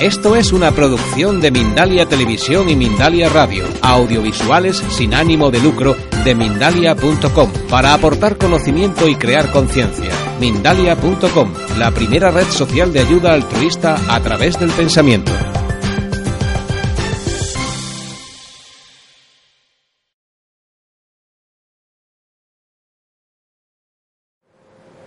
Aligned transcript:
Esto 0.00 0.36
es 0.36 0.52
una 0.52 0.70
producción 0.70 1.40
de 1.40 1.50
Mindalia 1.50 2.06
Televisión 2.06 2.68
y 2.68 2.76
Mindalia 2.76 3.28
Radio, 3.28 3.64
audiovisuales 3.82 4.76
sin 4.76 5.12
ánimo 5.12 5.50
de 5.50 5.58
lucro 5.58 5.96
de 6.24 6.36
mindalia.com, 6.36 7.52
para 7.68 7.94
aportar 7.94 8.38
conocimiento 8.38 9.08
y 9.08 9.16
crear 9.16 9.50
conciencia. 9.50 10.12
Mindalia.com, 10.38 11.52
la 11.78 11.90
primera 11.90 12.30
red 12.30 12.46
social 12.46 12.92
de 12.92 13.00
ayuda 13.00 13.34
altruista 13.34 13.96
a 14.08 14.20
través 14.20 14.56
del 14.60 14.70
pensamiento. 14.70 15.32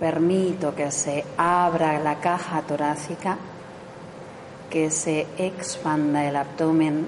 Permito 0.01 0.75
que 0.75 0.91
se 0.91 1.23
abra 1.37 1.97
la 2.03 2.19
caja 2.19 2.61
torácica, 2.63 3.37
que 4.71 4.89
se 4.89 5.27
expanda 5.37 6.25
el 6.25 6.35
abdomen, 6.37 7.07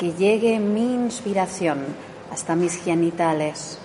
que 0.00 0.14
llegue 0.14 0.58
mi 0.58 0.94
inspiración 0.94 1.84
hasta 2.32 2.56
mis 2.56 2.82
genitales. 2.82 3.78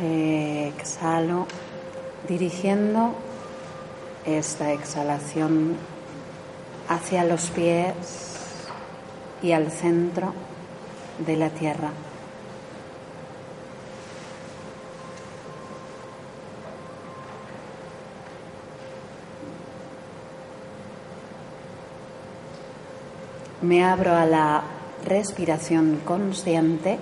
Exhalo 0.00 1.46
dirigiendo 2.26 3.12
esta 4.24 4.72
exhalación 4.72 5.76
hacia 6.88 7.24
los 7.24 7.50
pies 7.50 8.37
y 9.42 9.52
al 9.52 9.70
centro 9.70 10.32
de 11.18 11.36
la 11.36 11.50
tierra. 11.50 11.90
Me 23.60 23.84
abro 23.84 24.14
a 24.14 24.24
la 24.24 24.62
respiración 25.04 26.00
consciente 26.04 26.98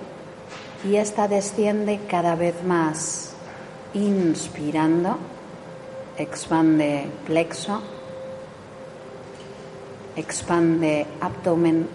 y 0.83 0.95
esta 0.95 1.27
desciende 1.27 1.99
cada 2.09 2.35
vez 2.35 2.63
más, 2.63 3.33
inspirando, 3.93 5.17
expande 6.17 7.07
plexo, 7.27 7.81
expande 10.15 11.05
abdomen, 11.21 11.87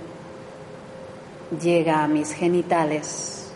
llega 1.60 2.02
a 2.02 2.08
mis 2.08 2.32
genitales, 2.32 3.52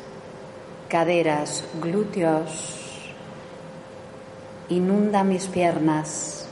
caderas, 0.89 1.65
glúteos, 1.81 2.77
inunda 4.69 5.25
mis 5.25 5.47
piernas. 5.47 6.49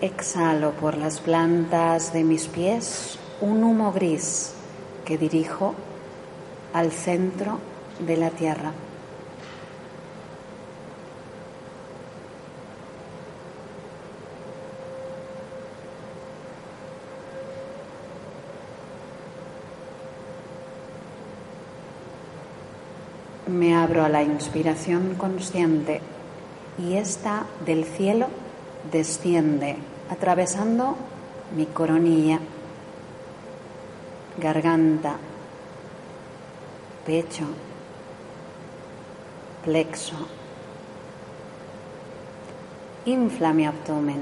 Exhalo 0.00 0.72
por 0.72 0.96
las 0.96 1.20
plantas 1.20 2.12
de 2.12 2.22
mis 2.22 2.46
pies 2.46 3.18
un 3.40 3.64
humo 3.64 3.92
gris 3.92 4.52
que 5.04 5.16
dirijo 5.16 5.74
al 6.72 6.92
centro 6.92 7.58
de 8.00 8.16
la 8.16 8.30
tierra. 8.30 8.72
Me 23.56 23.74
abro 23.74 24.04
a 24.04 24.10
la 24.10 24.22
inspiración 24.22 25.14
consciente 25.14 26.02
y 26.78 26.96
esta 26.96 27.46
del 27.64 27.86
cielo 27.86 28.26
desciende 28.92 29.76
atravesando 30.10 30.94
mi 31.56 31.64
coronilla, 31.64 32.38
garganta, 34.36 35.16
pecho, 37.06 37.46
plexo. 39.64 40.16
Infla 43.06 43.54
mi 43.54 43.64
abdomen, 43.64 44.20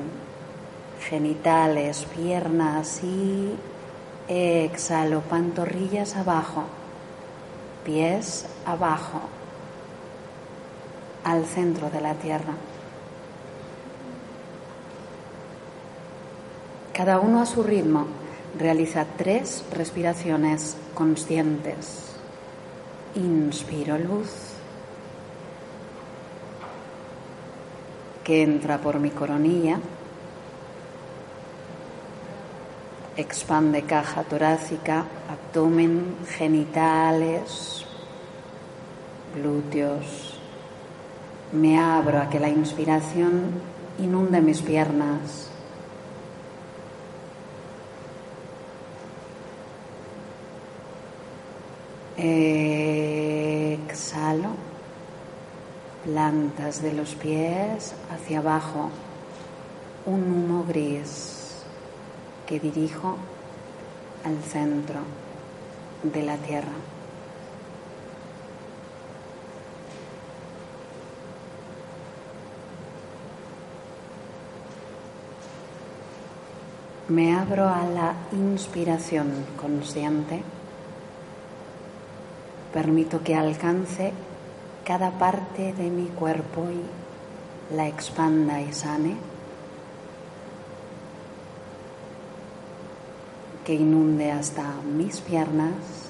genitales, 1.08 2.06
piernas 2.14 3.02
y 3.02 3.56
exhalo 4.28 5.22
pantorrillas 5.22 6.14
abajo, 6.14 6.62
pies 7.84 8.46
abajo, 8.66 9.20
al 11.24 11.44
centro 11.46 11.90
de 11.90 12.00
la 12.00 12.14
tierra. 12.14 12.54
Cada 16.92 17.18
uno 17.18 17.42
a 17.42 17.46
su 17.46 17.62
ritmo 17.62 18.06
realiza 18.58 19.04
tres 19.16 19.64
respiraciones 19.72 20.76
conscientes. 20.94 22.14
Inspiro 23.16 23.98
luz 23.98 24.54
que 28.22 28.42
entra 28.42 28.78
por 28.78 28.98
mi 29.00 29.10
coronilla, 29.10 29.78
expande 33.16 33.82
caja 33.82 34.22
torácica, 34.22 35.04
abdomen, 35.28 36.16
genitales, 36.28 37.83
glúteos. 39.34 40.38
Me 41.52 41.78
abro 41.78 42.20
a 42.20 42.28
que 42.28 42.40
la 42.40 42.48
inspiración 42.48 43.50
inunde 43.98 44.40
mis 44.40 44.60
piernas. 44.62 45.50
Exhalo, 53.86 54.50
plantas 56.04 56.80
de 56.82 56.92
los 56.92 57.14
pies 57.14 57.94
hacia 58.10 58.38
abajo, 58.38 58.90
un 60.06 60.22
humo 60.22 60.64
gris 60.64 61.64
que 62.46 62.60
dirijo 62.60 63.16
al 64.24 64.42
centro 64.42 65.00
de 66.02 66.22
la 66.22 66.36
tierra. 66.36 66.93
Me 77.08 77.36
abro 77.36 77.68
a 77.68 77.84
la 77.84 78.14
inspiración 78.32 79.30
consciente 79.60 80.42
Permito 82.74 83.22
que 83.22 83.36
alcance 83.36 84.12
cada 84.84 85.12
parte 85.12 85.72
de 85.74 85.90
mi 85.90 86.06
cuerpo 86.06 86.66
y 86.72 87.72
la 87.72 87.86
expanda 87.86 88.60
y 88.60 88.72
sane. 88.72 89.14
Que 93.64 93.74
inunde 93.74 94.32
hasta 94.32 94.64
mis 94.82 95.20
piernas. 95.20 96.03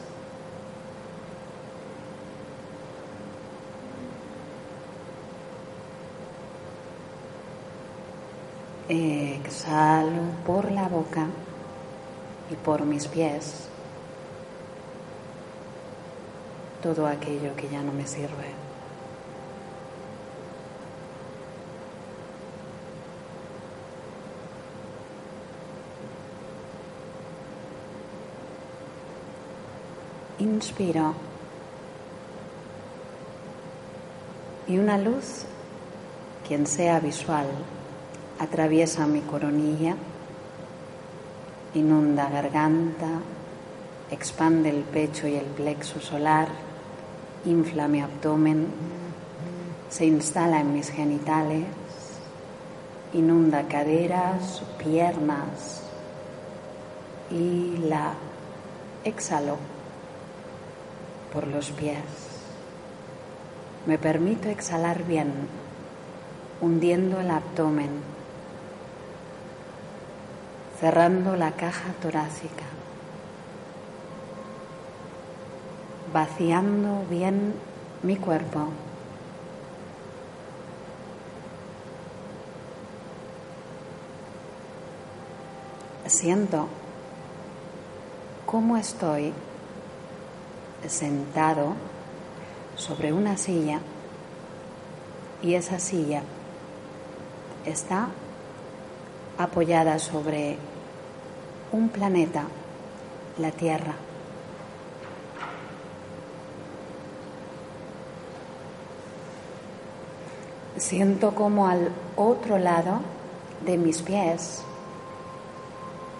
Eh, 8.88 9.40
exhalo 9.42 10.22
por 10.46 10.70
la 10.70 10.88
boca 10.88 11.26
y 12.50 12.54
por 12.54 12.84
mis 12.84 13.06
pies 13.08 13.68
todo 16.82 17.06
aquello 17.06 17.56
que 17.56 17.66
ya 17.70 17.80
no 17.80 17.92
me 17.92 18.06
sirve. 18.06 18.52
Inspiro 30.40 31.14
y 34.66 34.76
una 34.76 34.98
luz, 34.98 35.46
quien 36.46 36.66
sea 36.66 37.00
visual, 37.00 37.46
atraviesa 38.38 39.06
mi 39.06 39.20
coronilla, 39.20 39.94
inunda 41.74 42.28
garganta, 42.28 43.20
expande 44.10 44.70
el 44.70 44.82
pecho 44.82 45.26
y 45.26 45.34
el 45.34 45.46
plexo 45.46 46.00
solar, 46.00 46.48
infla 47.44 47.88
mi 47.88 48.00
abdomen, 48.00 48.66
se 49.88 50.06
instala 50.06 50.60
en 50.60 50.72
mis 50.72 50.90
genitales, 50.90 51.66
inunda 53.12 53.68
caderas, 53.68 54.62
piernas 54.78 55.82
y 57.30 57.76
la 57.88 58.14
exhalo 59.04 59.56
por 61.32 61.46
los 61.46 61.70
pies. 61.70 61.98
Me 63.86 63.98
permito 63.98 64.48
exhalar 64.48 65.04
bien, 65.04 65.32
hundiendo 66.60 67.20
el 67.20 67.30
abdomen, 67.30 67.90
cerrando 70.84 71.34
la 71.34 71.52
caja 71.52 71.94
torácica, 72.02 72.66
vaciando 76.12 77.06
bien 77.08 77.54
mi 78.02 78.16
cuerpo. 78.16 78.68
Siento 86.04 86.68
cómo 88.44 88.76
estoy 88.76 89.32
sentado 90.86 91.72
sobre 92.76 93.10
una 93.14 93.38
silla 93.38 93.80
y 95.40 95.54
esa 95.54 95.78
silla 95.78 96.20
está 97.64 98.08
apoyada 99.38 99.98
sobre 99.98 100.58
un 101.74 101.88
planeta, 101.88 102.44
la 103.36 103.50
Tierra. 103.50 103.94
Siento 110.76 111.34
como 111.34 111.66
al 111.66 111.90
otro 112.14 112.58
lado 112.58 113.00
de 113.66 113.76
mis 113.76 114.02
pies, 114.02 114.62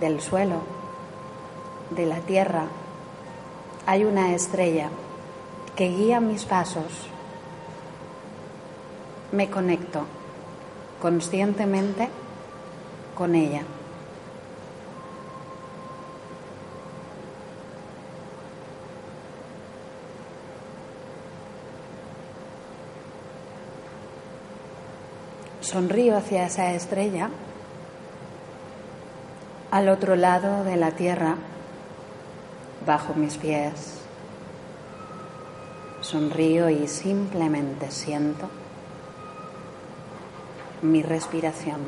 del 0.00 0.20
suelo, 0.20 0.62
de 1.90 2.06
la 2.06 2.18
tierra, 2.18 2.66
hay 3.86 4.04
una 4.04 4.34
estrella 4.34 4.88
que 5.76 5.88
guía 5.88 6.18
mis 6.18 6.44
pasos. 6.44 7.08
Me 9.30 9.50
conecto 9.50 10.04
conscientemente 11.00 12.08
con 13.14 13.36
ella. 13.36 13.62
Sonrío 25.74 26.16
hacia 26.16 26.46
esa 26.46 26.72
estrella 26.72 27.30
al 29.72 29.88
otro 29.88 30.14
lado 30.14 30.62
de 30.62 30.76
la 30.76 30.92
tierra, 30.92 31.34
bajo 32.86 33.14
mis 33.14 33.38
pies. 33.38 33.98
Sonrío 36.00 36.70
y 36.70 36.86
simplemente 36.86 37.90
siento 37.90 38.48
mi 40.80 41.02
respiración. 41.02 41.80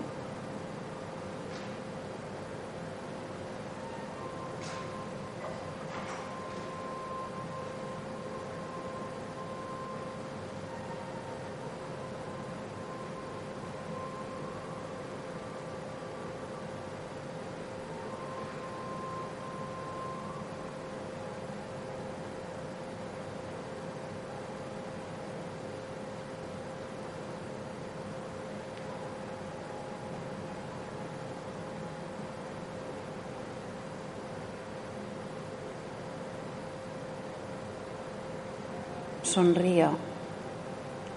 Sonrío 39.37 39.91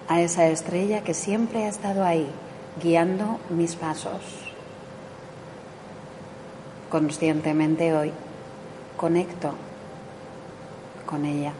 a 0.06 0.20
esa 0.20 0.46
estrella 0.48 1.02
que 1.02 1.14
siempre 1.14 1.64
ha 1.64 1.68
estado 1.68 2.04
ahí, 2.04 2.30
guiando 2.82 3.40
mis 3.48 3.76
pasos. 3.76 4.20
Conscientemente 6.90 7.94
hoy 7.94 8.12
conecto 8.98 9.54
con 11.06 11.24
ella. 11.24 11.54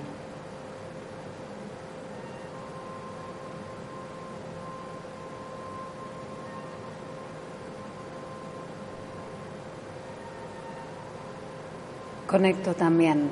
Conecto 12.26 12.74
también 12.74 13.30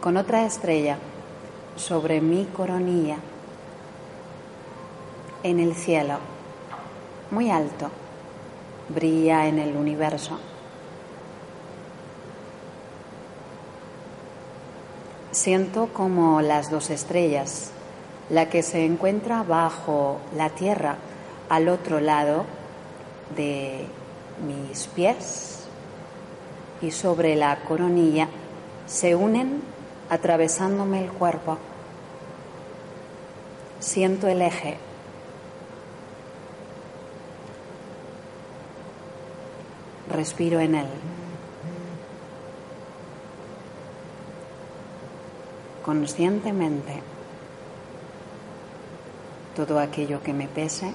con 0.00 0.16
otra 0.16 0.44
estrella 0.44 0.98
sobre 1.78 2.20
mi 2.20 2.44
coronilla 2.44 3.16
en 5.42 5.60
el 5.60 5.74
cielo, 5.74 6.18
muy 7.30 7.50
alto, 7.50 7.90
brilla 8.88 9.46
en 9.46 9.58
el 9.58 9.76
universo. 9.76 10.38
Siento 15.30 15.88
como 15.92 16.42
las 16.42 16.70
dos 16.70 16.90
estrellas, 16.90 17.70
la 18.30 18.48
que 18.48 18.62
se 18.62 18.84
encuentra 18.84 19.42
bajo 19.42 20.18
la 20.36 20.50
tierra 20.50 20.96
al 21.48 21.68
otro 21.68 22.00
lado 22.00 22.44
de 23.36 23.86
mis 24.46 24.86
pies 24.88 25.66
y 26.82 26.90
sobre 26.90 27.36
la 27.36 27.56
coronilla, 27.64 28.28
se 28.86 29.14
unen 29.14 29.62
atravesándome 30.10 31.04
el 31.04 31.12
cuerpo. 31.12 31.58
Siento 33.80 34.28
el 34.28 34.42
eje. 34.42 34.76
Respiro 40.10 40.60
en 40.60 40.74
él. 40.74 40.86
Conscientemente, 45.84 47.02
todo 49.54 49.78
aquello 49.78 50.22
que 50.22 50.32
me 50.32 50.48
pese, 50.48 50.92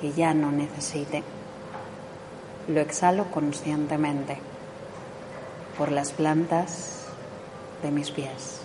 que 0.00 0.12
ya 0.12 0.32
no 0.32 0.52
necesite, 0.52 1.22
lo 2.68 2.80
exhalo 2.80 3.30
conscientemente 3.30 4.38
por 5.76 5.92
las 5.92 6.12
plantas 6.12 6.95
mis 7.90 8.10
pies. 8.10 8.60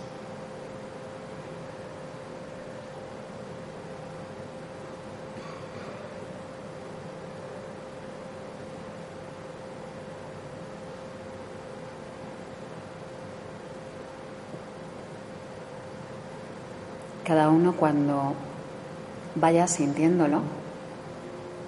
Cada 17.24 17.48
uno 17.50 17.74
cuando 17.74 18.34
vaya 19.36 19.66
sintiéndolo, 19.66 20.42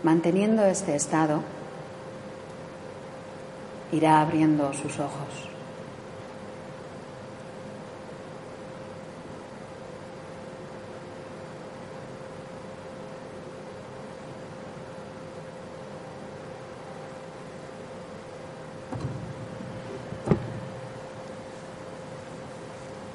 manteniendo 0.02 0.64
este 0.66 0.96
estado, 0.96 1.42
irá 3.92 4.20
abriendo 4.20 4.72
sus 4.74 4.98
ojos. 4.98 5.53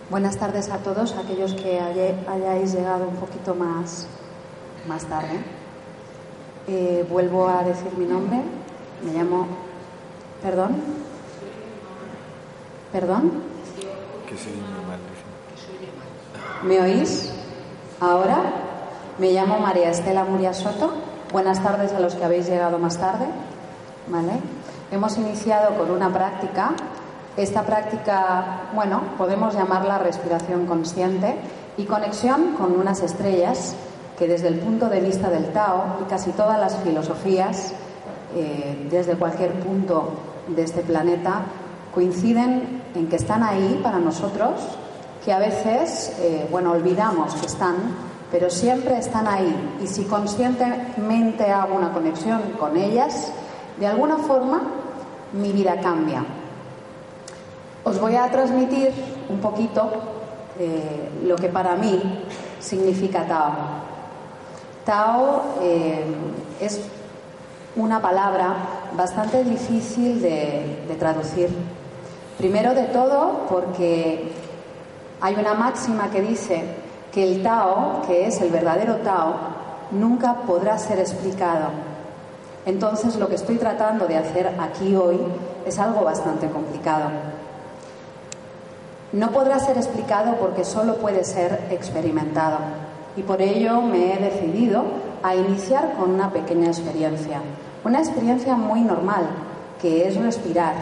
Buenas 0.10 0.38
tardes 0.38 0.72
a 0.72 0.80
todos, 0.80 1.14
aquellos 1.14 1.54
que 1.54 1.80
hayáis 1.80 2.74
llegado 2.74 3.08
un 3.08 3.16
poquito 3.18 3.54
más, 3.54 4.08
más 4.88 5.06
tarde. 5.06 5.40
Eh, 6.68 7.06
vuelvo 7.08 7.48
a 7.48 7.64
decir 7.64 7.96
mi 7.96 8.06
nombre. 8.06 8.42
Me 9.04 9.14
llamo. 9.14 9.46
¿Perdón? 10.42 10.78
¿Perdón? 12.92 13.34
¿Me 16.64 16.82
oís? 16.82 17.32
¿Ahora? 18.00 18.42
Me 19.20 19.32
llamo 19.32 19.60
María 19.60 19.92
Estela 19.92 20.24
Muria 20.24 20.56
Soto. 20.56 20.92
Buenas 21.32 21.62
tardes 21.62 21.94
a 21.94 22.00
los 22.00 22.16
que 22.16 22.26
habéis 22.26 22.48
llegado 22.48 22.80
más 22.80 22.98
tarde. 22.98 23.28
¿Vale? 24.08 24.40
Hemos 24.90 25.16
iniciado 25.20 25.78
con 25.78 25.92
una 25.92 26.12
práctica. 26.12 26.74
Esta 27.38 27.64
práctica, 27.64 28.70
bueno, 28.74 29.02
podemos 29.18 29.54
llamarla 29.54 30.00
respiración 30.00 30.66
consciente 30.66 31.36
y 31.78 31.86
conexión 31.86 32.56
con 32.58 32.78
unas 32.78 33.02
estrellas 33.02 33.76
que 34.18 34.28
desde 34.28 34.50
el 34.50 34.60
punto 34.60 34.90
de 34.90 35.00
vista 35.00 35.30
del 35.30 35.54
Tao 35.54 36.00
y 36.02 36.10
casi 36.10 36.32
todas 36.32 36.60
las 36.60 36.76
filosofías, 36.78 37.74
eh, 38.36 38.88
desde 38.92 39.16
cualquier 39.16 39.54
punto 39.54 40.12
de 40.48 40.64
este 40.64 40.82
planeta, 40.82 41.44
coinciden 41.94 42.84
en 42.94 43.08
que 43.08 43.16
están 43.16 43.44
ahí 43.44 43.80
para 43.82 44.00
nosotros, 44.00 44.52
que 45.24 45.32
a 45.32 45.40
veces, 45.40 46.18
eh, 46.20 46.48
bueno, 46.52 46.72
olvidamos 46.72 47.34
que 47.36 47.46
están, 47.46 47.76
pero 48.30 48.50
siempre 48.50 48.98
están 48.98 49.28
ahí. 49.28 49.80
Y 49.82 49.88
si 49.88 50.04
conscientemente 50.04 51.50
hago 51.50 51.76
una 51.76 51.94
conexión 51.94 52.42
con 52.60 52.76
ellas, 52.76 53.32
de 53.80 53.88
alguna 53.88 54.18
forma 54.18 54.62
mi 55.32 55.54
vida 55.54 55.80
cambia. 55.82 56.26
Os 57.84 58.00
voy 58.00 58.16
a 58.16 58.30
transmitir 58.30 58.92
un 59.30 59.40
poquito 59.40 59.90
eh, 60.60 61.10
lo 61.24 61.36
que 61.36 61.50
para 61.50 61.76
mí 61.76 62.26
significa 62.60 63.26
Tao. 63.26 63.54
Tao 64.86 65.44
eh, 65.62 66.04
es 66.60 66.82
una 67.76 68.02
palabra 68.02 68.56
bastante 68.98 69.44
difícil 69.44 70.22
de 70.22 70.96
traducir. 71.00 71.50
Primero 72.38 72.74
de 72.74 72.84
todo 72.86 73.46
porque 73.50 74.32
hay 75.22 75.36
una 75.36 75.54
máxima 75.54 76.10
que 76.10 76.22
dice 76.22 76.64
que 77.12 77.24
el 77.24 77.44
Tao, 77.44 78.02
que 78.08 78.28
es 78.28 78.42
el 78.42 78.50
verdadero 78.50 78.98
Tao, 78.98 79.36
nunca 79.92 80.36
podrá 80.46 80.78
ser 80.78 81.00
explicado. 81.00 81.70
Entonces 82.66 83.16
lo 83.16 83.28
que 83.28 83.36
estoy 83.36 83.58
tratando 83.58 84.06
de 84.06 84.18
hacer 84.18 84.54
aquí 84.60 84.96
hoy 84.96 85.20
es 85.66 85.80
algo 85.80 86.04
bastante 86.04 86.48
complicado. 86.50 87.10
No 89.12 89.32
podrá 89.32 89.60
ser 89.60 89.78
explicado 89.78 90.36
porque 90.36 90.64
solo 90.64 90.98
puede 90.98 91.24
ser 91.24 91.68
experimentado. 91.72 92.58
Y 93.18 93.24
por 93.24 93.42
ello 93.42 93.82
me 93.82 94.14
he 94.14 94.18
decidido 94.18 94.84
a 95.24 95.36
iniciar 95.36 95.94
con 95.94 96.12
una 96.12 96.32
pequeña 96.32 96.68
experiencia. 96.68 97.42
Una 97.84 98.00
experiencia 98.00 98.56
muy 98.56 98.82
normal, 98.82 99.28
que 99.82 100.08
es 100.08 100.16
respirar. 100.16 100.76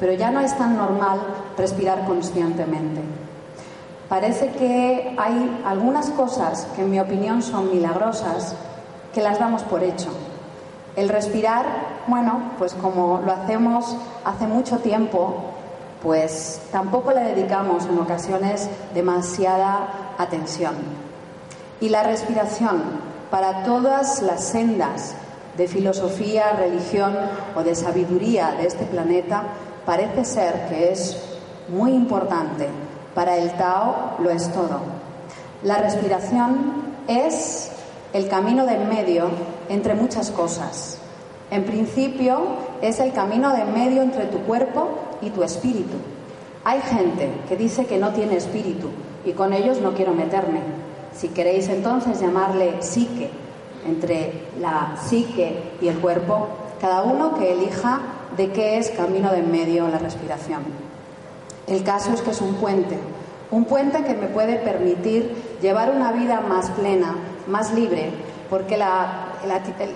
Pero 0.00 0.14
ya 0.14 0.30
no 0.30 0.40
es 0.40 0.56
tan 0.58 0.76
normal 0.76 1.20
respirar 1.56 2.06
conscientemente. 2.06 3.02
Parece 4.08 4.50
que 4.50 5.14
hay 5.16 5.62
algunas 5.64 6.10
cosas 6.10 6.66
que 6.74 6.82
en 6.82 6.90
mi 6.90 6.98
opinión 6.98 7.42
son 7.42 7.70
milagrosas 7.70 8.56
que 9.14 9.22
las 9.22 9.38
damos 9.38 9.62
por 9.62 9.84
hecho. 9.84 10.08
El 10.96 11.08
respirar, 11.08 11.64
bueno, 12.08 12.50
pues 12.58 12.74
como 12.74 13.20
lo 13.24 13.30
hacemos 13.30 13.96
hace 14.24 14.48
mucho 14.48 14.78
tiempo, 14.78 15.49
pues 16.02 16.60
tampoco 16.72 17.12
le 17.12 17.20
dedicamos 17.20 17.84
en 17.86 17.98
ocasiones 17.98 18.68
demasiada 18.94 20.14
atención. 20.18 20.74
Y 21.80 21.88
la 21.88 22.02
respiración, 22.02 22.82
para 23.30 23.64
todas 23.64 24.22
las 24.22 24.44
sendas 24.44 25.14
de 25.56 25.68
filosofía, 25.68 26.52
religión 26.52 27.16
o 27.54 27.62
de 27.62 27.74
sabiduría 27.74 28.52
de 28.52 28.66
este 28.66 28.84
planeta, 28.84 29.44
parece 29.84 30.24
ser 30.24 30.68
que 30.68 30.92
es 30.92 31.16
muy 31.68 31.92
importante 31.92 32.68
para 33.14 33.36
el 33.36 33.50
Tao 33.52 34.16
lo 34.18 34.30
es 34.30 34.50
todo. 34.52 34.80
La 35.62 35.78
respiración 35.78 36.94
es 37.08 37.70
el 38.12 38.28
camino 38.28 38.66
de 38.66 38.78
medio 38.78 39.30
entre 39.68 39.94
muchas 39.94 40.30
cosas. 40.30 40.98
En 41.50 41.64
principio 41.64 42.40
es 42.80 43.00
el 43.00 43.12
camino 43.12 43.52
de 43.52 43.64
medio 43.64 44.02
entre 44.02 44.26
tu 44.26 44.38
cuerpo 44.40 44.88
y 45.22 45.30
tu 45.30 45.42
espíritu. 45.42 45.96
Hay 46.64 46.80
gente 46.82 47.30
que 47.48 47.56
dice 47.56 47.86
que 47.86 47.98
no 47.98 48.10
tiene 48.10 48.36
espíritu 48.36 48.88
y 49.24 49.32
con 49.32 49.52
ellos 49.52 49.80
no 49.80 49.94
quiero 49.94 50.12
meterme. 50.12 50.60
Si 51.14 51.28
queréis 51.28 51.68
entonces 51.68 52.20
llamarle 52.20 52.82
psique, 52.82 53.30
entre 53.86 54.44
la 54.60 54.96
psique 55.00 55.72
y 55.80 55.88
el 55.88 55.98
cuerpo, 55.98 56.48
cada 56.80 57.02
uno 57.02 57.34
que 57.38 57.52
elija 57.52 58.00
de 58.36 58.50
qué 58.52 58.78
es 58.78 58.90
camino 58.90 59.30
de 59.30 59.42
medio 59.42 59.88
la 59.88 59.98
respiración. 59.98 60.62
El 61.66 61.82
caso 61.84 62.12
es 62.12 62.22
que 62.22 62.30
es 62.30 62.40
un 62.40 62.54
puente, 62.54 62.98
un 63.50 63.64
puente 63.64 64.04
que 64.04 64.14
me 64.14 64.26
puede 64.26 64.56
permitir 64.56 65.34
llevar 65.60 65.90
una 65.94 66.12
vida 66.12 66.40
más 66.40 66.70
plena, 66.70 67.16
más 67.46 67.72
libre, 67.72 68.10
porque 68.48 68.76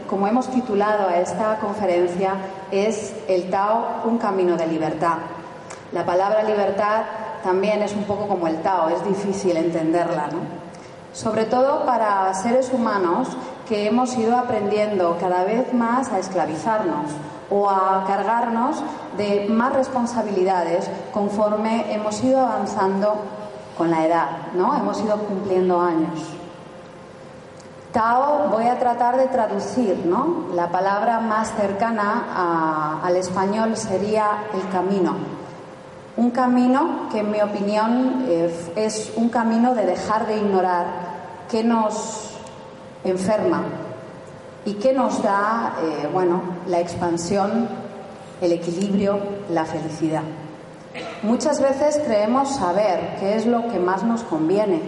como 0.09 0.27
hemos 0.27 0.49
titulado 0.49 1.09
a 1.09 1.19
esta 1.19 1.59
conferencia, 1.59 2.35
es 2.71 3.15
el 3.29 3.51
Tao 3.51 4.03
un 4.05 4.19
camino 4.19 4.57
de 4.57 4.67
libertad. 4.67 5.19
La 5.93 6.05
palabra 6.05 6.43
libertad 6.43 7.03
también 7.43 7.83
es 7.83 7.95
un 7.95 8.05
poco 8.05 8.27
como 8.27 8.49
el 8.49 8.63
Tao, 8.63 8.89
es 8.89 9.05
difícil 9.07 9.57
entenderla, 9.57 10.29
¿no? 10.29 10.39
Sobre 11.13 11.45
todo 11.45 11.85
para 11.87 12.33
seres 12.35 12.73
humanos 12.73 13.29
que 13.69 13.87
hemos 13.87 14.17
ido 14.17 14.37
aprendiendo 14.37 15.17
cada 15.21 15.45
vez 15.45 15.73
más 15.73 16.11
a 16.11 16.19
esclavizarnos 16.19 17.13
o 17.51 17.71
a 17.71 18.05
cargarnos 18.07 18.83
de 19.17 19.47
más 19.49 19.73
responsabilidades 19.75 20.91
conforme 21.13 21.93
hemos 21.95 22.23
ido 22.25 22.41
avanzando 22.41 23.17
con 23.77 23.91
la 23.91 24.07
edad, 24.07 24.29
¿no? 24.55 24.77
Hemos 24.77 25.01
ido 25.01 25.17
cumpliendo 25.19 25.81
años. 25.81 26.44
Tao 27.95 28.49
voy 28.51 28.67
a 28.67 28.77
tratar 28.81 29.17
de 29.17 29.29
traducir, 29.29 30.05
¿no? 30.05 30.49
La 30.53 30.69
palabra 30.69 31.21
más 31.21 31.55
cercana 31.55 32.99
al 33.01 33.17
español 33.17 33.77
sería 33.77 34.47
el 34.53 34.69
camino. 34.69 35.15
Un 36.17 36.33
camino 36.33 37.09
que 37.13 37.21
en 37.21 37.31
mi 37.31 37.41
opinión 37.41 38.25
eh, 38.29 38.53
es 38.75 39.13
un 39.15 39.29
camino 39.29 39.77
de 39.77 39.87
dejar 39.87 40.27
de 40.27 40.39
ignorar 40.39 40.87
que 41.49 41.63
nos 41.63 42.33
enferma, 43.05 43.63
y 44.65 44.75
que 44.75 44.93
nos 44.93 45.23
da, 45.23 45.77
eh, 45.81 46.09
bueno, 46.13 46.43
la 46.67 46.81
expansión, 46.81 47.69
el 48.41 48.53
equilibrio, 48.53 49.21
la 49.51 49.65
felicidad. 49.65 50.23
Muchas 51.23 51.61
veces 51.61 52.01
creemos 52.05 52.57
saber 52.57 53.17
qué 53.21 53.37
es 53.37 53.47
lo 53.47 53.69
que 53.69 53.79
más 53.79 54.03
nos 54.03 54.25
conviene 54.25 54.83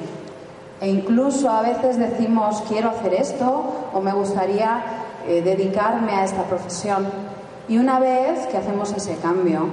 e 0.80 0.88
incluso 0.88 1.50
a 1.50 1.62
veces 1.62 1.98
decimos 1.98 2.62
quiero 2.68 2.90
hacer 2.90 3.14
esto 3.14 3.88
o 3.94 4.00
me 4.00 4.12
gustaría 4.12 4.82
eh, 5.26 5.42
dedicarme 5.42 6.12
a 6.12 6.24
esta 6.24 6.42
profesión 6.44 7.06
y 7.68 7.78
una 7.78 7.98
vez 7.98 8.46
que 8.46 8.56
hacemos 8.56 8.92
ese 8.92 9.16
cambio, 9.16 9.66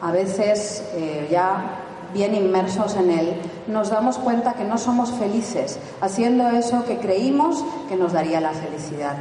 a 0.00 0.10
veces 0.10 0.82
eh, 0.94 1.28
ya 1.30 1.80
bien 2.14 2.34
inmersos 2.34 2.96
en 2.96 3.10
él, 3.10 3.34
nos 3.66 3.90
damos 3.90 4.18
cuenta 4.18 4.54
que 4.54 4.64
no 4.64 4.78
somos 4.78 5.10
felices 5.12 5.78
haciendo 6.00 6.48
eso 6.48 6.84
que 6.84 6.98
creímos 6.98 7.62
que 7.88 7.96
nos 7.96 8.12
daría 8.12 8.40
la 8.40 8.52
felicidad. 8.52 9.16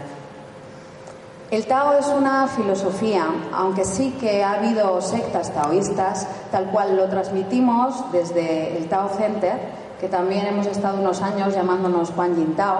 El 1.52 1.68
Tao 1.68 1.94
es 2.00 2.08
una 2.08 2.48
filosofía, 2.48 3.26
aunque 3.54 3.86
sí 3.86 4.16
que 4.20 4.44
ha 4.44 4.54
habido 4.54 5.02
sectas 5.02 5.54
taoístas, 5.54 6.26
tal 6.52 6.66
cual 6.72 6.96
lo 6.96 7.10
transmitimos 7.10 8.12
desde 8.12 8.78
el 8.78 8.88
Tao 8.88 9.10
Center, 9.10 9.60
que 10.04 10.10
también 10.10 10.46
hemos 10.46 10.66
estado 10.66 11.00
unos 11.00 11.22
años 11.22 11.56
llamándonos 11.56 12.12
Juan 12.12 12.36
Yin 12.36 12.58
Tao. 12.58 12.80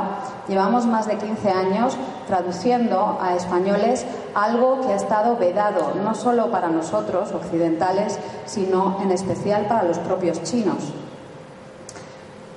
Llevamos 0.50 0.86
más 0.86 1.08
de 1.08 1.16
15 1.16 1.52
años 1.52 1.96
traduciendo 2.28 3.18
a 3.22 3.34
españoles 3.34 4.06
algo 4.36 4.82
que 4.82 4.92
ha 4.92 4.98
estado 4.98 5.38
vedado, 5.38 5.94
no 6.04 6.16
solo 6.16 6.52
para 6.52 6.68
nosotros 6.68 7.32
occidentales, 7.32 8.20
sino 8.46 8.98
en 9.02 9.12
especial 9.12 9.68
para 9.68 9.84
los 9.84 10.00
propios 10.00 10.44
chinos. 10.44 10.92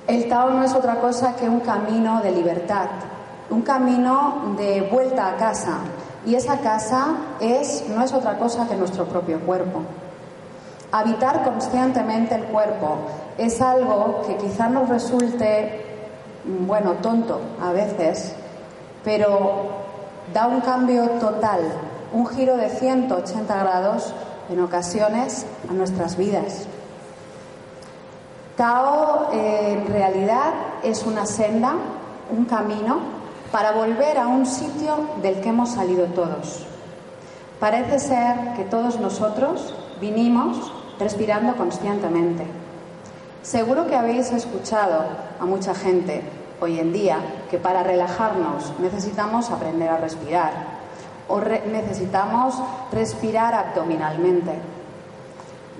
El 0.05 0.27
Tao 0.27 0.49
no 0.49 0.61
es 0.63 0.73
otra 0.73 0.95
cosa 0.95 1.37
que 1.37 1.47
un 1.47 1.61
camino 1.61 2.19
de 2.21 2.33
libertad, 2.33 2.89
un 3.49 3.61
camino 3.61 4.53
de 4.57 4.81
vuelta 4.91 5.29
a 5.29 5.37
casa, 5.37 5.77
y 6.25 6.35
esa 6.35 6.57
casa 6.57 7.15
es, 7.39 7.85
no 7.87 8.03
es 8.03 8.11
otra 8.11 8.37
cosa 8.37 8.67
que 8.67 8.75
nuestro 8.75 9.05
propio 9.05 9.39
cuerpo. 9.39 9.83
Habitar 10.91 11.45
conscientemente 11.45 12.35
el 12.35 12.43
cuerpo 12.43 12.97
es 13.37 13.61
algo 13.61 14.23
que 14.25 14.35
quizá 14.37 14.67
nos 14.69 14.89
resulte, 14.89 15.85
bueno, 16.65 16.93
tonto 17.01 17.39
a 17.61 17.71
veces, 17.71 18.33
pero 19.03 19.85
da 20.33 20.47
un 20.47 20.61
cambio 20.61 21.09
total, 21.19 21.61
un 22.13 22.25
giro 22.27 22.57
de 22.57 22.69
180 22.69 23.57
grados 23.57 24.13
en 24.49 24.61
ocasiones 24.61 25.45
a 25.69 25.73
nuestras 25.73 26.17
vidas. 26.17 26.67
Tao 28.55 29.29
eh, 29.33 29.73
en 29.73 29.93
realidad 29.93 30.53
es 30.83 31.05
una 31.05 31.25
senda, 31.25 31.75
un 32.35 32.45
camino 32.45 32.99
para 33.51 33.71
volver 33.71 34.17
a 34.17 34.27
un 34.27 34.45
sitio 34.45 34.97
del 35.21 35.39
que 35.41 35.49
hemos 35.49 35.69
salido 35.69 36.05
todos. 36.07 36.65
Parece 37.59 37.99
ser 37.99 38.53
que 38.55 38.63
todos 38.63 38.99
nosotros 38.99 39.75
vinimos 40.01 40.71
respirando 40.99 41.55
conscientemente. 41.55 42.56
Seguro 43.47 43.87
que 43.87 43.95
habéis 43.95 44.29
escuchado 44.33 45.05
a 45.39 45.45
mucha 45.45 45.73
gente 45.73 46.21
hoy 46.59 46.81
en 46.81 46.91
día 46.91 47.19
que 47.49 47.57
para 47.57 47.81
relajarnos 47.81 48.73
necesitamos 48.79 49.51
aprender 49.51 49.87
a 49.87 49.95
respirar 49.95 50.51
o 51.29 51.39
necesitamos 51.39 52.61
respirar 52.91 53.53
abdominalmente. 53.53 54.51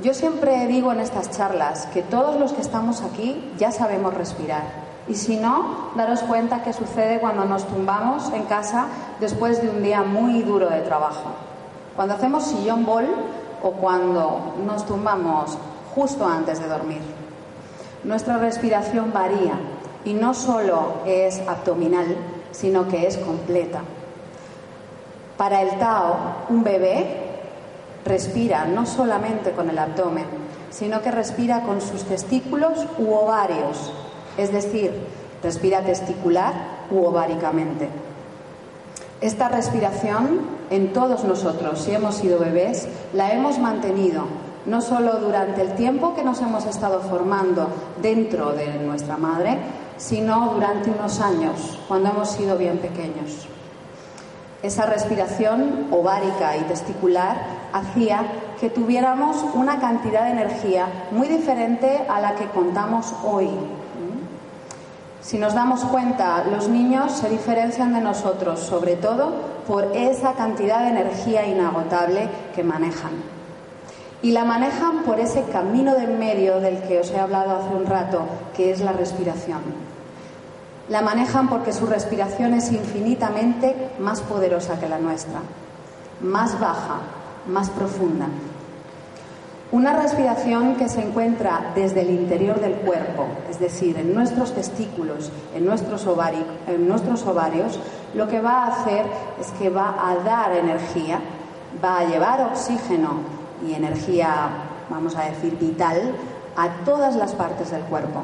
Yo 0.01 0.13
siempre 0.13 0.65
digo 0.67 0.93
en 0.93 1.01
estas 1.01 1.29
charlas 1.31 1.87
que 1.87 2.03
todos 2.03 2.39
los 2.39 2.53
que 2.53 2.61
estamos 2.61 3.01
aquí 3.01 3.51
ya 3.57 3.73
sabemos 3.73 4.13
respirar. 4.13 4.63
Y 5.09 5.15
si 5.15 5.35
no, 5.35 5.89
daros 5.97 6.21
cuenta 6.21 6.63
que 6.63 6.71
sucede 6.71 7.19
cuando 7.19 7.43
nos 7.43 7.67
tumbamos 7.67 8.31
en 8.31 8.43
casa 8.43 8.85
después 9.19 9.61
de 9.61 9.69
un 9.69 9.83
día 9.83 10.03
muy 10.03 10.41
duro 10.41 10.69
de 10.69 10.79
trabajo. 10.83 11.31
Cuando 11.97 12.13
hacemos 12.13 12.45
sillón 12.45 12.85
bol 12.85 13.07
o 13.61 13.71
cuando 13.71 14.55
nos 14.65 14.85
tumbamos 14.85 15.57
justo 15.93 16.25
antes 16.25 16.61
de 16.61 16.67
dormir. 16.69 17.16
Nuestra 18.03 18.37
respiración 18.37 19.11
varía 19.11 19.53
y 20.05 20.13
no 20.13 20.33
solo 20.33 21.01
es 21.05 21.39
abdominal, 21.47 22.15
sino 22.51 22.87
que 22.87 23.07
es 23.07 23.17
completa. 23.17 23.81
Para 25.37 25.61
el 25.61 25.77
Tao, 25.77 26.15
un 26.49 26.63
bebé 26.63 27.05
respira 28.05 28.65
no 28.65 28.85
solamente 28.85 29.51
con 29.51 29.69
el 29.69 29.77
abdomen, 29.77 30.25
sino 30.69 31.01
que 31.01 31.11
respira 31.11 31.61
con 31.63 31.81
sus 31.81 32.03
testículos 32.03 32.85
u 32.97 33.13
ovarios, 33.13 33.91
es 34.37 34.51
decir, 34.51 34.93
respira 35.43 35.81
testicular 35.81 36.53
u 36.89 37.03
ováricamente. 37.03 37.89
Esta 39.21 39.49
respiración 39.49 40.41
en 40.69 40.93
todos 40.93 41.23
nosotros, 41.23 41.79
si 41.79 41.91
hemos 41.91 42.15
sido 42.15 42.39
bebés, 42.39 42.87
la 43.13 43.31
hemos 43.31 43.57
mantenido 43.59 44.25
no 44.67 44.81
solo 44.81 45.13
durante 45.13 45.61
el 45.61 45.73
tiempo 45.73 46.13
que 46.13 46.23
nos 46.23 46.41
hemos 46.41 46.65
estado 46.65 46.99
formando 47.01 47.67
dentro 48.01 48.51
de 48.51 48.79
nuestra 48.79 49.17
madre, 49.17 49.57
sino 49.97 50.51
durante 50.53 50.91
unos 50.91 51.19
años, 51.21 51.79
cuando 51.87 52.09
hemos 52.09 52.29
sido 52.29 52.57
bien 52.57 52.77
pequeños. 52.77 53.47
Esa 54.61 54.85
respiración 54.85 55.87
ovárica 55.91 56.57
y 56.57 56.61
testicular 56.61 57.37
hacía 57.71 58.25
que 58.59 58.69
tuviéramos 58.69 59.37
una 59.53 59.79
cantidad 59.79 60.25
de 60.25 60.31
energía 60.31 60.87
muy 61.11 61.27
diferente 61.27 62.05
a 62.09 62.19
la 62.19 62.35
que 62.35 62.47
contamos 62.47 63.13
hoy. 63.23 63.49
Si 65.21 65.37
nos 65.37 65.53
damos 65.53 65.83
cuenta, 65.85 66.43
los 66.45 66.67
niños 66.67 67.11
se 67.11 67.29
diferencian 67.29 67.93
de 67.93 68.01
nosotros, 68.01 68.59
sobre 68.59 68.95
todo 68.95 69.33
por 69.67 69.95
esa 69.95 70.33
cantidad 70.33 70.83
de 70.83 70.89
energía 70.89 71.45
inagotable 71.45 72.29
que 72.55 72.63
manejan. 72.63 73.36
Y 74.21 74.31
la 74.31 74.45
manejan 74.45 75.03
por 75.03 75.19
ese 75.19 75.43
camino 75.43 75.93
de 75.93 76.07
medio 76.07 76.59
del 76.59 76.81
que 76.83 76.99
os 76.99 77.11
he 77.11 77.19
hablado 77.19 77.57
hace 77.57 77.75
un 77.75 77.85
rato, 77.85 78.23
que 78.55 78.71
es 78.71 78.81
la 78.81 78.91
respiración. 78.91 79.61
La 80.89 81.01
manejan 81.01 81.49
porque 81.49 81.71
su 81.71 81.85
respiración 81.85 82.53
es 82.53 82.71
infinitamente 82.71 83.91
más 83.99 84.21
poderosa 84.21 84.79
que 84.79 84.89
la 84.89 84.97
nuestra, 84.97 85.39
más 86.21 86.59
baja, 86.59 87.01
más 87.47 87.69
profunda. 87.69 88.27
Una 89.69 89.93
respiración 90.01 90.75
que 90.75 90.87
se 90.87 91.01
encuentra 91.01 91.73
desde 91.75 92.01
el 92.01 92.11
interior 92.11 92.59
del 92.61 92.75
cuerpo, 92.75 93.27
es 93.49 93.59
decir, 93.59 93.97
en 93.97 94.15
nuestros 94.15 94.53
testículos, 94.53 95.29
en 95.53 95.65
nuestros, 95.65 96.07
en 96.67 96.87
nuestros 96.87 97.27
ovarios, 97.27 97.77
lo 98.15 98.29
que 98.29 98.39
va 98.39 98.63
a 98.63 98.67
hacer 98.67 99.05
es 99.41 99.51
que 99.59 99.69
va 99.69 100.09
a 100.09 100.15
dar 100.23 100.53
energía, 100.53 101.19
va 101.83 101.99
a 101.99 102.05
llevar 102.05 102.41
oxígeno 102.49 103.36
y 103.65 103.73
energía, 103.73 104.49
vamos 104.89 105.15
a 105.15 105.23
decir, 105.23 105.57
vital 105.57 106.13
a 106.55 106.83
todas 106.85 107.15
las 107.15 107.33
partes 107.33 107.71
del 107.71 107.81
cuerpo. 107.83 108.21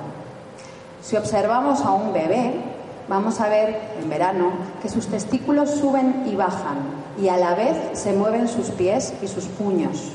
Si 1.01 1.15
observamos 1.15 1.81
a 1.81 1.91
un 1.91 2.13
bebé, 2.13 2.53
vamos 3.07 3.39
a 3.39 3.49
ver 3.49 3.79
en 4.01 4.09
verano 4.09 4.51
que 4.81 4.89
sus 4.89 5.07
testículos 5.07 5.69
suben 5.71 6.23
y 6.27 6.35
bajan 6.35 7.03
y 7.21 7.27
a 7.27 7.37
la 7.37 7.53
vez 7.55 7.77
se 7.93 8.13
mueven 8.13 8.47
sus 8.47 8.69
pies 8.71 9.13
y 9.21 9.27
sus 9.27 9.45
puños. 9.45 10.11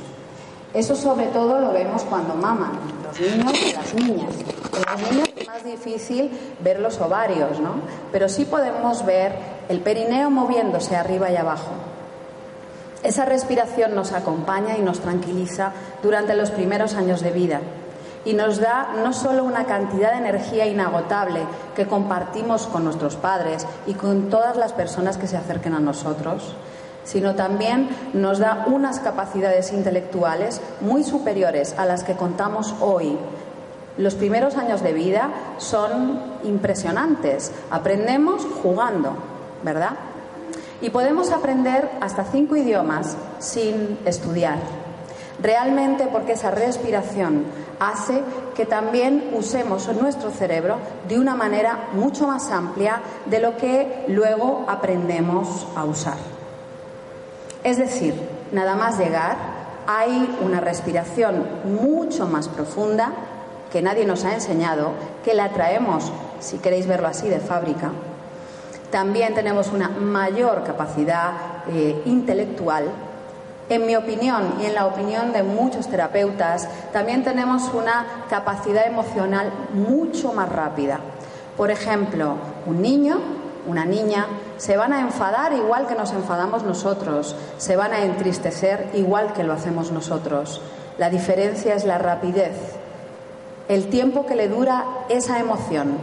Eso 0.75 0.95
sobre 0.95 1.27
todo 1.27 1.61
lo 1.61 1.73
vemos 1.73 2.03
cuando 2.05 2.35
maman, 2.35 2.73
los 3.05 3.21
niños 3.21 3.53
y 3.63 3.73
las 3.73 3.95
niñas. 3.95 4.35
En 4.35 5.03
los 5.03 5.11
niños 5.11 5.29
es 5.37 5.47
más 5.47 5.65
difícil 5.65 6.31
ver 6.61 6.81
los 6.81 7.01
ovarios, 7.01 7.59
¿no? 7.61 7.77
Pero 8.13 8.29
sí 8.29 8.45
podemos 8.45 9.05
ver 9.07 9.33
el 9.69 9.81
perineo 9.81 10.31
moviéndose 10.31 10.97
arriba 10.97 11.31
y 11.31 11.37
abajo. 11.37 11.71
Esa 13.03 13.25
respiración 13.25 13.95
nos 13.95 14.13
acompaña 14.13 14.77
y 14.77 14.83
nos 14.83 15.01
tranquiliza 15.01 15.73
durante 16.03 16.35
los 16.35 16.51
primeros 16.51 16.95
años 16.95 17.21
de 17.21 17.31
vida 17.31 17.61
y 18.25 18.35
nos 18.35 18.59
da 18.61 18.91
no 19.03 19.13
solo 19.13 19.45
una 19.45 19.65
cantidad 19.65 20.13
de 20.13 20.19
energía 20.19 20.67
inagotable 20.67 21.41
que 21.77 21.87
compartimos 21.87 22.67
con 22.67 22.85
nuestros 22.85 23.17
padres 23.17 23.67
y 23.87 23.95
con 23.95 24.29
todas 24.29 24.57
las 24.57 24.73
personas 24.73 25.17
que 25.17 25.27
se 25.27 25.37
acerquen 25.37 25.75
a 25.75 25.81
nosotros, 25.81 26.55
sino 27.05 27.37
también 27.37 27.89
nos 28.13 28.39
da 28.39 28.65
unas 28.67 29.01
capacidades 29.01 29.73
intelectuales 29.73 30.61
muy 30.81 31.05
superiores 31.05 31.75
a 31.79 31.87
las 31.87 32.05
que 32.05 32.17
contamos 32.17 32.75
hoy. 32.81 33.17
Los 33.97 34.15
primeros 34.15 34.57
años 34.57 34.83
de 34.83 34.93
vida 34.93 35.31
son 35.59 36.21
impresionantes. 36.45 37.51
Aprendemos 37.71 38.47
jugando, 38.63 39.15
¿verdad? 39.63 39.93
Y 40.81 40.91
podemos 40.91 41.31
aprender 41.33 41.91
hasta 42.01 42.25
cinco 42.25 42.57
idiomas 42.57 43.17
sin 43.39 43.99
estudiar. 44.05 44.59
Realmente 45.41 46.09
porque 46.11 46.33
esa 46.33 46.51
respiración 46.51 47.45
hace 47.79 48.23
que 48.57 48.67
también 48.67 49.31
usemos 49.35 49.89
nuestro 49.95 50.31
cerebro 50.31 50.79
de 51.09 51.19
una 51.19 51.35
manera 51.35 51.89
mucho 51.93 52.27
más 52.27 52.51
amplia 52.51 53.01
de 53.27 53.41
lo 53.41 53.57
que 53.57 54.05
luego 54.09 54.65
aprendemos 54.69 55.67
a 55.77 55.85
usar. 55.85 56.17
Es 57.63 57.77
decir, 57.77 58.15
nada 58.53 58.75
más 58.75 58.99
llegar, 58.99 59.37
hay 59.87 60.37
una 60.45 60.61
respiración 60.61 61.47
mucho 61.65 62.27
más 62.27 62.49
profunda 62.49 63.13
que 63.73 63.83
nadie 63.83 64.07
nos 64.07 64.25
ha 64.25 64.35
enseñado, 64.35 64.93
que 65.25 65.35
la 65.35 65.51
traemos, 65.51 66.11
si 66.41 66.59
queréis 66.59 66.87
verlo 66.87 67.09
así, 67.09 67.29
de 67.29 67.41
fábrica. 67.41 67.91
También 68.91 69.35
tenemos 69.35 69.69
una 69.69 69.89
mayor 69.89 70.65
capacidad 70.65 71.33
eh, 71.69 72.03
intelectual. 72.07 72.85
En 73.69 73.85
mi 73.85 73.97
opinión 73.97 74.55
y 74.63 74.67
en 74.67 74.75
la 74.75 74.87
opinión 74.87 75.33
de 75.33 75.43
muchos 75.43 75.89
terapeutas, 75.89 76.69
también 76.93 77.23
tenemos 77.23 77.71
una 77.75 78.25
capacidad 78.31 78.87
emocional 78.87 79.53
mucho 79.75 80.33
más 80.33 80.49
rápida. 80.49 81.01
Por 81.57 81.71
ejemplo, 81.71 82.37
un 82.67 82.81
niño 82.81 83.19
una 83.69 83.85
niña, 83.85 84.27
se 84.57 84.77
van 84.77 84.93
a 84.93 85.01
enfadar 85.01 85.53
igual 85.53 85.87
que 85.87 85.95
nos 85.95 86.13
enfadamos 86.13 86.63
nosotros, 86.63 87.37
se 87.59 87.77
van 87.77 87.93
a 87.93 88.03
entristecer 88.03 88.89
igual 88.95 89.35
que 89.35 89.45
lo 89.45 89.53
hacemos 89.53 89.93
nosotros. 89.93 90.63
La 90.97 91.11
diferencia 91.11 91.75
es 91.75 91.85
la 91.85 91.99
rapidez, 91.99 92.57
el 93.69 93.89
tiempo 93.89 94.27
que 94.27 94.37
le 94.37 94.49
dura 94.49 94.85
esa 95.11 95.39
emoción. 95.39 95.99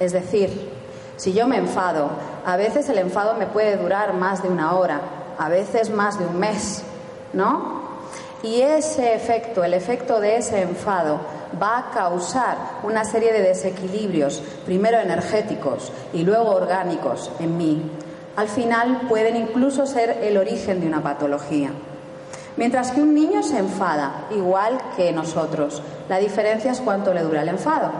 Es 0.00 0.12
decir, 0.12 0.72
si 1.16 1.32
yo 1.32 1.46
me 1.46 1.56
enfado, 1.56 2.10
a 2.44 2.56
veces 2.56 2.88
el 2.88 2.98
enfado 2.98 3.34
me 3.34 3.46
puede 3.46 3.76
durar 3.76 4.14
más 4.14 4.42
de 4.42 4.48
una 4.48 4.74
hora, 4.74 5.00
a 5.38 5.48
veces 5.48 5.90
más 5.90 6.18
de 6.18 6.26
un 6.26 6.38
mes, 6.38 6.82
¿no? 7.32 7.84
Y 8.42 8.60
ese 8.60 9.14
efecto, 9.14 9.64
el 9.64 9.72
efecto 9.72 10.20
de 10.20 10.36
ese 10.36 10.60
enfado, 10.60 11.20
va 11.60 11.78
a 11.78 11.90
causar 11.92 12.56
una 12.82 13.04
serie 13.04 13.32
de 13.32 13.40
desequilibrios, 13.40 14.42
primero 14.66 14.98
energéticos 14.98 15.92
y 16.12 16.24
luego 16.24 16.50
orgánicos 16.50 17.30
en 17.38 17.56
mí. 17.56 17.90
Al 18.36 18.48
final 18.48 19.02
pueden 19.08 19.36
incluso 19.36 19.86
ser 19.86 20.18
el 20.22 20.36
origen 20.36 20.80
de 20.80 20.88
una 20.88 21.02
patología. 21.02 21.70
Mientras 22.56 22.90
que 22.90 23.00
un 23.00 23.14
niño 23.14 23.42
se 23.42 23.58
enfada, 23.58 24.26
igual 24.30 24.78
que 24.96 25.12
nosotros, 25.12 25.82
la 26.08 26.18
diferencia 26.18 26.72
es 26.72 26.80
cuánto 26.80 27.14
le 27.14 27.22
dura 27.22 27.42
el 27.42 27.48
enfado, 27.48 27.90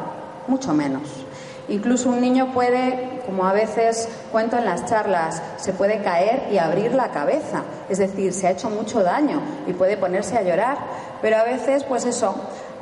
mucho 0.46 0.72
menos. 0.72 1.23
Incluso 1.68 2.11
un 2.11 2.20
niño 2.20 2.53
puede, 2.53 3.22
como 3.24 3.46
a 3.46 3.53
veces 3.53 4.09
cuento 4.31 4.59
en 4.59 4.66
las 4.66 4.85
charlas, 4.85 5.42
se 5.57 5.72
puede 5.72 6.03
caer 6.03 6.48
y 6.53 6.59
abrir 6.59 6.94
la 6.94 7.09
cabeza, 7.09 7.62
es 7.88 7.98
decir, 7.98 8.33
se 8.35 8.46
ha 8.46 8.50
hecho 8.50 8.68
mucho 8.68 9.03
daño 9.03 9.40
y 9.66 9.72
puede 9.72 9.96
ponerse 9.96 10.37
a 10.37 10.42
llorar, 10.42 10.77
pero 11.22 11.38
a 11.38 11.44
veces, 11.44 11.85
pues 11.85 12.05
eso, 12.05 12.35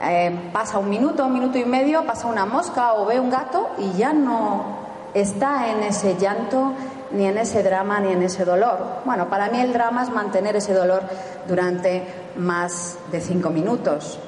eh, 0.03 0.51
pasa 0.53 0.79
un 0.79 0.91
minuto, 0.91 1.27
un 1.27 1.33
minuto 1.33 1.59
y 1.59 1.65
medio, 1.65 2.05
pasa 2.05 2.27
una 2.27 2.45
mosca 2.45 2.95
o 2.95 3.07
ve 3.07 3.21
un 3.21 3.31
gato 3.31 3.71
y 3.79 3.93
ya 3.97 4.13
no 4.13 4.83
está 5.15 5.71
en 5.71 5.85
ese 5.85 6.17
llanto, 6.17 6.73
ni 7.13 7.27
en 7.27 7.39
ese 7.39 7.63
drama, 7.63 8.01
ni 8.01 8.13
en 8.13 8.23
ese 8.23 8.45
dolor. 8.45 8.79
Bueno, 9.05 9.29
para 9.29 9.49
mí 9.49 9.61
el 9.61 9.73
drama 9.73 10.03
es 10.03 10.11
mantener 10.11 10.57
ese 10.57 10.75
dolor 10.75 11.03
durante 11.47 12.03
más 12.37 12.99
de 13.13 13.21
cinco 13.21 13.51
minutos. 13.51 14.19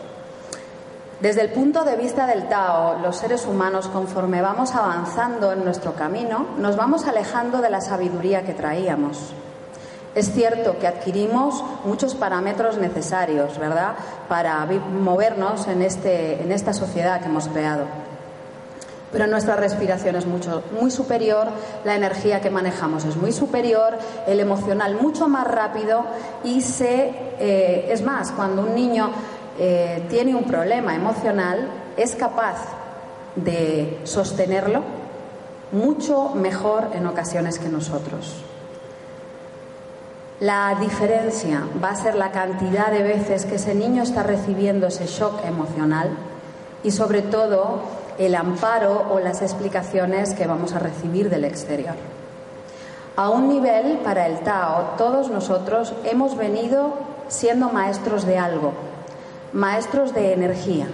Desde 1.25 1.41
el 1.41 1.49
punto 1.49 1.85
de 1.85 1.97
vista 1.97 2.27
del 2.27 2.51
Tao, 2.51 2.99
los 2.99 3.17
seres 3.17 3.47
humanos, 3.47 3.89
conforme 3.89 4.43
vamos 4.43 4.75
avanzando 4.75 5.53
en 5.53 5.65
nuestro 5.65 5.95
camino, 5.95 6.49
nos 6.59 6.77
vamos 6.77 7.07
alejando 7.07 7.63
de 7.63 7.71
la 7.71 7.81
sabiduría 7.81 8.43
que 8.43 8.53
traíamos. 8.53 9.33
Es 10.15 10.31
cierto 10.35 10.79
que 10.79 10.87
adquirimos 10.87 11.65
muchos 11.87 12.15
parámetros 12.15 12.77
necesarios, 12.77 13.59
¿verdad?, 13.59 13.95
para 14.29 14.67
movernos 14.67 15.67
en, 15.67 15.81
este, 15.81 16.43
en 16.43 16.53
esta 16.53 16.75
sociedad 16.75 17.23
que 17.23 17.29
hemos 17.29 17.49
creado. 17.49 17.87
Pero 19.11 19.27
nuestra 19.27 19.57
respiración 19.57 20.17
es 20.17 20.27
mucho, 20.27 20.63
muy 20.79 20.91
superior, 20.91 21.47
la 21.85 21.95
energía 21.95 22.43
que 22.43 22.51
manejamos 22.51 23.07
es 23.07 23.17
muy 23.17 23.33
superior, 23.33 23.97
el 24.27 24.41
emocional 24.41 24.97
mucho 25.01 25.29
más 25.29 25.47
rápido 25.47 26.05
y 26.43 26.61
se, 26.61 27.15
eh, 27.39 27.87
es 27.91 28.03
más, 28.03 28.33
cuando 28.33 28.63
un 28.63 28.75
niño 28.75 29.11
eh, 29.59 30.05
tiene 30.09 30.35
un 30.35 30.45
problema 30.45 30.95
emocional, 30.95 31.69
es 31.97 32.15
capaz 32.17 32.57
de 33.37 34.01
sostenerlo 34.05 34.83
mucho 35.73 36.31
mejor 36.35 36.89
en 36.95 37.07
ocasiones 37.07 37.59
que 37.59 37.69
nosotros. 37.69 38.35
La 40.41 40.77
diferencia 40.81 41.63
va 41.83 41.91
a 41.91 41.97
ser 41.97 42.17
la 42.17 42.33
cantidad 42.33 42.91
de 42.91 43.03
veces 43.03 43.45
que 43.45 43.57
ese 43.57 43.75
niño 43.75 44.03
está 44.03 44.23
recibiendo 44.23 44.87
ese 44.87 45.07
shock 45.07 45.45
emocional 45.45 46.11
y 46.83 46.91
sobre 46.91 47.23
todo 47.23 47.83
el 48.19 48.35
amparo 48.35 49.07
o 49.11 49.21
las 49.21 49.43
explicaciones 49.43 50.35
que 50.35 50.47
vamos 50.47 50.73
a 50.75 50.81
recibir 50.81 51.31
del 51.31 51.45
exterior. 51.45 51.95
A 53.17 53.31
un 53.31 53.49
nivel, 53.49 53.99
para 53.99 54.27
el 54.27 54.41
Tao, 54.41 54.95
todos 54.99 55.31
nosotros 55.31 55.95
hemos 56.05 56.37
venido 56.37 56.95
siendo 57.29 57.69
maestros 57.69 58.27
de 58.27 58.39
algo, 58.39 58.73
maestros 59.55 60.13
de 60.13 60.33
energía. 60.33 60.87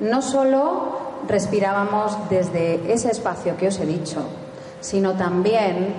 No 0.00 0.22
solo 0.22 0.98
respirábamos 1.28 2.16
desde 2.28 2.92
ese 2.92 3.10
espacio 3.10 3.56
que 3.56 3.68
os 3.68 3.78
he 3.78 3.86
dicho, 3.86 4.22
sino 4.80 5.14
también 5.14 5.94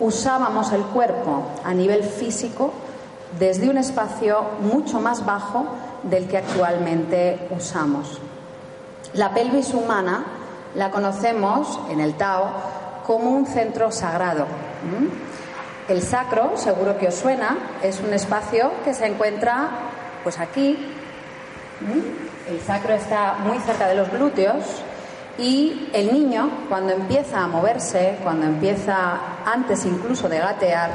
usábamos 0.00 0.72
el 0.72 0.82
cuerpo 0.82 1.42
a 1.64 1.74
nivel 1.74 2.02
físico 2.02 2.72
desde 3.38 3.68
un 3.68 3.76
espacio 3.76 4.42
mucho 4.60 5.00
más 5.00 5.26
bajo 5.26 5.66
del 6.04 6.26
que 6.26 6.38
actualmente 6.38 7.48
usamos. 7.50 8.18
La 9.14 9.34
pelvis 9.34 9.74
humana 9.74 10.24
la 10.74 10.90
conocemos 10.90 11.80
en 11.90 12.00
el 12.00 12.14
Tao 12.14 12.46
como 13.06 13.30
un 13.30 13.46
centro 13.46 13.90
sagrado. 13.90 14.46
El 15.88 16.02
sacro, 16.02 16.52
seguro 16.56 16.98
que 16.98 17.08
os 17.08 17.14
suena, 17.14 17.56
es 17.82 18.00
un 18.00 18.12
espacio 18.12 18.70
que 18.84 18.94
se 18.94 19.06
encuentra 19.06 19.70
pues 20.22 20.38
aquí. 20.38 20.78
El 22.48 22.60
sacro 22.60 22.94
está 22.94 23.34
muy 23.44 23.58
cerca 23.58 23.86
de 23.86 23.94
los 23.94 24.10
glúteos 24.10 24.64
y 25.38 25.88
el 25.92 26.12
niño, 26.12 26.50
cuando 26.68 26.92
empieza 26.92 27.44
a 27.44 27.46
moverse, 27.46 28.18
cuando 28.24 28.46
empieza 28.46 29.18
antes 29.44 29.84
incluso 29.84 30.28
de 30.28 30.38
gatear, 30.38 30.90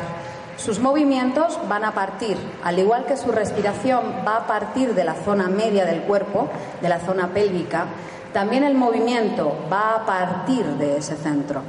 sus 0.58 0.80
movimientos 0.80 1.58
van 1.68 1.86
a 1.86 1.94
partir, 1.94 2.38
al 2.64 2.78
igual 2.78 3.06
que 3.06 3.18
su 3.18 3.32
respiración 3.32 4.02
va 4.28 4.38
a 4.38 4.48
partir 4.48 4.94
de 4.94 5.04
la 5.04 5.16
zona 5.16 5.48
media 5.48 5.86
del 5.86 6.02
cuerpo, 6.02 6.50
de 6.82 6.90
la 6.90 7.00
zona 7.00 7.30
pélvica, 7.30 7.86
también 8.34 8.64
el 8.64 8.76
movimiento 8.76 9.56
va 9.72 9.96
a 9.96 10.06
partir 10.06 10.66
de 10.66 10.98
ese 10.98 11.16
centro. 11.16 11.62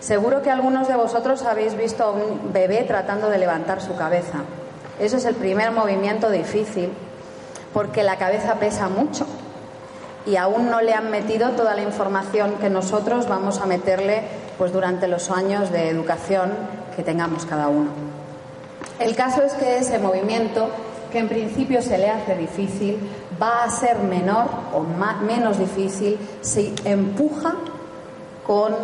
Seguro 0.00 0.42
que 0.42 0.50
algunos 0.50 0.88
de 0.88 0.96
vosotros 0.96 1.42
habéis 1.44 1.76
visto 1.76 2.02
a 2.02 2.10
un 2.10 2.52
bebé 2.52 2.82
tratando 2.82 3.28
de 3.28 3.38
levantar 3.38 3.80
su 3.80 3.94
cabeza. 3.94 4.38
Ese 4.98 5.16
es 5.16 5.24
el 5.24 5.34
primer 5.34 5.72
movimiento 5.72 6.30
difícil 6.30 6.90
porque 7.72 8.02
la 8.02 8.16
cabeza 8.16 8.56
pesa 8.56 8.88
mucho 8.88 9.26
y 10.26 10.36
aún 10.36 10.70
no 10.70 10.80
le 10.80 10.94
han 10.94 11.10
metido 11.10 11.50
toda 11.50 11.74
la 11.74 11.82
información 11.82 12.54
que 12.60 12.70
nosotros 12.70 13.28
vamos 13.28 13.60
a 13.60 13.66
meterle 13.66 14.22
pues 14.58 14.72
durante 14.72 15.08
los 15.08 15.30
años 15.30 15.72
de 15.72 15.88
educación 15.88 16.52
que 16.94 17.02
tengamos 17.02 17.46
cada 17.46 17.68
uno. 17.68 17.90
El 18.98 19.16
caso 19.16 19.42
es 19.42 19.54
que 19.54 19.78
ese 19.78 19.98
movimiento, 19.98 20.68
que 21.10 21.18
en 21.18 21.28
principio 21.28 21.82
se 21.82 21.98
le 21.98 22.08
hace 22.08 22.36
difícil, 22.36 22.98
va 23.40 23.64
a 23.64 23.70
ser 23.70 23.98
menor 23.98 24.46
o 24.72 24.84
menos 25.24 25.58
difícil 25.58 26.18
si 26.40 26.74
empuja 26.84 27.54
con 28.46 28.74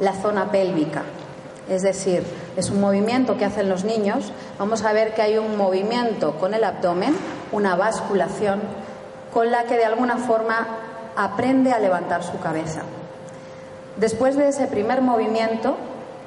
la 0.00 0.12
zona 0.12 0.50
pélvica. 0.50 1.02
Es 1.68 1.82
decir, 1.82 2.22
es 2.56 2.70
un 2.70 2.80
movimiento 2.80 3.36
que 3.36 3.44
hacen 3.44 3.68
los 3.68 3.84
niños. 3.84 4.32
Vamos 4.58 4.84
a 4.84 4.92
ver 4.92 5.14
que 5.14 5.22
hay 5.22 5.38
un 5.38 5.56
movimiento 5.56 6.36
con 6.36 6.54
el 6.54 6.64
abdomen, 6.64 7.16
una 7.52 7.74
basculación 7.74 8.60
con 9.32 9.50
la 9.50 9.64
que 9.64 9.76
de 9.76 9.84
alguna 9.84 10.16
forma 10.16 10.66
aprende 11.16 11.72
a 11.72 11.78
levantar 11.78 12.22
su 12.22 12.38
cabeza. 12.38 12.82
Después 13.96 14.36
de 14.36 14.48
ese 14.48 14.66
primer 14.66 15.02
movimiento, 15.02 15.76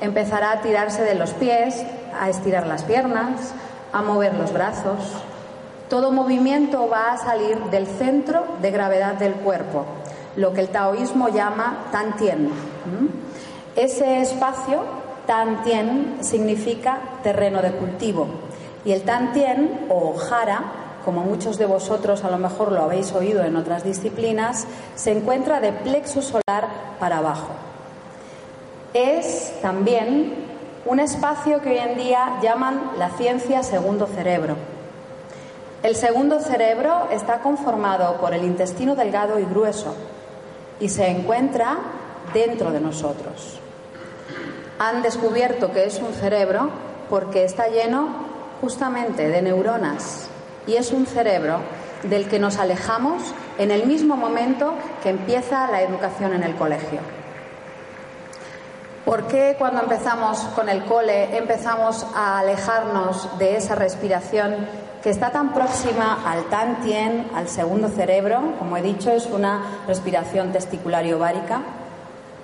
empezará 0.01 0.51
a 0.51 0.61
tirarse 0.61 1.03
de 1.03 1.15
los 1.15 1.31
pies, 1.31 1.83
a 2.19 2.29
estirar 2.29 2.67
las 2.67 2.83
piernas, 2.83 3.53
a 3.93 4.01
mover 4.01 4.33
los 4.35 4.53
brazos. 4.53 4.99
Todo 5.89 6.11
movimiento 6.11 6.89
va 6.89 7.13
a 7.13 7.17
salir 7.17 7.57
del 7.71 7.87
centro 7.87 8.43
de 8.61 8.71
gravedad 8.71 9.13
del 9.13 9.33
cuerpo, 9.33 9.85
lo 10.35 10.53
que 10.53 10.61
el 10.61 10.69
taoísmo 10.69 11.29
llama 11.29 11.85
tantien. 11.91 12.51
Ese 13.75 14.21
espacio, 14.21 14.81
tantien, 15.27 16.17
significa 16.21 16.97
terreno 17.21 17.61
de 17.61 17.73
cultivo. 17.73 18.27
Y 18.83 18.93
el 18.93 19.03
tantien 19.03 19.85
o 19.89 20.15
jara 20.15 20.87
como 21.07 21.21
muchos 21.21 21.57
de 21.57 21.65
vosotros 21.65 22.25
a 22.25 22.29
lo 22.29 22.37
mejor 22.37 22.73
lo 22.73 22.81
habéis 22.81 23.13
oído 23.13 23.41
en 23.45 23.55
otras 23.55 23.85
disciplinas, 23.85 24.67
se 24.95 25.13
encuentra 25.13 25.61
de 25.61 25.71
plexo 25.71 26.21
solar 26.21 26.67
para 26.99 27.19
abajo. 27.19 27.47
Es 28.93 29.53
también 29.61 30.33
un 30.85 30.99
espacio 30.99 31.61
que 31.61 31.69
hoy 31.69 31.77
en 31.77 31.97
día 31.97 32.39
llaman 32.41 32.91
la 32.97 33.11
ciencia 33.11 33.63
segundo 33.63 34.05
cerebro. 34.07 34.57
El 35.81 35.95
segundo 35.95 36.41
cerebro 36.41 37.07
está 37.09 37.39
conformado 37.39 38.17
por 38.17 38.33
el 38.33 38.43
intestino 38.43 38.93
delgado 38.93 39.39
y 39.39 39.45
grueso 39.45 39.95
y 40.81 40.89
se 40.89 41.07
encuentra 41.07 41.77
dentro 42.33 42.69
de 42.71 42.81
nosotros. 42.81 43.61
Han 44.79 45.01
descubierto 45.01 45.71
que 45.71 45.85
es 45.85 45.99
un 45.99 46.13
cerebro 46.13 46.69
porque 47.09 47.43
está 47.43 47.67
lleno 47.67 48.09
justamente 48.61 49.27
de 49.27 49.41
neuronas 49.41 50.27
y 50.67 50.75
es 50.75 50.91
un 50.91 51.05
cerebro 51.05 51.59
del 52.03 52.27
que 52.27 52.39
nos 52.39 52.57
alejamos 52.57 53.23
en 53.57 53.71
el 53.71 53.87
mismo 53.87 54.15
momento 54.15 54.73
que 55.01 55.09
empieza 55.09 55.69
la 55.71 55.81
educación 55.81 56.33
en 56.33 56.43
el 56.43 56.55
colegio. 56.55 56.99
¿Por 59.05 59.27
qué 59.27 59.55
cuando 59.57 59.81
empezamos 59.81 60.39
con 60.53 60.67
el 60.67 60.83
cole 60.83 61.37
empezamos 61.37 62.05
a 62.13 62.39
alejarnos 62.39 63.37
de 63.39 63.55
esa 63.55 63.73
respiración 63.73 64.67
que 65.01 65.09
está 65.09 65.31
tan 65.31 65.53
próxima 65.53 66.19
al 66.25 66.43
tantien, 66.49 67.29
al 67.33 67.47
segundo 67.47 67.87
cerebro? 67.87 68.55
Como 68.59 68.75
he 68.75 68.81
dicho, 68.81 69.09
es 69.11 69.25
una 69.27 69.83
respiración 69.87 70.51
testicular 70.51 71.05
y 71.05 71.13
ovárica. 71.13 71.61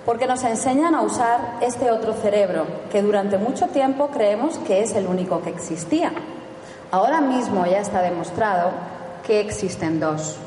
Porque 0.05 0.27
nos 0.27 0.43
enseñan 0.43 0.95
a 0.95 1.01
usar 1.01 1.59
este 1.61 1.89
otro 1.89 2.13
cerebro 2.13 2.65
que 2.91 3.01
durante 3.01 3.37
mucho 3.37 3.67
tiempo 3.67 4.09
creemos 4.09 4.57
que 4.59 4.81
es 4.81 4.93
el 4.95 5.07
único 5.07 5.41
que 5.41 5.49
existía. 5.49 6.11
Ahora 6.91 7.21
mismo 7.21 7.65
ya 7.65 7.79
está 7.79 8.01
demostrado 8.01 8.71
que 9.25 9.39
existen 9.39 9.99
dos. 9.99 10.37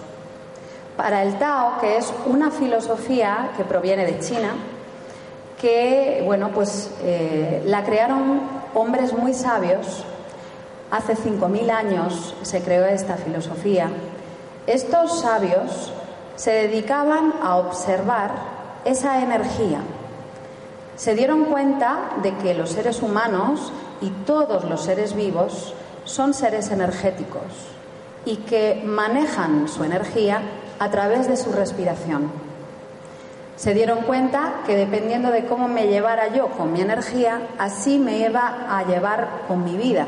Para 0.97 1.23
el 1.23 1.39
Tao, 1.39 1.79
que 1.81 1.97
es 1.97 2.13
una 2.27 2.51
filosofía 2.51 3.51
que 3.57 3.65
proviene 3.65 4.05
de 4.05 4.19
China, 4.21 4.55
que 5.61 6.23
bueno, 6.25 6.51
pues 6.53 6.91
eh, 7.03 7.63
la 7.67 7.83
crearon 7.83 8.43
hombres 8.75 9.13
muy 9.13 9.33
sabios. 9.33 10.05
Hace 10.91 11.17
5.000 11.17 11.71
años 11.71 12.35
se 12.43 12.63
creó 12.63 12.85
esta 12.85 13.17
filosofía. 13.17 13.91
Estos 14.67 15.21
sabios 15.21 15.93
se 16.37 16.53
dedicaban 16.53 17.35
a 17.43 17.57
observar 17.57 18.56
esa 18.87 19.23
energía. 19.23 19.81
Se 20.97 21.15
dieron 21.15 21.45
cuenta 21.45 22.13
de 22.23 22.35
que 22.37 22.55
los 22.55 22.71
seres 22.71 23.03
humanos 23.03 23.73
y 24.01 24.11
todos 24.25 24.65
los 24.65 24.83
seres 24.83 25.15
vivos 25.15 25.75
son 26.05 26.33
seres 26.33 26.71
energéticos 26.71 27.43
y 28.25 28.37
que 28.37 28.83
manejan 28.85 29.69
su 29.69 29.85
energía 29.85 30.41
a 30.79 30.91
través 30.91 31.29
de 31.29 31.37
su 31.37 31.53
respiración. 31.53 32.31
Se 33.57 33.75
dieron 33.75 34.03
cuenta 34.03 34.63
que 34.67 34.77
dependiendo 34.77 35.31
de 35.31 35.47
cómo 35.47 35.67
me 35.67 35.89
llevara 35.89 36.35
yo 36.35 36.49
con 36.49 36.73
mi 36.73 36.81
energía, 36.81 37.41
así 37.59 37.99
me 37.99 38.19
iba 38.19 38.67
a 38.69 38.85
llevar 38.85 39.45
con 39.49 39.65
mi 39.65 39.77
vida. 39.77 40.07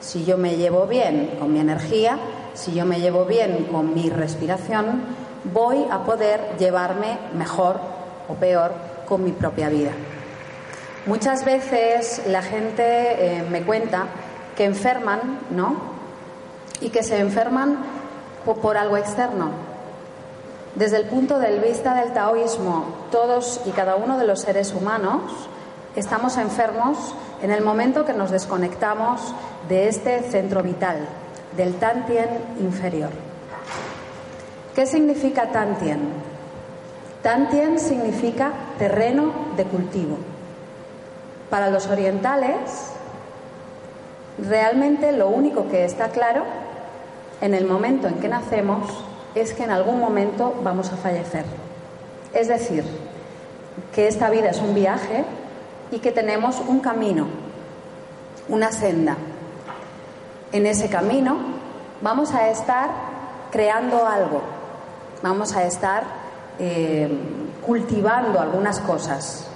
Si 0.00 0.24
yo 0.24 0.38
me 0.38 0.56
llevo 0.56 0.86
bien 0.86 1.36
con 1.38 1.52
mi 1.52 1.60
energía, 1.60 2.16
si 2.54 2.72
yo 2.72 2.86
me 2.86 3.00
llevo 3.00 3.24
bien 3.24 3.68
con 3.70 3.92
mi 3.92 4.08
respiración, 4.08 5.02
voy 5.44 5.86
a 5.90 6.00
poder 6.00 6.56
llevarme 6.58 7.18
mejor 7.34 7.80
o 8.28 8.34
peor 8.34 8.72
con 9.06 9.24
mi 9.24 9.32
propia 9.32 9.68
vida. 9.68 9.92
Muchas 11.06 11.44
veces 11.44 12.22
la 12.26 12.42
gente 12.42 12.82
eh, 12.84 13.42
me 13.50 13.62
cuenta 13.62 14.06
que 14.56 14.64
enferman, 14.64 15.40
¿no? 15.50 15.76
Y 16.80 16.90
que 16.90 17.02
se 17.02 17.18
enferman 17.18 17.78
por 18.44 18.76
algo 18.76 18.96
externo. 18.96 19.50
Desde 20.74 20.98
el 20.98 21.06
punto 21.06 21.38
de 21.38 21.58
vista 21.58 21.94
del 21.94 22.12
taoísmo, 22.12 22.84
todos 23.10 23.60
y 23.66 23.70
cada 23.70 23.96
uno 23.96 24.18
de 24.18 24.26
los 24.26 24.40
seres 24.40 24.72
humanos 24.72 25.22
estamos 25.96 26.36
enfermos 26.36 27.14
en 27.42 27.50
el 27.50 27.62
momento 27.62 28.04
que 28.04 28.12
nos 28.12 28.30
desconectamos 28.30 29.34
de 29.68 29.88
este 29.88 30.22
centro 30.30 30.62
vital, 30.62 30.98
del 31.56 31.74
Tantien 31.74 32.28
inferior. 32.60 33.29
¿Qué 34.74 34.86
significa 34.86 35.50
Tantien? 35.50 35.98
Tantien 37.22 37.78
significa 37.78 38.52
terreno 38.78 39.32
de 39.56 39.64
cultivo. 39.64 40.16
Para 41.50 41.68
los 41.70 41.88
orientales, 41.88 42.92
realmente 44.38 45.12
lo 45.12 45.28
único 45.28 45.68
que 45.68 45.84
está 45.84 46.08
claro 46.08 46.44
en 47.40 47.54
el 47.54 47.66
momento 47.66 48.06
en 48.06 48.14
que 48.14 48.28
nacemos 48.28 49.04
es 49.34 49.52
que 49.52 49.64
en 49.64 49.70
algún 49.70 49.98
momento 49.98 50.54
vamos 50.62 50.92
a 50.92 50.96
fallecer. 50.96 51.44
Es 52.32 52.48
decir, 52.48 52.84
que 53.94 54.06
esta 54.06 54.30
vida 54.30 54.50
es 54.50 54.60
un 54.60 54.74
viaje 54.74 55.24
y 55.90 55.98
que 55.98 56.12
tenemos 56.12 56.60
un 56.66 56.80
camino, 56.80 57.26
una 58.48 58.70
senda. 58.70 59.16
En 60.52 60.66
ese 60.66 60.88
camino 60.88 61.36
vamos 62.00 62.32
a 62.34 62.48
estar 62.48 62.88
creando 63.50 64.06
algo, 64.06 64.42
vamos 65.22 65.54
a 65.54 65.64
estar 65.64 66.04
eh, 66.58 67.08
cultivando 67.64 68.40
algunas 68.40 68.80
cosas. 68.80 69.46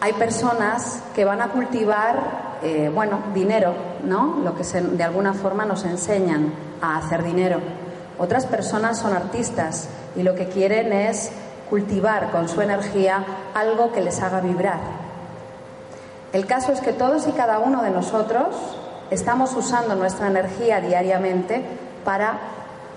Hay 0.00 0.12
personas 0.14 1.02
que 1.14 1.24
van 1.24 1.40
a 1.40 1.48
cultivar, 1.48 2.58
eh, 2.62 2.90
bueno, 2.92 3.20
dinero, 3.32 3.74
¿no? 4.04 4.38
Lo 4.44 4.54
que 4.54 4.64
de 4.64 5.02
alguna 5.02 5.32
forma 5.32 5.64
nos 5.64 5.84
enseñan 5.84 6.52
a 6.80 6.98
hacer 6.98 7.22
dinero. 7.22 7.60
Otras 8.18 8.46
personas 8.46 8.98
son 8.98 9.14
artistas 9.14 9.88
y 10.14 10.22
lo 10.22 10.34
que 10.34 10.48
quieren 10.48 10.92
es 10.92 11.30
cultivar 11.70 12.30
con 12.30 12.48
su 12.48 12.60
energía 12.60 13.24
algo 13.54 13.92
que 13.92 14.02
les 14.02 14.20
haga 14.20 14.40
vibrar. 14.40 14.78
El 16.32 16.46
caso 16.46 16.72
es 16.72 16.80
que 16.80 16.92
todos 16.92 17.26
y 17.26 17.32
cada 17.32 17.58
uno 17.58 17.82
de 17.82 17.90
nosotros 17.90 18.54
estamos 19.10 19.54
usando 19.54 19.94
nuestra 19.94 20.26
energía 20.26 20.80
diariamente 20.80 21.62
para 22.04 22.38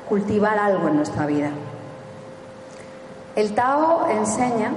cultivar 0.10 0.58
algo 0.58 0.88
en 0.88 0.96
nuestra 0.96 1.26
vida. 1.26 1.52
El 3.36 3.54
Tao 3.54 4.08
enseña 4.10 4.72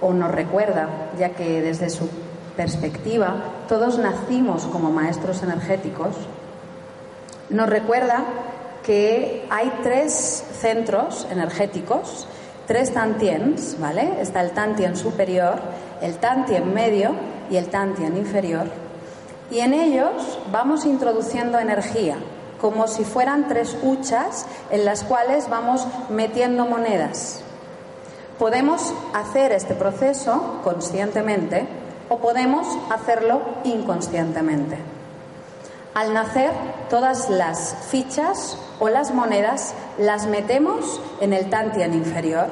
o 0.00 0.12
nos 0.12 0.30
recuerda, 0.30 0.88
ya 1.18 1.30
que 1.30 1.60
desde 1.62 1.90
su 1.90 2.08
perspectiva 2.56 3.36
todos 3.68 3.98
nacimos 3.98 4.64
como 4.66 4.90
maestros 4.90 5.42
energéticos, 5.42 6.16
nos 7.50 7.68
recuerda 7.68 8.24
que 8.84 9.46
hay 9.50 9.72
tres 9.82 10.44
centros 10.60 11.26
energéticos, 11.30 12.26
tres 12.66 12.92
tantiens, 12.92 13.76
¿vale? 13.78 14.20
Está 14.20 14.40
el 14.40 14.52
tantien 14.52 14.96
superior, 14.96 15.56
el 16.00 16.16
tantien 16.16 16.72
medio 16.72 17.12
y 17.50 17.56
el 17.56 17.68
tantien 17.68 18.16
inferior. 18.16 18.66
Y 19.50 19.60
en 19.60 19.74
ellos 19.74 20.38
vamos 20.52 20.86
introduciendo 20.86 21.58
energía, 21.58 22.16
como 22.60 22.88
si 22.88 23.04
fueran 23.04 23.48
tres 23.48 23.76
huchas 23.82 24.46
en 24.70 24.84
las 24.84 25.04
cuales 25.04 25.48
vamos 25.48 25.86
metiendo 26.08 26.66
monedas. 26.66 27.40
Podemos 28.38 28.92
hacer 29.14 29.52
este 29.52 29.74
proceso 29.74 30.60
conscientemente 30.64 31.66
o 32.08 32.18
podemos 32.18 32.66
hacerlo 32.90 33.42
inconscientemente. 33.64 34.78
Al 35.94 36.14
nacer, 36.14 36.52
todas 36.88 37.30
las 37.30 37.76
fichas 37.90 38.56
o 38.78 38.88
las 38.88 39.12
monedas 39.12 39.74
las 39.98 40.26
metemos 40.26 41.00
en 41.20 41.32
el 41.32 41.50
Tantian 41.50 41.94
inferior 41.94 42.46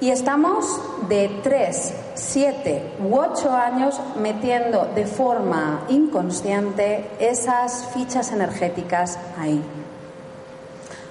y 0.00 0.10
estamos 0.10 0.80
de 1.08 1.40
3, 1.42 1.92
7 2.18 2.96
u 3.00 3.16
8 3.16 3.52
años 3.54 4.00
metiendo 4.20 4.90
de 4.94 5.06
forma 5.06 5.84
inconsciente 5.88 7.08
esas 7.18 7.86
fichas 7.94 8.32
energéticas 8.32 9.18
ahí. 9.38 9.62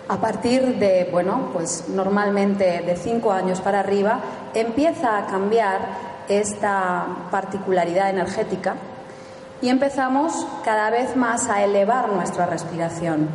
A 0.09 0.17
partir 0.17 0.77
de, 0.77 1.09
bueno, 1.11 1.49
pues 1.53 1.89
normalmente 1.89 2.81
de 2.81 2.95
5 2.95 3.31
años 3.31 3.61
para 3.61 3.79
arriba, 3.79 4.19
empieza 4.53 5.17
a 5.17 5.27
cambiar 5.27 5.79
esta 6.29 7.05
particularidad 7.31 8.09
energética 8.09 8.75
y 9.61 9.69
empezamos 9.69 10.45
cada 10.63 10.89
vez 10.89 11.15
más 11.15 11.49
a 11.49 11.63
elevar 11.63 12.09
nuestra 12.11 12.45
respiración. 12.45 13.29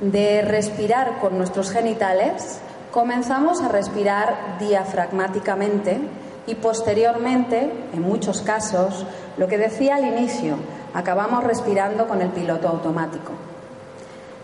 De 0.00 0.42
respirar 0.42 1.18
con 1.18 1.38
nuestros 1.38 1.70
genitales, 1.70 2.60
comenzamos 2.90 3.62
a 3.62 3.68
respirar 3.68 4.58
diafragmáticamente 4.58 6.00
y 6.46 6.56
posteriormente, 6.56 7.70
en 7.92 8.02
muchos 8.02 8.42
casos, 8.42 9.06
lo 9.36 9.48
que 9.48 9.58
decía 9.58 9.96
al 9.96 10.04
inicio, 10.04 10.56
acabamos 10.92 11.44
respirando 11.44 12.06
con 12.06 12.20
el 12.20 12.30
piloto 12.30 12.68
automático. 12.68 13.32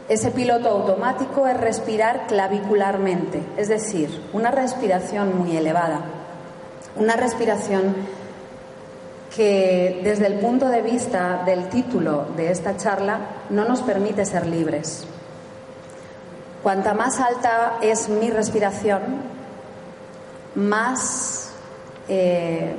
Ese 0.08 0.32
piloto 0.32 0.68
automático 0.68 1.46
es 1.46 1.56
respirar 1.56 2.26
clavicularmente, 2.26 3.42
es 3.56 3.68
decir, 3.68 4.28
una 4.32 4.50
respiración 4.50 5.38
muy 5.38 5.56
elevada, 5.56 6.00
una 6.96 7.14
respiración 7.14 7.94
que 9.34 10.00
desde 10.02 10.26
el 10.26 10.40
punto 10.40 10.68
de 10.68 10.82
vista 10.82 11.42
del 11.46 11.68
título 11.68 12.26
de 12.36 12.50
esta 12.50 12.76
charla 12.76 13.20
no 13.50 13.64
nos 13.64 13.82
permite 13.82 14.24
ser 14.24 14.46
libres. 14.46 15.06
Cuanta 16.64 16.92
más 16.92 17.20
alta 17.20 17.78
es 17.80 18.08
mi 18.08 18.30
respiración, 18.30 19.00
más 20.56 21.39
eh, 22.12 22.74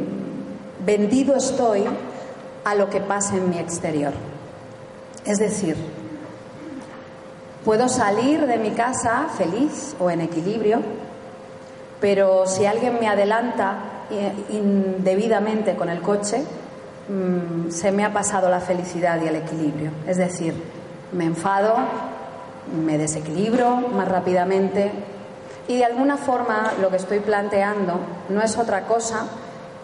vendido 0.86 1.38
estoy 1.38 1.86
a 2.65 2.76
lo 2.76 2.89
que 2.89 3.00
pasa 3.00 3.38
en 3.38 3.50
mi 3.50 3.58
exterior. 3.58 4.12
Es 5.26 5.39
decir, 5.39 5.78
puedo 7.63 7.88
salir 7.88 8.46
de 8.46 8.58
mi 8.58 8.72
casa 8.72 9.28
feliz 9.38 9.96
o 10.00 10.12
en 10.12 10.20
equilibrio, 10.20 10.82
pero 12.02 12.46
si 12.46 12.65
alguien 12.65 13.00
me 13.00 13.08
adelanta 13.08 13.78
indebidamente 14.50 15.76
con 15.78 15.88
el 15.89 16.02
coche, 16.02 16.44
mm, 17.08 17.70
se 17.70 17.94
me 17.94 18.04
ha 18.04 18.12
pasado 18.12 18.50
la 18.50 18.60
felicidad 18.60 19.22
y 19.24 19.28
el 19.28 19.38
equilibrio. 19.38 19.91
Es 20.06 20.17
decir, 20.17 20.54
me 21.13 21.24
enfado, 21.24 21.76
me 22.86 22.98
desequilibro 22.98 23.78
más 23.78 24.10
rápidamente 24.10 24.91
y 25.67 25.78
de 25.78 25.86
alguna 25.86 26.17
forma 26.17 26.74
lo 26.82 26.89
que 26.89 26.97
estoy 26.97 27.19
planteando 27.19 28.00
no 28.30 28.41
es 28.41 28.58
otra 28.58 28.86
cosa 28.86 29.28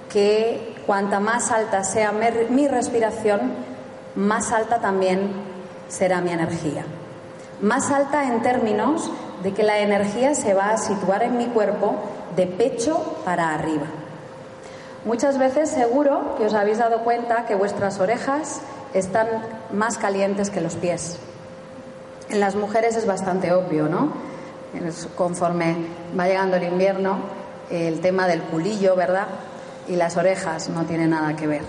que 0.09 0.75
cuanta 0.85 1.19
más 1.19 1.51
alta 1.51 1.83
sea 1.83 2.11
mi 2.11 2.67
respiración, 2.67 3.53
más 4.15 4.51
alta 4.51 4.79
también 4.79 5.31
será 5.87 6.21
mi 6.21 6.31
energía. 6.31 6.85
Más 7.61 7.91
alta 7.91 8.23
en 8.23 8.41
términos 8.41 9.11
de 9.43 9.53
que 9.53 9.63
la 9.63 9.79
energía 9.79 10.35
se 10.35 10.53
va 10.53 10.71
a 10.71 10.77
situar 10.77 11.23
en 11.23 11.37
mi 11.37 11.47
cuerpo 11.47 11.95
de 12.35 12.47
pecho 12.47 13.17
para 13.25 13.53
arriba. 13.53 13.85
Muchas 15.05 15.37
veces 15.37 15.69
seguro 15.69 16.35
que 16.37 16.45
os 16.45 16.53
habéis 16.53 16.79
dado 16.79 16.99
cuenta 17.03 17.45
que 17.45 17.55
vuestras 17.55 17.99
orejas 17.99 18.61
están 18.93 19.27
más 19.71 19.97
calientes 19.97 20.49
que 20.49 20.61
los 20.61 20.75
pies. 20.75 21.17
En 22.29 22.39
las 22.39 22.55
mujeres 22.55 22.95
es 22.95 23.05
bastante 23.05 23.53
obvio, 23.53 23.87
¿no? 23.87 24.11
Conforme 25.15 25.75
va 26.17 26.27
llegando 26.27 26.57
el 26.57 26.63
invierno, 26.63 27.19
el 27.69 27.99
tema 27.99 28.27
del 28.27 28.41
culillo, 28.41 28.95
¿verdad? 28.95 29.27
Y 29.87 29.95
las 29.95 30.17
orejas 30.17 30.69
no 30.69 30.83
tiene 30.83 31.07
nada 31.07 31.35
que 31.35 31.47
ver. 31.47 31.63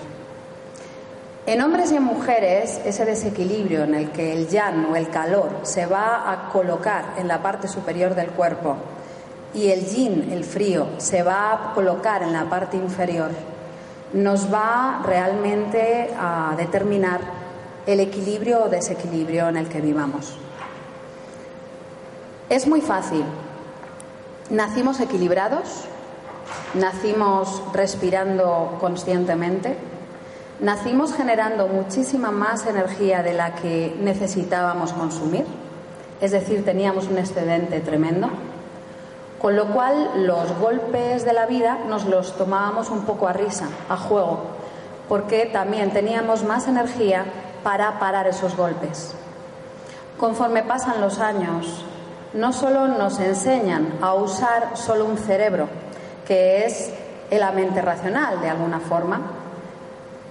En 1.47 1.63
hombres 1.63 1.93
y 1.93 1.97
en 1.97 2.03
mujeres, 2.03 2.81
ese 2.85 3.07
desequilibrio 3.07 3.85
en 3.85 3.95
el 3.95 4.11
que 4.11 4.35
el 4.35 4.49
yan 4.49 4.85
o 4.85 4.97
el 4.97 5.09
calor 5.09 5.61
se 5.63 5.87
va 5.87 6.31
a 6.31 6.51
colocar 6.51 7.15
en 7.17 7.27
la 7.27 7.41
parte 7.41 7.69
superior 7.69 8.15
del 8.15 8.29
cuerpo 8.29 8.77
y 9.55 9.71
el 9.71 9.87
yin, 9.87 10.31
el 10.31 10.45
frío, 10.45 10.89
se 10.99 11.23
va 11.23 11.53
a 11.53 11.73
colocar 11.73 12.23
en 12.23 12.35
la 12.35 12.45
parte 12.45 12.77
inferior, 12.77 13.31
nos 14.13 14.53
va 14.53 15.03
realmente 15.07 16.11
a 16.19 16.55
determinar 16.57 17.21
el 17.87 18.01
equilibrio 18.01 18.65
o 18.65 18.69
desequilibrio 18.69 19.49
en 19.49 19.57
el 19.57 19.69
que 19.69 19.81
vivamos. 19.81 20.39
Es 22.49 22.67
muy 22.67 22.81
fácil. 22.81 23.25
Nacimos 24.51 25.01
equilibrados, 25.01 25.85
nacimos 26.75 27.63
respirando 27.73 28.79
conscientemente, 28.81 29.77
nacimos 30.61 31.15
generando 31.15 31.69
muchísima 31.69 32.31
más 32.31 32.67
energía 32.67 33.23
de 33.23 33.35
la 33.35 33.55
que 33.55 33.97
necesitábamos 34.01 34.93
consumir, 34.93 35.45
es 36.21 36.31
decir, 36.31 36.65
teníamos 36.65 37.09
un 37.09 37.19
excedente 37.19 37.81
tremendo 37.81 38.31
con 39.41 39.55
lo 39.55 39.67
cual 39.69 40.27
los 40.27 40.53
golpes 40.59 41.25
de 41.25 41.33
la 41.33 41.47
vida 41.47 41.79
nos 41.89 42.07
los 42.07 42.37
tomábamos 42.37 42.91
un 42.91 43.03
poco 43.03 43.29
a 43.29 43.33
risa, 43.33 43.69
a 43.89 43.97
juego, 43.97 44.41
porque 45.09 45.47
también 45.47 45.93
teníamos 45.93 46.43
más 46.43 46.67
energía 46.67 47.25
para 47.63 47.99
parar 48.01 48.27
esos 48.27 48.57
golpes. 48.57 49.15
Conforme 50.19 50.65
pasan 50.65 51.01
los 51.01 51.21
años, 51.21 51.85
no 52.35 52.53
solo 52.53 52.89
nos 52.89 53.19
enseñan 53.21 53.99
a 54.01 54.15
usar 54.15 54.77
solo 54.77 55.05
un 55.07 55.19
cerebro, 55.19 55.69
que 56.27 56.67
es 56.67 56.91
la 57.31 57.53
mente 57.53 57.83
racional 57.83 58.41
de 58.41 58.51
alguna 58.51 58.81
forma, 58.81 59.21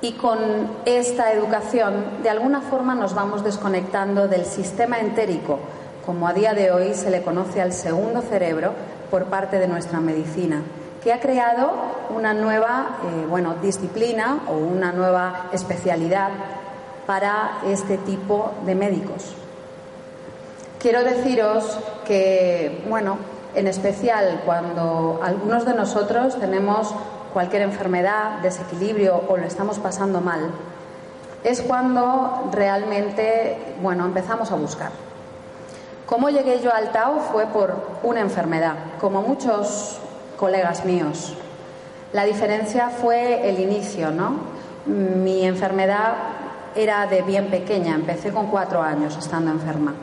y 0.01 0.13
con 0.13 0.37
esta 0.85 1.31
educación 1.31 2.21
de 2.21 2.29
alguna 2.29 2.61
forma 2.61 2.93
nos 2.93 3.15
vamos 3.15 3.43
desconectando 3.43 4.27
del 4.27 4.45
sistema 4.45 4.99
entérico, 4.99 5.59
como 6.05 6.27
a 6.27 6.33
día 6.33 6.53
de 6.53 6.71
hoy 6.71 6.93
se 6.93 7.09
le 7.09 7.23
conoce 7.23 7.61
al 7.61 7.73
segundo 7.73 8.21
cerebro 8.21 8.73
por 9.09 9.25
parte 9.25 9.57
de 9.57 9.67
nuestra 9.67 9.99
medicina, 9.99 10.61
que 11.03 11.13
ha 11.13 11.19
creado 11.19 11.71
una 12.15 12.33
nueva 12.33 12.97
eh, 13.03 13.25
bueno, 13.27 13.55
disciplina 13.61 14.39
o 14.47 14.53
una 14.53 14.91
nueva 14.91 15.47
especialidad 15.51 16.29
para 17.07 17.59
este 17.65 17.97
tipo 17.97 18.51
de 18.65 18.75
médicos. 18.75 19.33
Quiero 20.79 21.03
deciros 21.03 21.77
que, 22.05 22.83
bueno, 22.87 23.17
en 23.55 23.65
especial 23.65 24.41
cuando 24.45 25.19
algunos 25.23 25.65
de 25.65 25.73
nosotros 25.73 26.39
tenemos 26.39 26.93
cualquier 27.33 27.63
enfermedad, 27.63 28.39
desequilibrio 28.43 29.23
o 29.27 29.37
lo 29.37 29.45
estamos 29.45 29.79
pasando 29.79 30.21
mal, 30.21 30.51
es 31.43 31.61
cuando 31.61 32.49
realmente, 32.51 33.75
bueno, 33.81 34.05
empezamos 34.05 34.51
a 34.51 34.55
buscar. 34.55 34.91
Cómo 36.05 36.29
llegué 36.29 36.61
yo 36.61 36.73
al 36.73 36.91
Tao 36.91 37.19
fue 37.31 37.47
por 37.47 37.75
una 38.03 38.21
enfermedad, 38.21 38.75
como 39.01 39.23
muchos 39.23 39.99
colegas 40.37 40.85
míos. 40.85 41.33
La 42.13 42.23
diferencia 42.23 42.89
fue 42.89 43.49
el 43.49 43.59
inicio, 43.59 44.11
¿no? 44.11 44.35
Mi 44.85 45.45
enfermedad 45.45 46.13
era 46.75 47.07
de 47.07 47.23
bien 47.23 47.49
pequeña, 47.49 47.95
empecé 47.95 48.31
con 48.31 48.47
cuatro 48.47 48.81
años 48.81 49.17
estando 49.17 49.51
enferma. 49.51 49.93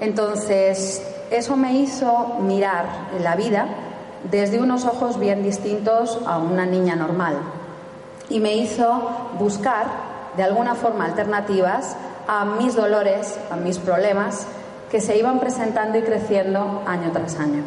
Entonces, 0.00 1.02
eso 1.30 1.56
me 1.56 1.74
hizo 1.74 2.38
mirar 2.40 2.86
la 3.22 3.36
vida 3.36 3.66
desde 4.24 4.60
unos 4.60 4.84
ojos 4.84 5.18
bien 5.18 5.42
distintos 5.42 6.18
a 6.26 6.38
una 6.38 6.66
niña 6.66 6.96
normal 6.96 7.36
y 8.28 8.40
me 8.40 8.54
hizo 8.54 9.30
buscar 9.38 9.86
de 10.36 10.42
alguna 10.42 10.74
forma 10.74 11.04
alternativas 11.04 11.96
a 12.28 12.44
mis 12.44 12.74
dolores, 12.74 13.38
a 13.50 13.56
mis 13.56 13.78
problemas 13.78 14.46
que 14.90 15.00
se 15.00 15.16
iban 15.16 15.40
presentando 15.40 15.98
y 15.98 16.02
creciendo 16.02 16.82
año 16.86 17.10
tras 17.12 17.38
año. 17.38 17.62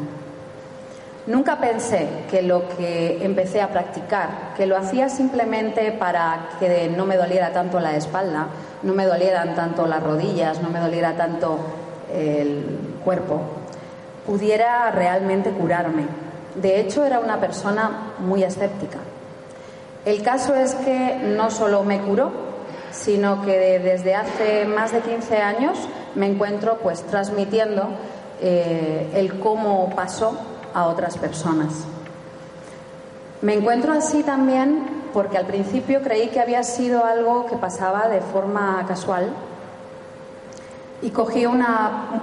Nunca 1.25 1.57
pensé 1.57 2.07
que 2.29 2.41
lo 2.41 2.67
que 2.67 3.23
empecé 3.23 3.61
a 3.61 3.69
practicar, 3.69 4.53
que 4.57 4.65
lo 4.65 4.75
hacía 4.75 5.07
simplemente 5.07 5.93
para 5.93 6.49
que 6.59 6.89
no 6.89 7.05
me 7.05 7.15
doliera 7.15 7.53
tanto 7.53 7.79
la 7.79 7.95
espalda, 7.95 8.47
no 8.83 8.93
me 8.93 9.05
dolieran 9.05 9.55
tanto 9.55 9.87
las 9.87 10.03
rodillas, 10.03 10.61
no 10.61 10.69
me 10.69 10.81
doliera 10.81 11.13
tanto 11.13 11.59
el 12.13 12.97
cuerpo, 13.03 13.41
pudiera 14.25 14.91
realmente 14.91 15.51
curarme. 15.51 16.05
De 16.55 16.79
hecho, 16.79 17.05
era 17.05 17.19
una 17.19 17.39
persona 17.39 18.13
muy 18.19 18.43
escéptica. 18.43 18.99
El 20.05 20.21
caso 20.21 20.53
es 20.55 20.75
que 20.75 21.19
no 21.37 21.49
solo 21.49 21.83
me 21.83 21.99
curó, 22.01 22.31
sino 22.91 23.41
que 23.41 23.79
desde 23.79 24.15
hace 24.15 24.65
más 24.65 24.91
de 24.91 24.99
15 24.99 25.37
años 25.37 25.77
me 26.15 26.27
encuentro 26.27 26.77
pues 26.77 27.01
transmitiendo 27.03 27.87
eh, 28.41 29.09
el 29.15 29.39
cómo 29.39 29.89
pasó 29.95 30.37
a 30.73 30.85
otras 30.87 31.17
personas. 31.17 31.85
Me 33.41 33.55
encuentro 33.55 33.93
así 33.93 34.23
también 34.23 35.03
porque 35.13 35.37
al 35.37 35.45
principio 35.45 36.01
creí 36.01 36.29
que 36.29 36.39
había 36.39 36.63
sido 36.63 37.05
algo 37.05 37.45
que 37.45 37.55
pasaba 37.57 38.07
de 38.07 38.21
forma 38.21 38.83
casual 38.87 39.29
y 41.03 41.09
cogí 41.11 41.45
un 41.45 41.63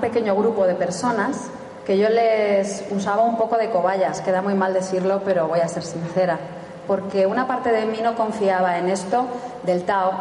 pequeño 0.01 0.35
grupo 0.35 0.67
de 0.67 0.75
personas 0.75 1.51
que 1.87 1.99
yo 1.99 2.09
les 2.09 2.85
usaba 2.91 3.23
un 3.23 3.37
poco 3.37 3.57
de 3.57 3.71
cobayas, 3.71 4.21
queda 4.23 4.43
muy 4.43 4.55
mal 4.55 4.73
decirlo, 4.73 5.21
pero 5.25 5.49
voy 5.49 5.61
a 5.61 5.69
ser 5.69 5.83
sincera, 5.83 6.39
porque 6.87 7.27
una 7.27 7.47
parte 7.47 7.71
de 7.71 7.85
mí 7.87 7.99
no 8.03 8.15
confiaba 8.17 8.79
en 8.79 8.89
esto 8.89 9.27
del 9.65 9.85
Tao, 9.85 10.13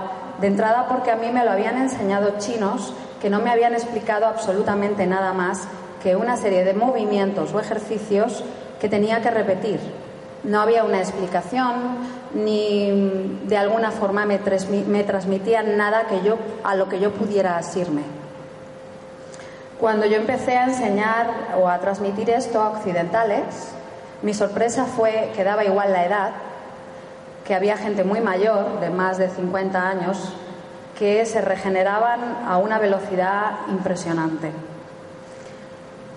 de 0.41 0.47
entrada 0.47 0.87
porque 0.87 1.11
a 1.11 1.15
mí 1.15 1.31
me 1.31 1.43
lo 1.43 1.51
habían 1.51 1.77
enseñado 1.77 2.33
chinos 2.37 2.93
que 3.21 3.29
no 3.29 3.39
me 3.39 3.49
habían 3.49 3.73
explicado 3.73 4.25
absolutamente 4.25 5.05
nada 5.07 5.33
más 5.33 5.67
que 6.01 6.15
una 6.15 6.37
serie 6.37 6.63
de 6.63 6.73
movimientos 6.73 7.53
o 7.53 7.59
ejercicios 7.59 8.43
que 8.79 8.89
tenía 8.89 9.21
que 9.21 9.31
repetir. 9.31 9.79
No 10.43 10.61
había 10.61 10.85
una 10.85 10.99
explicación 10.99 11.97
ni 12.33 13.39
de 13.45 13.57
alguna 13.57 13.91
forma 13.91 14.25
me, 14.25 14.37
transmitían 14.37 15.77
nada 15.77 16.07
que 16.07 16.21
yo, 16.21 16.37
a 16.63 16.75
lo 16.75 16.87
que 16.87 16.99
yo 16.99 17.11
pudiera 17.11 17.57
asirme. 17.57 18.18
Cuando 19.79 20.05
yo 20.05 20.17
empecé 20.17 20.57
a 20.57 20.65
enseñar 20.65 21.27
o 21.57 21.69
a 21.69 21.79
transmitir 21.79 22.29
esto 22.29 22.61
a 22.61 22.71
occidentales, 22.71 23.71
mi 24.21 24.33
sorpresa 24.33 24.83
fue 24.83 25.31
que 25.33 25.45
daba 25.45 25.63
igual 25.63 25.93
la 25.93 26.05
edad, 26.05 26.31
que 27.45 27.55
había 27.55 27.77
gente 27.77 28.03
muy 28.03 28.19
mayor, 28.19 28.81
de 28.81 28.89
más 28.89 29.17
de 29.17 29.29
50 29.29 29.81
años, 29.81 30.33
que 30.97 31.25
se 31.25 31.39
regeneraban 31.39 32.19
a 32.45 32.57
una 32.57 32.77
velocidad 32.77 33.51
impresionante. 33.69 34.51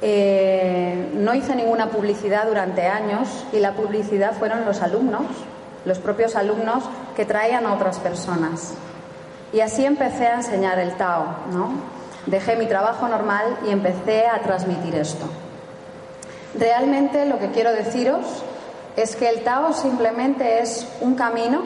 Eh, 0.01 1.12
no 1.14 1.33
hice 1.33 1.55
ninguna 1.55 1.87
publicidad 1.87 2.48
durante 2.48 2.88
años 2.88 3.46
y 3.53 3.61
la 3.61 3.75
publicidad 3.75 4.33
fueron 4.33 4.64
los 4.64 4.83
alumnos, 4.83 5.22
los 5.85 6.01
propios 6.01 6.35
alumnos 6.35 6.83
que 7.14 7.25
traían 7.25 7.64
a 7.66 7.75
otras 7.75 8.01
personas. 8.01 8.75
Y 9.53 9.61
así 9.61 9.87
empecé 9.87 10.27
a 10.27 10.35
enseñar 10.35 10.81
el 10.81 10.94
Tao, 10.94 11.27
¿no? 11.53 11.92
Dejé 12.27 12.57
mi 12.57 12.67
trabajo 12.67 13.09
normal 13.09 13.59
y 13.67 13.71
empecé 13.71 14.27
a 14.27 14.41
transmitir 14.43 14.95
esto. 14.95 15.27
Realmente 16.59 17.25
lo 17.27 17.39
que 17.39 17.51
quiero 17.51 17.73
deciros 17.73 18.45
es 18.97 19.17
que 19.17 19.29
el 19.29 19.43
Tao 19.43 19.73
simplemente 19.73 20.61
es 20.61 20.87
un 21.01 21.15
camino 21.15 21.63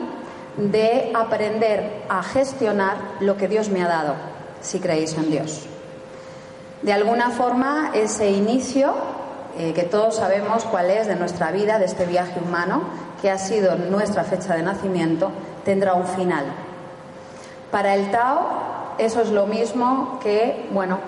de 0.57 1.11
aprender 1.13 2.03
a 2.09 2.23
gestionar 2.23 2.97
lo 3.19 3.37
que 3.37 3.47
Dios 3.47 3.69
me 3.69 3.83
ha 3.83 3.87
dado, 3.87 4.15
si 4.61 4.79
creéis 4.79 5.15
en 5.15 5.29
Dios. 5.29 5.67
De 6.81 6.93
alguna 6.93 7.29
forma, 7.31 7.91
ese 7.93 8.29
inicio, 8.29 8.93
eh, 9.57 9.73
que 9.73 9.83
todos 9.83 10.15
sabemos 10.15 10.63
cuál 10.65 10.89
es 10.89 11.07
de 11.07 11.15
nuestra 11.15 11.51
vida, 11.51 11.79
de 11.79 11.85
este 11.85 12.05
viaje 12.05 12.39
humano, 12.39 12.83
que 13.21 13.29
ha 13.29 13.37
sido 13.37 13.75
nuestra 13.75 14.23
fecha 14.23 14.55
de 14.55 14.63
nacimiento, 14.63 15.31
tendrá 15.65 15.93
un 15.95 16.07
final. 16.07 16.45
Para 17.71 17.95
el 17.95 18.09
Tao, 18.11 18.66
eso 18.97 19.21
es 19.21 19.29
lo 19.29 19.45
mismo 19.45 20.19
que, 20.21 20.67
bueno, 20.71 20.99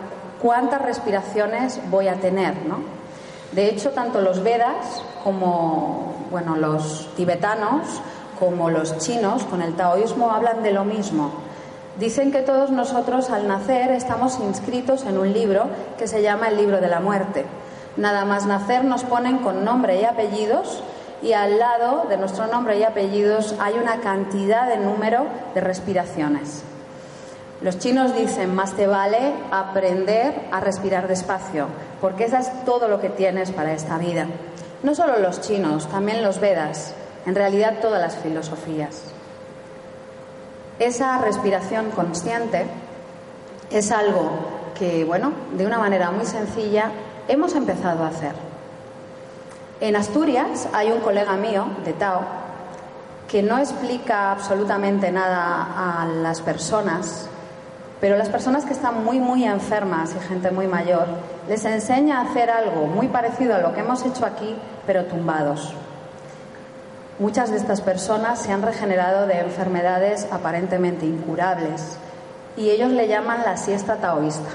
cuántas 0.42 0.82
respiraciones 0.82 1.80
voy 1.90 2.08
a 2.08 2.16
tener, 2.16 2.66
¿no? 2.66 2.78
De 3.52 3.68
hecho, 3.70 3.92
tanto 3.92 4.22
los 4.22 4.44
Vedas 4.44 5.04
como, 5.24 6.14
bueno, 6.32 6.56
los 6.56 7.10
tibetanos, 7.16 8.02
como 8.40 8.70
los 8.70 8.98
chinos, 9.00 9.44
con 9.44 9.62
el 9.62 9.76
taoísmo, 9.76 10.32
hablan 10.32 10.64
de 10.64 10.72
lo 10.72 10.86
mismo 10.86 11.32
Dicen 12.00 12.32
que 12.32 12.44
todos 12.44 12.72
nosotros 12.72 13.30
al 13.30 13.50
nacer 13.50 13.92
estamos 13.92 14.40
inscritos 14.40 15.04
en 15.04 15.18
un 15.18 15.34
libro 15.34 15.66
que 15.98 16.08
se 16.08 16.22
llama 16.22 16.48
el 16.48 16.56
libro 16.56 16.80
de 16.80 16.88
la 16.88 17.02
muerte. 17.02 17.46
Nada 17.98 18.24
más 18.24 18.46
nacer 18.46 18.86
nos 18.86 19.04
ponen 19.04 19.40
con 19.40 19.66
nombre 19.66 20.00
y 20.00 20.06
apellidos 20.06 20.82
y 21.22 21.34
al 21.34 21.60
lado 21.60 22.06
de 22.08 22.16
nuestro 22.16 22.48
nombre 22.48 22.80
y 22.80 22.84
apellidos 22.84 23.54
hay 23.60 23.74
una 23.74 24.00
cantidad 24.00 24.70
de 24.70 24.78
número 24.78 25.26
de 25.54 25.60
respiraciones. 25.60 26.64
Los 27.62 27.78
chinos 27.78 28.16
dicen, 28.16 28.56
más 28.56 28.74
te 28.74 28.88
vale 28.88 29.34
aprender 29.52 30.48
a 30.52 30.62
respirar 30.62 31.10
despacio, 31.10 31.68
porque 32.00 32.26
eso 32.26 32.38
es 32.38 32.64
todo 32.64 32.88
lo 32.88 33.02
que 33.02 33.10
tienes 33.10 33.52
para 33.52 33.74
esta 33.74 33.98
vida. 33.98 34.28
No 34.82 34.96
solo 34.96 35.20
los 35.20 35.42
chinos, 35.42 35.88
también 35.90 36.24
los 36.24 36.40
Vedas, 36.40 36.94
en 37.26 37.36
realidad 37.36 37.80
todas 37.82 38.02
las 38.02 38.16
filosofías. 38.16 39.04
Esa 40.80 41.18
respiración 41.18 41.92
consciente 41.92 42.66
es 43.70 43.92
algo 43.92 44.32
que, 44.78 45.04
bueno, 45.04 45.34
de 45.58 45.66
una 45.66 45.78
manera 45.78 46.12
muy 46.12 46.26
sencilla 46.26 46.92
hemos 47.28 47.54
empezado 47.56 48.06
a 48.06 48.08
hacer. 48.08 48.32
En 49.82 49.98
Asturias 49.98 50.70
hay 50.72 50.92
un 50.92 51.02
colega 51.02 51.34
mío 51.34 51.66
de 51.84 51.92
Tao 51.92 52.22
que 53.28 53.44
no 53.44 53.58
explica 53.58 54.32
absolutamente 54.32 55.12
nada 55.12 56.02
a 56.02 56.06
las 56.06 56.42
personas, 56.42 57.28
pero 58.02 58.16
las 58.16 58.30
personas 58.30 58.66
que 58.66 58.74
están 58.74 59.04
muy, 59.04 59.20
muy 59.20 59.44
enfermas 59.44 60.16
y 60.16 60.28
gente 60.28 60.52
muy 60.52 60.68
mayor, 60.68 61.06
les 61.48 61.66
enseña 61.66 62.20
a 62.20 62.30
hacer 62.30 62.50
algo 62.50 62.88
muy 62.88 63.08
parecido 63.08 63.56
a 63.56 63.60
lo 63.60 63.74
que 63.74 63.82
hemos 63.82 64.06
hecho 64.06 64.26
aquí, 64.26 64.56
pero 64.86 65.06
tumbados. 65.06 65.74
Muchas 67.20 67.52
de 67.52 67.58
estas 67.58 67.82
personas 67.82 68.42
se 68.42 68.54
han 68.54 68.62
regenerado 68.62 69.28
de 69.28 69.40
enfermedades 69.40 70.28
aparentemente 70.32 71.06
incurables 71.06 71.98
y 72.56 72.70
ellos 72.70 72.92
le 72.92 73.10
llaman 73.10 73.42
la 73.44 73.58
siesta 73.58 73.98
taoísta, 73.98 74.50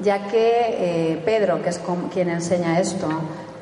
ya 0.00 0.28
que 0.28 1.12
eh, 1.12 1.22
Pedro, 1.24 1.60
que 1.62 1.70
es 1.70 1.80
quien 2.12 2.30
enseña 2.30 2.78
esto, 2.78 3.08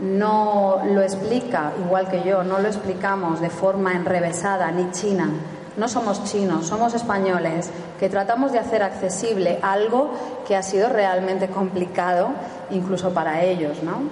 no 0.01 0.83
lo 0.85 1.01
explica 1.01 1.73
igual 1.83 2.09
que 2.09 2.23
yo, 2.23 2.43
no 2.43 2.59
lo 2.59 2.69
explicamos 2.69 3.41
de 3.41 3.49
forma 3.49 3.95
enrevesada 3.95 4.71
ni 4.71 4.91
china 4.91 5.31
No 5.77 5.89
somos 5.89 6.25
chinos, 6.25 6.67
somos 6.67 6.93
españoles, 6.95 7.71
que 7.99 8.09
tratamos 8.09 8.53
de 8.53 8.59
hacer 8.59 8.83
accesible 8.83 9.59
algo 9.63 10.11
que 10.47 10.55
ha 10.55 10.63
sido 10.63 10.89
realmente 10.89 11.49
complicado, 11.49 12.29
incluso 12.71 13.11
para 13.11 13.43
ellos, 13.43 13.83
¿no? 13.83 14.03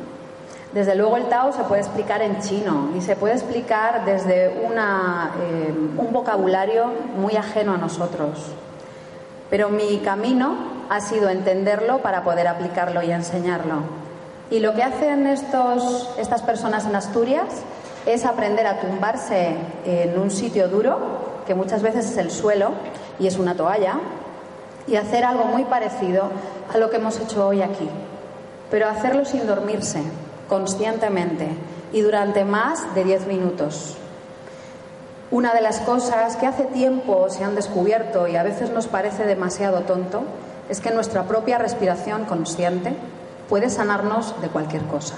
Desde 0.72 0.94
luego 0.94 1.16
el 1.16 1.28
Tao 1.28 1.52
se 1.52 1.64
puede 1.64 1.82
explicar 1.82 2.22
en 2.22 2.40
chino 2.40 2.90
y 2.96 3.00
se 3.00 3.16
puede 3.16 3.34
explicar 3.34 4.04
desde 4.04 4.46
eh, 4.46 5.74
un 5.96 6.12
vocabulario 6.12 6.86
muy 7.16 7.34
ajeno 7.36 7.74
a 7.74 7.76
nosotros. 7.76 8.38
Pero 9.50 9.68
mi 9.68 9.98
camino 9.98 10.54
ha 10.88 11.00
sido 11.00 11.28
entenderlo 11.28 11.98
para 11.98 12.22
poder 12.22 12.46
aplicarlo 12.46 13.02
y 13.02 13.10
enseñarlo. 13.10 13.82
Y 14.48 14.60
lo 14.60 14.74
que 14.74 14.84
hacen 14.84 15.26
estos, 15.26 16.08
estas 16.18 16.42
personas 16.42 16.86
en 16.86 16.94
Asturias 16.94 17.46
es 18.06 18.24
aprender 18.24 18.66
a 18.66 18.80
tumbarse 18.80 19.56
en 19.84 20.18
un 20.18 20.30
sitio 20.30 20.68
duro, 20.68 21.29
que 21.50 21.56
muchas 21.56 21.82
veces 21.82 22.08
es 22.08 22.16
el 22.16 22.30
suelo 22.30 22.70
y 23.18 23.26
es 23.26 23.36
una 23.36 23.56
toalla, 23.56 23.94
y 24.86 24.94
hacer 24.94 25.24
algo 25.24 25.46
muy 25.46 25.64
parecido 25.64 26.30
a 26.72 26.78
lo 26.78 26.90
que 26.90 26.98
hemos 26.98 27.18
hecho 27.18 27.44
hoy 27.44 27.60
aquí. 27.60 27.88
Pero 28.70 28.88
hacerlo 28.88 29.24
sin 29.24 29.48
dormirse, 29.48 30.00
conscientemente 30.48 31.48
y 31.92 32.02
durante 32.02 32.44
más 32.44 32.94
de 32.94 33.02
10 33.02 33.26
minutos. 33.26 33.96
Una 35.32 35.52
de 35.52 35.60
las 35.60 35.80
cosas 35.80 36.36
que 36.36 36.46
hace 36.46 36.66
tiempo 36.66 37.28
se 37.30 37.42
han 37.42 37.56
descubierto 37.56 38.28
y 38.28 38.36
a 38.36 38.44
veces 38.44 38.70
nos 38.70 38.86
parece 38.86 39.26
demasiado 39.26 39.80
tonto 39.80 40.22
es 40.68 40.80
que 40.80 40.92
nuestra 40.92 41.24
propia 41.24 41.58
respiración 41.58 42.26
consciente 42.26 42.94
puede 43.48 43.70
sanarnos 43.70 44.40
de 44.40 44.46
cualquier 44.50 44.84
cosa. 44.84 45.16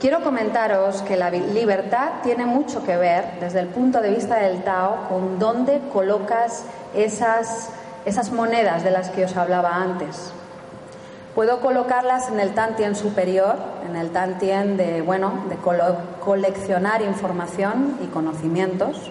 Quiero 0.00 0.22
comentaros 0.22 1.02
que 1.02 1.16
la 1.16 1.30
libertad 1.30 2.20
tiene 2.22 2.44
mucho 2.44 2.84
que 2.84 2.96
ver, 2.96 3.38
desde 3.40 3.60
el 3.60 3.68
punto 3.68 4.02
de 4.02 4.10
vista 4.10 4.36
del 4.36 4.62
Tao, 4.62 5.08
con 5.08 5.38
dónde 5.38 5.80
colocas 5.92 6.64
esas, 6.94 7.70
esas 8.04 8.30
monedas 8.30 8.84
de 8.84 8.90
las 8.90 9.08
que 9.10 9.24
os 9.24 9.36
hablaba 9.36 9.74
antes. 9.74 10.32
Puedo 11.34 11.60
colocarlas 11.60 12.28
en 12.28 12.40
el 12.40 12.54
Tantien 12.54 12.94
superior, 12.94 13.56
en 13.88 13.96
el 13.96 14.10
Tantien 14.10 14.76
de, 14.76 15.02
bueno, 15.02 15.44
de 15.48 15.56
coleccionar 16.20 17.02
información 17.02 17.98
y 18.02 18.06
conocimientos. 18.06 19.10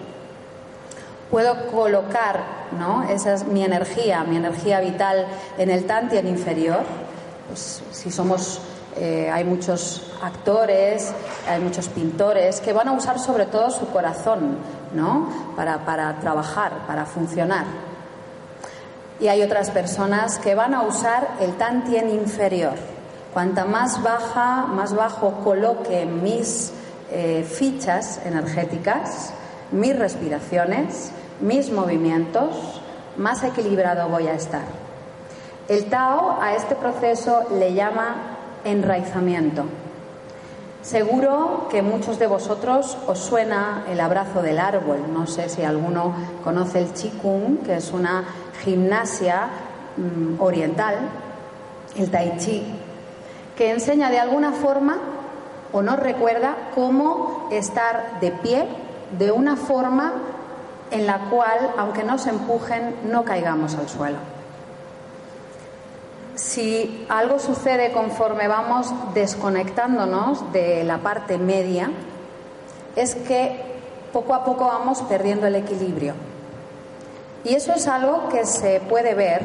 Puedo 1.30 1.66
colocar 1.72 2.56
¿no? 2.72 3.04
Esa 3.04 3.34
es 3.34 3.44
mi 3.44 3.64
energía, 3.64 4.24
mi 4.24 4.36
energía 4.36 4.80
vital 4.80 5.26
en 5.58 5.70
el 5.70 5.84
Tantien 5.86 6.26
inferior. 6.26 6.80
Pues, 7.48 7.82
si 7.90 8.10
somos, 8.10 8.60
eh, 8.98 9.30
hay 9.32 9.44
muchos 9.44 10.02
actores, 10.22 11.12
hay 11.48 11.60
muchos 11.60 11.88
pintores 11.88 12.60
que 12.60 12.72
van 12.72 12.88
a 12.88 12.92
usar 12.92 13.18
sobre 13.18 13.46
todo 13.46 13.70
su 13.70 13.86
corazón 13.88 14.56
¿no? 14.94 15.54
para, 15.54 16.18
trabajar, 16.20 16.72
para 16.86 17.04
funcionar 17.06 17.64
y 19.18 19.28
hay 19.28 19.42
otras 19.42 19.70
personas 19.70 20.38
que 20.38 20.54
van 20.54 20.74
a 20.74 20.82
usar 20.82 21.28
el 21.40 21.56
tantien 21.56 22.10
inferior. 22.10 22.74
Cuanta 23.32 23.64
más 23.64 24.02
baja, 24.02 24.66
más 24.66 24.94
bajo 24.94 25.32
coloque 25.44 26.06
mis 26.06 26.72
eh, 27.10 27.46
fichas 27.48 28.20
energéticas, 28.24 29.32
mis 29.72 29.98
respiraciones, 29.98 31.12
mis 31.40 31.70
movimientos, 31.70 32.80
más 33.16 33.42
equilibrado 33.42 34.08
voy 34.08 34.26
a 34.26 34.34
estar. 34.34 34.64
El 35.68 35.86
Tao 35.86 36.38
a 36.40 36.54
este 36.54 36.76
proceso 36.76 37.44
le 37.58 37.74
llama 37.74 38.35
enraizamiento. 38.66 39.64
Seguro 40.82 41.66
que 41.70 41.82
muchos 41.82 42.18
de 42.18 42.26
vosotros 42.26 42.96
os 43.06 43.18
suena 43.18 43.84
el 43.88 44.00
abrazo 44.00 44.42
del 44.42 44.58
árbol. 44.58 45.12
No 45.12 45.26
sé 45.26 45.48
si 45.48 45.64
alguno 45.64 46.14
conoce 46.44 46.80
el 46.80 46.92
Qigong, 46.92 47.58
que 47.64 47.76
es 47.76 47.92
una 47.92 48.24
gimnasia 48.64 49.48
mm, 49.96 50.40
oriental, 50.40 50.96
el 51.96 52.10
Tai 52.10 52.36
Chi, 52.38 52.64
que 53.56 53.70
enseña 53.70 54.10
de 54.10 54.20
alguna 54.20 54.52
forma 54.52 54.98
o 55.72 55.82
nos 55.82 55.98
recuerda 55.98 56.54
cómo 56.74 57.48
estar 57.50 58.20
de 58.20 58.30
pie 58.30 58.68
de 59.18 59.32
una 59.32 59.56
forma 59.56 60.12
en 60.90 61.06
la 61.06 61.18
cual, 61.30 61.72
aunque 61.78 62.04
nos 62.04 62.26
empujen, 62.26 62.94
no 63.10 63.24
caigamos 63.24 63.74
al 63.74 63.88
suelo 63.88 64.35
si 66.36 67.06
algo 67.08 67.38
sucede 67.38 67.92
conforme 67.92 68.46
vamos 68.46 68.92
desconectándonos 69.14 70.52
de 70.52 70.84
la 70.84 70.98
parte 70.98 71.38
media, 71.38 71.90
es 72.94 73.14
que 73.14 73.56
poco 74.12 74.34
a 74.34 74.44
poco 74.44 74.66
vamos 74.66 75.02
perdiendo 75.02 75.46
el 75.46 75.56
equilibrio. 75.56 76.14
Y 77.44 77.54
eso 77.54 77.72
es 77.72 77.88
algo 77.88 78.28
que 78.28 78.44
se 78.44 78.80
puede 78.80 79.14
ver 79.14 79.42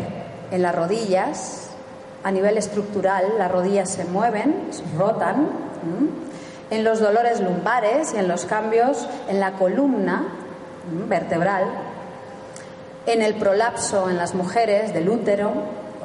en 0.51 0.61
las 0.61 0.75
rodillas, 0.75 1.69
a 2.23 2.31
nivel 2.31 2.57
estructural, 2.57 3.37
las 3.37 3.51
rodillas 3.51 3.89
se 3.89 4.05
mueven, 4.05 4.69
rotan, 4.97 5.49
en 6.69 6.83
los 6.83 6.99
dolores 6.99 7.39
lumbares 7.39 8.13
y 8.13 8.17
en 8.17 8.27
los 8.27 8.45
cambios 8.45 9.07
en 9.27 9.39
la 9.39 9.53
columna 9.53 10.27
vertebral, 11.07 11.65
en 13.05 13.21
el 13.21 13.35
prolapso 13.35 14.09
en 14.09 14.17
las 14.17 14.35
mujeres 14.35 14.93
del 14.93 15.09
útero, 15.09 15.51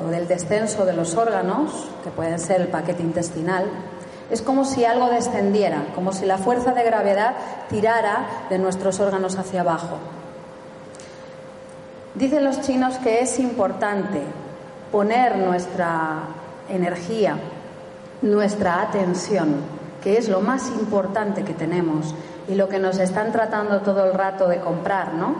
o 0.05 0.09
del 0.09 0.29
descenso 0.29 0.85
de 0.85 0.93
los 0.93 1.15
órganos, 1.15 1.89
que 2.05 2.11
pueden 2.11 2.39
ser 2.39 2.61
el 2.61 2.69
paquete 2.69 3.03
intestinal, 3.03 3.67
es 4.31 4.43
como 4.43 4.65
si 4.65 4.85
algo 4.85 5.09
descendiera, 5.09 5.85
como 5.95 6.13
si 6.13 6.27
la 6.27 6.39
fuerza 6.39 6.73
de 6.73 6.83
gravedad 6.83 7.35
tirara 7.69 8.27
de 8.51 8.59
nuestros 8.59 8.99
órganos 8.99 9.39
hacia 9.39 9.61
abajo. 9.61 9.99
Dicen 12.15 12.45
los 12.45 12.61
chinos 12.63 12.97
que 12.99 13.21
es 13.21 13.39
importante 13.39 14.23
poner 14.91 15.37
nuestra 15.37 16.21
energía, 16.69 17.37
nuestra 18.23 18.83
atención, 18.83 19.57
que 20.03 20.17
es 20.17 20.29
lo 20.29 20.41
más 20.41 20.69
importante 20.69 21.45
que 21.45 21.53
tenemos 21.53 22.15
y 22.49 22.55
lo 22.55 22.69
que 22.69 22.79
nos 22.79 22.99
están 22.99 23.33
tratando 23.33 23.81
todo 23.81 24.05
el 24.07 24.15
rato 24.15 24.49
de 24.49 24.61
comprar, 24.61 25.15
¿no? 25.15 25.35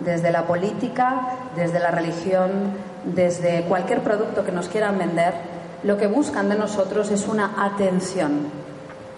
Desde 0.00 0.30
la 0.30 0.46
política, 0.46 1.20
desde 1.56 1.80
la 1.80 1.90
religión, 1.90 2.72
desde 3.04 3.62
cualquier 3.64 4.02
producto 4.02 4.44
que 4.44 4.52
nos 4.52 4.68
quieran 4.68 4.98
vender, 4.98 5.34
lo 5.82 5.96
que 5.96 6.06
buscan 6.06 6.48
de 6.48 6.56
nosotros 6.56 7.10
es 7.10 7.28
una 7.28 7.64
atención. 7.64 8.48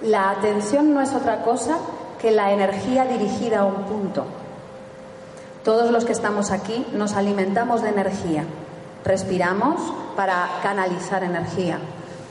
La 0.03 0.31
atención 0.31 0.95
no 0.95 1.01
es 1.01 1.15
otra 1.15 1.43
cosa 1.43 1.79
que 2.21 2.31
la 2.31 2.53
energía 2.53 3.05
dirigida 3.05 3.61
a 3.61 3.65
un 3.65 3.85
punto. 3.85 4.25
Todos 5.65 5.91
los 5.91 6.05
que 6.05 6.13
estamos 6.13 6.51
aquí 6.51 6.87
nos 6.93 7.15
alimentamos 7.15 7.83
de 7.83 7.91
energía. 7.91 8.45
Respiramos 9.05 9.81
para 10.17 10.49
canalizar 10.63 11.23
energía. 11.23 11.79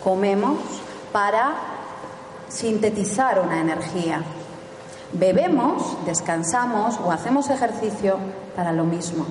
Comemos 0.04 0.58
para 1.12 1.54
sintetizar 2.48 3.40
una 3.40 3.62
energía. 3.62 4.22
Bebemos, 5.14 5.98
descansamos 6.06 7.00
o 7.04 7.12
hacemos 7.12 7.50
ejercicio 7.50 8.18
para 8.56 8.72
lo 8.72 8.84
mismo. 8.84 9.26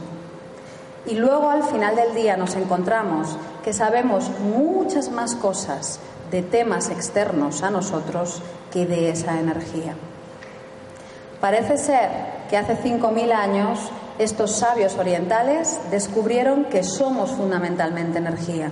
Y 1.08 1.14
luego 1.14 1.48
al 1.48 1.64
final 1.64 1.96
del 1.96 2.14
día 2.14 2.36
nos 2.36 2.54
encontramos 2.54 3.34
que 3.64 3.72
sabemos 3.72 4.30
muchas 4.40 5.10
más 5.10 5.34
cosas 5.34 6.00
de 6.30 6.42
temas 6.42 6.90
externos 6.90 7.62
a 7.62 7.70
nosotros 7.70 8.42
que 8.70 8.84
de 8.84 9.08
esa 9.08 9.40
energía. 9.40 9.94
Parece 11.40 11.78
ser 11.78 12.10
que 12.50 12.58
hace 12.58 12.76
5.000 12.76 13.32
años 13.32 13.78
estos 14.18 14.56
sabios 14.56 14.96
orientales 14.96 15.78
descubrieron 15.90 16.66
que 16.66 16.82
somos 16.82 17.30
fundamentalmente 17.30 18.18
energía, 18.18 18.70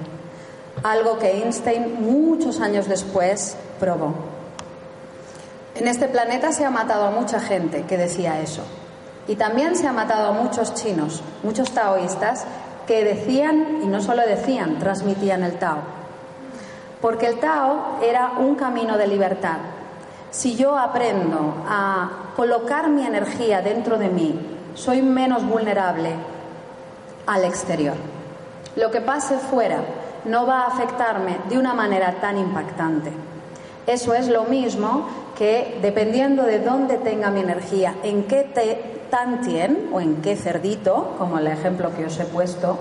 algo 0.82 1.18
que 1.18 1.43
Einstein 1.43 2.03
muchos 2.03 2.61
años 2.61 2.87
después 2.87 3.57
probó. 3.80 4.12
En 5.74 5.89
este 5.89 6.07
planeta 6.09 6.53
se 6.53 6.66
ha 6.66 6.70
matado 6.70 7.07
a 7.07 7.11
mucha 7.11 7.41
gente 7.41 7.84
que 7.84 7.97
decía 7.97 8.41
eso. 8.41 8.62
Y 9.29 9.37
también 9.37 9.77
se 9.77 9.89
ha 9.89 9.93
matado 9.93 10.29
a 10.29 10.33
muchos 10.33 10.74
chinos, 10.74 11.22
muchos 11.43 11.70
taoístas, 11.72 12.47
que 12.87 13.05
decían, 13.05 13.81
y 13.83 13.87
no 13.87 14.01
solo 14.01 14.22
decían, 14.22 14.79
transmitían 14.79 15.43
el 15.43 15.59
Tao. 15.59 15.79
Porque 17.01 17.27
el 17.27 17.41
Tao 17.41 17.99
era 18.03 18.33
un 18.39 18.55
camino 18.55 18.97
de 18.97 19.09
libertad. 19.09 19.59
Si 20.31 20.55
yo 20.55 20.79
aprendo 20.79 21.64
a 21.68 22.33
colocar 22.37 22.89
mi 22.89 23.05
energía 23.05 23.62
dentro 23.62 23.99
de 23.99 24.09
mí, 24.09 24.39
soy 24.74 25.03
menos 25.03 25.45
vulnerable 25.45 26.11
al 27.27 27.45
exterior. 27.45 27.97
Lo 28.77 28.91
que 28.91 29.01
pase 29.01 29.39
fuera 29.39 29.79
no 30.24 30.47
va 30.47 30.62
a 30.62 30.66
afectarme 30.66 31.39
de 31.49 31.59
una 31.59 31.74
manera 31.74 32.20
tan 32.20 32.37
impactante. 32.37 33.12
Eso 33.87 34.14
es 34.14 34.29
lo 34.29 34.45
mismo 34.45 35.07
que 35.37 35.79
dependiendo 35.81 36.43
de 36.43 36.59
dónde 36.59 36.99
tenga 36.99 37.31
mi 37.31 37.41
energía, 37.41 37.95
en 38.03 38.24
qué 38.24 38.43
te 38.43 38.95
tantien 39.11 39.91
o 39.93 40.01
en 40.01 40.23
qué 40.23 40.37
cerdito, 40.37 41.15
como 41.19 41.39
el 41.39 41.47
ejemplo 41.47 41.95
que 41.95 42.07
os 42.07 42.19
he 42.19 42.25
puesto, 42.25 42.79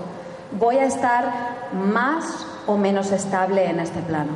voy 0.58 0.76
a 0.76 0.86
estar 0.86 1.30
más 1.72 2.46
o 2.66 2.76
menos 2.76 3.10
estable 3.12 3.68
en 3.68 3.80
este 3.80 4.00
plano. 4.00 4.32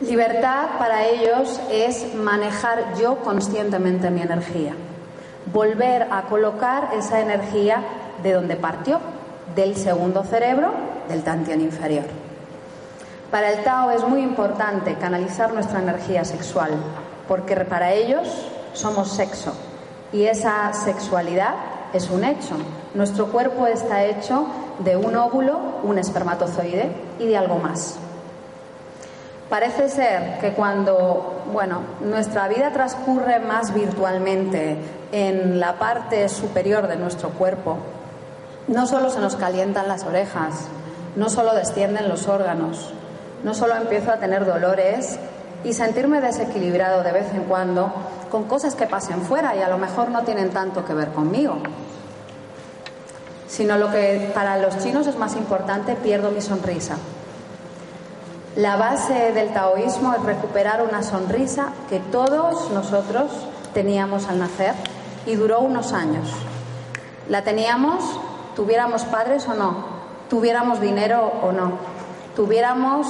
Libertad 0.00 0.78
para 0.78 1.06
ellos 1.06 1.60
es 1.70 2.14
manejar 2.14 2.94
yo 2.98 3.16
conscientemente 3.20 4.10
mi 4.10 4.22
energía. 4.22 4.74
volver 5.52 6.08
a 6.10 6.22
colocar 6.22 6.90
esa 6.94 7.20
energía 7.20 7.80
de 8.22 8.32
donde 8.32 8.56
partió, 8.56 8.98
del 9.54 9.76
segundo 9.76 10.24
cerebro, 10.24 10.72
del 11.08 11.22
Tantian 11.22 11.60
inferior. 11.60 12.04
Para 13.30 13.52
el 13.52 13.62
Tao 13.62 13.90
es 13.92 14.02
muy 14.02 14.22
importante 14.22 14.94
canalizar 14.94 15.54
nuestra 15.54 15.80
energía 15.80 16.24
sexual, 16.24 16.72
porque 17.28 17.54
para 17.56 17.92
ellos 17.92 18.26
somos 18.72 19.12
sexo 19.12 19.54
y 20.12 20.24
esa 20.24 20.72
sexualidad 20.72 21.54
es 21.92 22.10
un 22.10 22.24
hecho. 22.24 22.56
Nuestro 22.94 23.26
cuerpo 23.26 23.66
está 23.66 24.04
hecho 24.04 24.46
de 24.80 24.96
un 24.96 25.16
óvulo, 25.16 25.58
un 25.82 25.98
espermatozoide 25.98 26.90
y 27.18 27.26
de 27.26 27.36
algo 27.36 27.58
más. 27.58 27.98
Parece 29.48 29.88
ser 29.88 30.38
que 30.40 30.52
cuando, 30.52 31.44
bueno, 31.52 31.80
nuestra 32.00 32.48
vida 32.48 32.72
transcurre 32.72 33.38
más 33.38 33.72
virtualmente 33.72 34.76
en 35.12 35.60
la 35.60 35.78
parte 35.78 36.28
superior 36.28 36.88
de 36.88 36.96
nuestro 36.96 37.30
cuerpo, 37.30 37.78
no 38.66 38.86
solo 38.88 39.08
se 39.08 39.20
nos 39.20 39.36
calientan 39.36 39.86
las 39.86 40.02
orejas, 40.04 40.66
no 41.14 41.28
solo 41.30 41.54
descienden 41.54 42.08
los 42.08 42.26
órganos, 42.26 42.92
no 43.44 43.54
solo 43.54 43.76
empiezo 43.76 44.10
a 44.10 44.16
tener 44.16 44.44
dolores 44.44 45.18
y 45.62 45.72
sentirme 45.72 46.20
desequilibrado 46.20 47.04
de 47.04 47.12
vez 47.12 47.32
en 47.32 47.44
cuando 47.44 47.92
con 48.30 48.44
cosas 48.44 48.74
que 48.74 48.86
pasen 48.86 49.22
fuera 49.22 49.56
y 49.56 49.62
a 49.62 49.68
lo 49.68 49.78
mejor 49.78 50.10
no 50.10 50.22
tienen 50.22 50.50
tanto 50.50 50.84
que 50.84 50.94
ver 50.94 51.12
conmigo, 51.12 51.56
sino 53.48 53.76
lo 53.76 53.90
que 53.90 54.30
para 54.34 54.58
los 54.58 54.78
chinos 54.78 55.06
es 55.06 55.18
más 55.18 55.36
importante, 55.36 55.94
pierdo 55.94 56.30
mi 56.30 56.40
sonrisa. 56.40 56.96
La 58.56 58.76
base 58.76 59.32
del 59.32 59.52
taoísmo 59.52 60.14
es 60.14 60.22
recuperar 60.22 60.82
una 60.82 61.02
sonrisa 61.02 61.72
que 61.90 62.00
todos 62.00 62.70
nosotros 62.70 63.30
teníamos 63.74 64.28
al 64.28 64.38
nacer 64.38 64.74
y 65.26 65.34
duró 65.34 65.60
unos 65.60 65.92
años. 65.92 66.28
La 67.28 67.42
teníamos, 67.42 68.02
tuviéramos 68.54 69.04
padres 69.04 69.46
o 69.46 69.54
no, 69.54 69.84
tuviéramos 70.30 70.80
dinero 70.80 71.32
o 71.42 71.52
no, 71.52 71.72
tuviéramos 72.34 73.06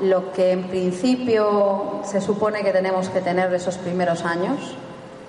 lo 0.00 0.32
que 0.32 0.52
en 0.52 0.68
principio 0.68 2.00
se 2.04 2.20
supone 2.20 2.62
que 2.62 2.72
tenemos 2.72 3.08
que 3.08 3.20
tener 3.20 3.50
de 3.50 3.56
esos 3.56 3.76
primeros 3.78 4.24
años 4.24 4.76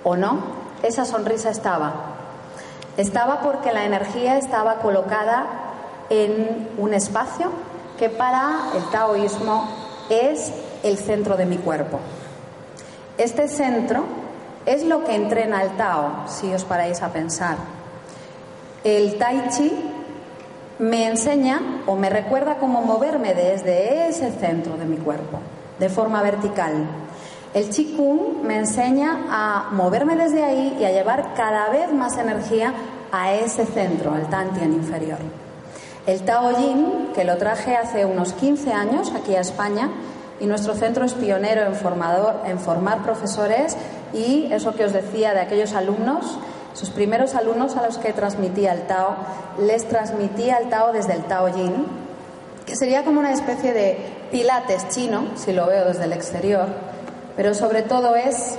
o 0.04 0.16
no, 0.16 0.38
esa 0.82 1.04
sonrisa 1.04 1.50
estaba. 1.50 1.92
Estaba 2.96 3.40
porque 3.40 3.72
la 3.72 3.84
energía 3.84 4.38
estaba 4.38 4.76
colocada 4.76 5.46
en 6.08 6.68
un 6.78 6.94
espacio 6.94 7.50
que 7.98 8.08
para 8.08 8.70
el 8.76 8.84
taoísmo 8.90 9.68
es 10.08 10.52
el 10.82 10.98
centro 10.98 11.36
de 11.36 11.46
mi 11.46 11.56
cuerpo. 11.58 12.00
Este 13.18 13.48
centro 13.48 14.04
es 14.66 14.84
lo 14.84 15.04
que 15.04 15.14
entrena 15.14 15.62
el 15.62 15.76
Tao, 15.76 16.24
si 16.26 16.52
os 16.52 16.64
paráis 16.64 17.02
a 17.02 17.12
pensar. 17.12 17.56
El 18.82 19.18
Tai 19.18 19.48
Chi 19.50 19.89
me 20.80 21.06
enseña 21.06 21.82
o 21.86 21.94
me 21.94 22.08
recuerda 22.08 22.56
cómo 22.56 22.80
moverme 22.80 23.34
desde 23.34 24.08
ese 24.08 24.32
centro 24.32 24.78
de 24.78 24.86
mi 24.86 24.96
cuerpo, 24.96 25.38
de 25.78 25.90
forma 25.90 26.22
vertical. 26.22 26.72
El 27.52 27.68
Qigong 27.68 28.42
me 28.42 28.56
enseña 28.56 29.26
a 29.28 29.68
moverme 29.72 30.16
desde 30.16 30.42
ahí 30.42 30.78
y 30.80 30.84
a 30.84 30.90
llevar 30.90 31.34
cada 31.34 31.68
vez 31.68 31.92
más 31.92 32.16
energía 32.16 32.72
a 33.12 33.34
ese 33.34 33.66
centro, 33.66 34.14
al 34.14 34.30
Tantian 34.30 34.72
inferior. 34.72 35.18
El 36.06 36.22
Tao 36.22 36.50
Yin, 36.58 37.10
que 37.14 37.24
lo 37.24 37.36
traje 37.36 37.76
hace 37.76 38.06
unos 38.06 38.32
15 38.32 38.72
años 38.72 39.12
aquí 39.14 39.34
a 39.34 39.40
España, 39.40 39.90
y 40.40 40.46
nuestro 40.46 40.74
centro 40.74 41.04
es 41.04 41.12
pionero 41.12 41.66
en, 41.66 41.74
formador, 41.74 42.40
en 42.46 42.58
formar 42.58 43.02
profesores 43.02 43.76
y 44.14 44.48
eso 44.50 44.74
que 44.74 44.86
os 44.86 44.94
decía 44.94 45.34
de 45.34 45.40
aquellos 45.40 45.74
alumnos, 45.74 46.38
sus 46.74 46.90
primeros 46.90 47.34
alumnos 47.34 47.76
a 47.76 47.84
los 47.84 47.98
que 47.98 48.12
transmitía 48.12 48.72
el 48.72 48.86
Tao, 48.86 49.16
les 49.58 49.88
transmitía 49.88 50.58
el 50.58 50.68
Tao 50.68 50.92
desde 50.92 51.14
el 51.14 51.24
Tao 51.24 51.48
Yin, 51.48 51.86
que 52.66 52.76
sería 52.76 53.04
como 53.04 53.20
una 53.20 53.32
especie 53.32 53.72
de 53.72 53.98
pilates 54.30 54.88
chino, 54.90 55.24
si 55.36 55.52
lo 55.52 55.66
veo 55.66 55.86
desde 55.86 56.04
el 56.04 56.12
exterior, 56.12 56.68
pero 57.36 57.54
sobre 57.54 57.82
todo 57.82 58.14
es 58.14 58.56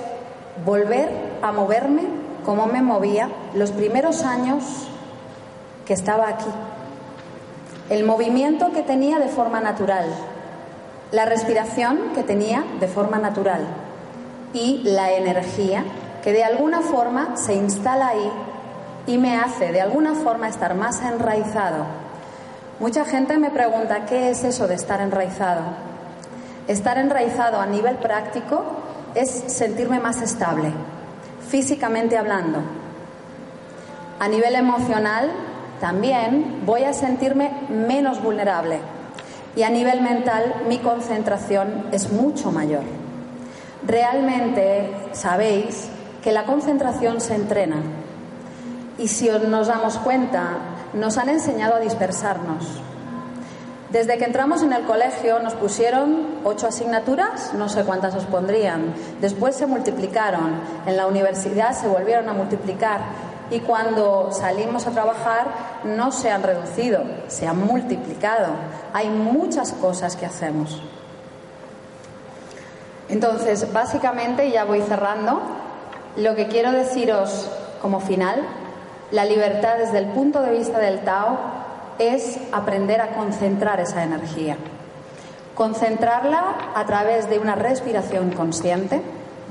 volver 0.66 1.10
a 1.42 1.52
moverme 1.52 2.04
como 2.46 2.66
me 2.66 2.82
movía 2.82 3.30
los 3.54 3.72
primeros 3.72 4.24
años 4.24 4.64
que 5.86 5.94
estaba 5.94 6.28
aquí. 6.28 6.50
El 7.90 8.04
movimiento 8.04 8.72
que 8.72 8.82
tenía 8.82 9.20
de 9.20 9.28
forma 9.28 9.62
natural, 9.62 10.06
la 11.12 11.26
respiración 11.26 12.14
que 12.16 12.24
tenía 12.24 12.64
de 12.80 12.88
forma 12.88 13.20
natural 13.20 13.68
y 14.54 14.82
la 14.84 15.12
energía 15.12 15.84
que 16.24 16.34
de 16.34 16.44
alguna 16.44 16.82
forma 16.82 17.36
se 17.38 17.54
instala 17.54 18.10
ahí 18.10 18.32
y 19.08 19.18
me 19.18 19.36
hace 19.36 19.72
de 19.72 19.82
alguna 19.82 20.14
forma 20.14 20.48
estar 20.48 20.76
más 20.76 21.02
enraizado. 21.02 21.86
Mucha 22.80 23.06
gente 23.06 23.38
me 23.38 23.50
pregunta 23.50 24.06
qué 24.06 24.30
es 24.30 24.44
eso 24.44 24.68
de 24.68 24.76
estar 24.76 25.02
enraizado. 25.02 25.62
Estar 26.68 26.98
enraizado 26.98 27.60
a 27.60 27.66
nivel 27.66 27.96
práctico 27.98 28.64
es 29.16 29.30
sentirme 29.30 30.00
más 30.00 30.22
estable, 30.22 30.72
físicamente 31.50 32.18
hablando. 32.18 32.60
A 34.20 34.28
nivel 34.28 34.56
emocional 34.56 35.32
también 35.80 36.62
voy 36.66 36.84
a 36.84 36.94
sentirme 36.94 37.52
menos 37.70 38.22
vulnerable 38.22 38.80
y 39.56 39.64
a 39.64 39.70
nivel 39.70 40.02
mental 40.02 40.64
mi 40.68 40.78
concentración 40.78 41.88
es 41.92 42.12
mucho 42.12 42.52
mayor. 42.52 42.84
Realmente 43.86 44.92
sabéis 45.12 45.90
que 46.22 46.32
la 46.32 46.46
concentración 46.46 47.20
se 47.22 47.36
entrena 47.36 47.78
y 48.98 49.08
si 49.08 49.30
nos 49.30 49.68
damos 49.68 49.98
cuenta 49.98 50.58
nos 50.94 51.18
han 51.18 51.30
enseñado 51.30 51.76
a 51.76 51.80
dispersarnos. 51.80 52.82
Desde 53.92 54.18
que 54.18 54.24
entramos 54.24 54.64
en 54.64 54.72
el 54.72 54.84
colegio 54.84 55.40
nos 55.40 55.54
pusieron 55.54 56.40
ocho 56.46 56.68
asignaturas, 56.68 57.54
no 57.54 57.68
sé 57.68 57.84
cuántas 57.84 58.16
os 58.16 58.26
pondrían. 58.26 58.94
Después 59.20 59.56
se 59.56 59.66
multiplicaron, 59.66 60.62
en 60.86 60.96
la 60.96 61.08
universidad 61.08 61.74
se 61.74 61.88
volvieron 61.88 62.30
a 62.30 62.34
multiplicar 62.34 63.02
y 63.50 63.60
cuando 63.60 64.32
salimos 64.32 64.88
a 64.88 64.92
trabajar 64.92 65.48
no 65.84 66.14
se 66.14 66.32
han 66.32 66.42
reducido, 66.42 67.04
se 67.28 67.48
han 67.48 67.66
multiplicado. 67.66 68.48
Hay 68.94 69.10
muchas 69.10 69.74
cosas 69.74 70.16
que 70.16 70.26
hacemos. 70.26 70.82
Entonces, 73.10 73.74
básicamente, 73.74 74.50
ya 74.52 74.64
voy 74.64 74.82
cerrando, 74.82 75.42
lo 76.18 76.36
que 76.36 76.48
quiero 76.48 76.72
deciros 76.72 77.50
como 77.82 78.00
final, 78.00 78.42
la 79.12 79.26
libertad 79.26 79.78
desde 79.78 79.98
el 79.98 80.08
punto 80.08 80.42
de 80.42 80.52
vista 80.52 80.80
del 80.80 81.00
Tao 81.00 81.38
es 82.00 82.38
aprender 82.52 83.02
a 83.02 83.14
concentrar 83.14 83.80
esa 83.80 84.04
energía. 84.04 84.58
Concentrarla 85.56 86.72
a 86.76 86.86
través 86.86 87.30
de 87.30 87.40
una 87.40 87.56
respiración 87.56 88.32
consciente, 88.32 89.02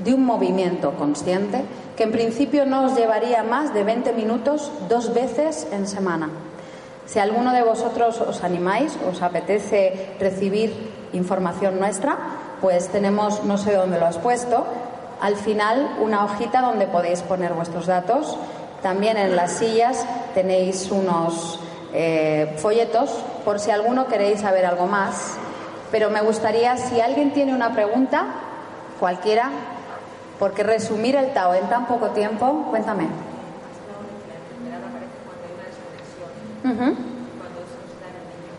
de 0.03 0.13
un 0.13 0.25
movimiento 0.25 0.93
consciente, 0.93 1.63
que 1.95 2.03
en 2.03 2.11
principio 2.11 2.65
no 2.65 2.85
os 2.85 2.95
llevaría 2.95 3.43
más 3.43 3.73
de 3.73 3.83
20 3.83 4.13
minutos 4.13 4.71
dos 4.89 5.13
veces 5.13 5.67
en 5.71 5.87
semana. 5.87 6.29
Si 7.05 7.19
alguno 7.19 7.53
de 7.53 7.63
vosotros 7.63 8.19
os 8.21 8.43
animáis, 8.43 8.97
os 9.09 9.21
apetece 9.21 10.15
recibir 10.19 10.91
información 11.13 11.79
nuestra, 11.79 12.17
pues 12.61 12.87
tenemos, 12.87 13.43
no 13.43 13.57
sé 13.57 13.73
dónde 13.73 13.99
lo 13.99 14.05
has 14.05 14.17
puesto, 14.17 14.65
al 15.21 15.35
final 15.35 15.97
una 16.01 16.25
hojita 16.25 16.61
donde 16.61 16.87
podéis 16.87 17.21
poner 17.21 17.53
vuestros 17.53 17.85
datos. 17.85 18.37
También 18.81 19.17
en 19.17 19.35
las 19.35 19.53
sillas 19.53 20.03
tenéis 20.33 20.89
unos 20.91 21.59
eh, 21.93 22.55
folletos 22.57 23.11
por 23.45 23.59
si 23.59 23.69
alguno 23.69 24.07
queréis 24.07 24.41
saber 24.41 24.65
algo 24.65 24.87
más. 24.87 25.37
Pero 25.91 26.09
me 26.09 26.21
gustaría, 26.21 26.75
si 26.77 26.99
alguien 26.99 27.31
tiene 27.33 27.53
una 27.53 27.71
pregunta, 27.71 28.25
cualquiera, 28.99 29.51
porque 30.39 30.63
resumir 30.63 31.15
el 31.15 31.33
Tao 31.33 31.53
en 31.53 31.67
tan 31.67 31.85
poco 31.85 32.07
tiempo, 32.09 32.67
cuéntame. 32.71 33.07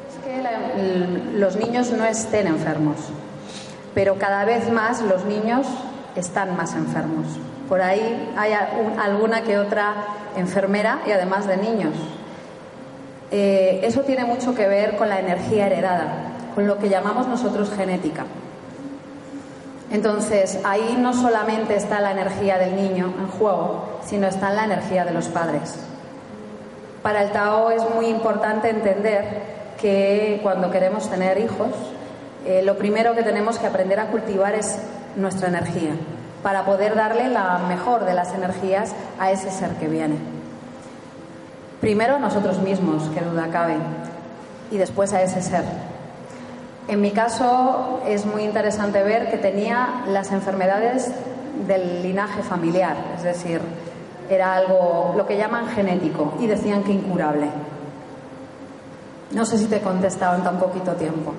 Es 0.09 0.25
que 0.25 1.39
los 1.39 1.57
niños 1.57 1.91
no 1.91 2.05
estén 2.05 2.47
enfermos, 2.47 2.99
pero 3.95 4.17
cada 4.17 4.45
vez 4.45 4.71
más 4.71 5.01
los 5.01 5.25
niños 5.25 5.67
están 6.17 6.57
más 6.57 6.75
enfermos. 6.75 7.27
Por 7.69 7.81
ahí 7.81 8.33
hay 8.37 8.53
alguna 8.53 9.43
que 9.43 9.59
otra 9.59 9.95
enfermera 10.37 11.01
y 11.07 11.13
además 11.13 11.47
de 11.47 11.57
niños. 11.57 11.95
Eh, 13.31 13.81
eso 13.83 14.03
tiene 14.03 14.25
mucho 14.25 14.55
que 14.55 14.69
ver 14.69 14.97
con 14.97 15.09
la 15.09 15.19
energía 15.19 15.67
heredada, 15.67 16.33
con 16.55 16.67
lo 16.67 16.79
que 16.79 16.89
llamamos 16.89 17.27
nosotros 17.29 17.73
genética. 17.75 18.25
Entonces, 19.91 20.59
ahí 20.65 20.97
no 20.99 21.13
solamente 21.13 21.77
está 21.77 22.01
la 22.01 22.13
energía 22.13 22.59
del 22.59 22.77
niño 22.77 23.13
en 23.19 23.29
juego, 23.29 24.01
sino 24.05 24.27
está 24.27 24.51
la 24.51 24.65
energía 24.65 25.05
de 25.05 25.13
los 25.13 25.29
padres. 25.29 25.77
Para 27.03 27.23
el 27.23 27.31
Tao 27.31 27.71
es 27.71 27.83
muy 27.95 28.07
importante 28.07 28.71
entender 28.71 29.25
que 29.81 30.41
cuando 30.43 30.71
queremos 30.71 31.11
tener 31.11 31.39
hijos, 31.39 31.73
eh, 32.47 32.63
lo 32.63 32.79
primero 32.79 33.15
que 33.15 33.23
tenemos 33.23 33.59
que 33.59 33.67
aprender 33.67 34.01
a 34.01 34.07
cultivar 34.07 34.55
es 34.55 34.79
nuestra 35.17 35.49
energía. 35.49 35.93
para 36.43 36.65
poder 36.65 36.95
darle 36.95 37.29
la 37.29 37.59
mejor 37.69 38.05
de 38.05 38.15
las 38.15 38.35
energías 38.35 38.93
a 39.19 39.31
ese 39.31 39.51
ser 39.51 39.71
que 39.77 39.89
viene. 39.89 40.17
Primero 41.81 42.17
a 42.17 42.19
nosotros 42.19 42.59
mismos, 42.59 43.05
que 43.15 43.21
duda 43.21 43.49
cabe, 43.51 43.77
y 44.71 44.77
después 44.77 45.13
a 45.13 45.23
ese 45.23 45.43
ser. 45.43 45.65
En 46.89 47.01
mi 47.01 47.13
caso 47.13 48.01
es 48.07 48.27
muy 48.27 48.43
interesante 48.43 49.03
ver 49.03 49.31
que 49.31 49.39
tenía 49.39 50.03
las 50.09 50.33
enfermedades 50.33 51.13
del 51.67 52.03
linaje 52.03 52.43
familiar, 52.43 52.97
es 53.17 53.23
decir, 53.23 53.61
era 54.29 54.55
algo, 54.55 55.15
lo 55.17 55.27
que 55.27 55.37
llaman 55.37 55.69
genético, 55.69 56.35
y 56.41 56.47
decían 56.47 56.83
que 56.83 56.93
incurable. 56.93 57.49
No 59.33 59.45
sé 59.45 59.59
si 59.59 59.67
te 59.67 59.77
he 59.77 59.81
contestado 59.81 60.37
en 60.37 60.43
tan 60.43 60.59
poquito 60.59 60.93
tiempo. 60.93 61.33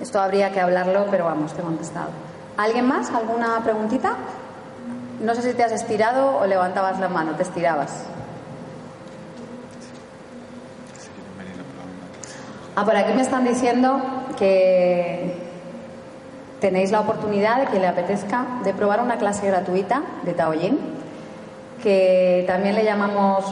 Esto 0.00 0.20
habría 0.20 0.50
que 0.50 0.60
hablarlo, 0.60 1.06
pero 1.10 1.24
vamos, 1.24 1.52
te 1.52 1.60
he 1.60 1.64
contestado. 1.64 2.08
¿Alguien 2.60 2.86
más? 2.86 3.10
¿Alguna 3.10 3.58
preguntita? 3.64 4.16
No 5.22 5.34
sé 5.34 5.40
si 5.40 5.54
te 5.54 5.64
has 5.64 5.72
estirado 5.72 6.36
o 6.36 6.44
levantabas 6.44 7.00
la 7.00 7.08
mano, 7.08 7.34
te 7.34 7.42
estirabas. 7.42 8.04
Ah, 12.76 12.84
por 12.84 12.94
aquí 12.94 13.14
me 13.14 13.22
están 13.22 13.44
diciendo 13.44 13.98
que 14.36 15.38
tenéis 16.60 16.90
la 16.90 17.00
oportunidad 17.00 17.60
de 17.60 17.66
que 17.68 17.78
le 17.78 17.86
apetezca 17.86 18.44
de 18.62 18.74
probar 18.74 19.00
una 19.00 19.16
clase 19.16 19.46
gratuita 19.46 20.02
de 20.24 20.34
Taoyin, 20.34 20.78
que 21.82 22.44
también 22.46 22.74
le 22.74 22.84
llamamos, 22.84 23.46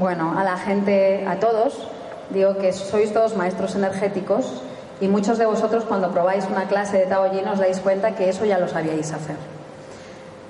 bueno, 0.00 0.36
a 0.36 0.42
la 0.42 0.56
gente, 0.56 1.24
a 1.24 1.36
todos, 1.36 1.86
digo 2.30 2.58
que 2.58 2.72
sois 2.72 3.12
todos 3.12 3.36
maestros 3.36 3.76
energéticos 3.76 4.60
y 5.00 5.08
muchos 5.08 5.38
de 5.38 5.46
vosotros 5.46 5.84
cuando 5.84 6.10
probáis 6.10 6.46
una 6.50 6.64
clase 6.64 6.98
de 6.98 7.06
Taoyin 7.06 7.48
os 7.48 7.58
dais 7.58 7.80
cuenta 7.80 8.14
que 8.14 8.28
eso 8.28 8.44
ya 8.44 8.58
lo 8.58 8.68
sabíais 8.68 9.12
hacer. 9.12 9.36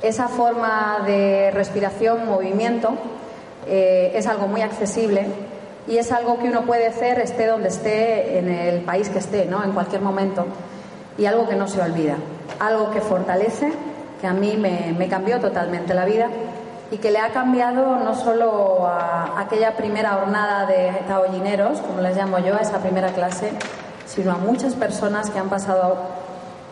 Esa 0.02 0.28
forma 0.28 1.02
de 1.06 1.50
respiración, 1.52 2.26
movimiento, 2.26 2.94
eh, 3.66 4.12
es 4.14 4.26
algo 4.26 4.48
muy 4.48 4.62
accesible 4.62 5.26
y 5.86 5.98
es 5.98 6.10
algo 6.12 6.38
que 6.38 6.48
uno 6.48 6.62
puede 6.62 6.86
hacer 6.86 7.18
esté 7.20 7.46
donde 7.46 7.68
esté, 7.68 8.38
en 8.38 8.48
el 8.48 8.80
país 8.82 9.08
que 9.08 9.18
esté, 9.18 9.46
¿no? 9.46 9.62
en 9.62 9.72
cualquier 9.72 10.00
momento, 10.00 10.46
y 11.18 11.26
algo 11.26 11.48
que 11.48 11.56
no 11.56 11.68
se 11.68 11.80
olvida, 11.80 12.16
algo 12.58 12.90
que 12.90 13.00
fortalece, 13.00 13.72
que 14.20 14.26
a 14.26 14.32
mí 14.32 14.56
me, 14.56 15.08
cambió 15.08 15.40
totalmente 15.40 15.94
la 15.94 16.04
vida 16.04 16.28
y 16.90 16.98
que 16.98 17.10
le 17.10 17.18
ha 17.18 17.30
cambiado 17.30 17.96
no 17.96 18.14
solo 18.14 18.86
a 18.86 19.40
aquella 19.40 19.76
primera 19.76 20.12
jornada 20.12 20.66
de 20.66 20.92
taollineros, 21.06 21.80
como 21.80 22.00
les 22.00 22.16
llamo 22.16 22.38
yo, 22.38 22.56
a 22.56 22.58
esa 22.58 22.78
primera 22.78 23.12
clase, 23.12 23.50
sino 24.14 24.32
a 24.32 24.36
muchas 24.36 24.74
personas 24.74 25.30
que 25.30 25.38
han 25.38 25.48
pasado 25.48 25.96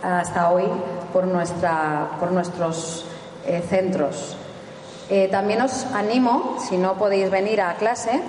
hasta 0.03 0.51
hoy 0.51 0.65
por, 1.13 1.27
nuestra, 1.27 2.11
por 2.19 2.33
nuestros 2.33 3.05
eh, 3.47 3.63
centros. 3.69 4.37
Eh, 5.09 5.29
también 5.31 5.63
os 5.63 5.87
animo, 5.95 6.57
si 6.69 6.77
no 6.77 6.95
podéis 6.95 7.31
venir 7.31 7.61
a 7.61 7.75
clase, 7.75 8.21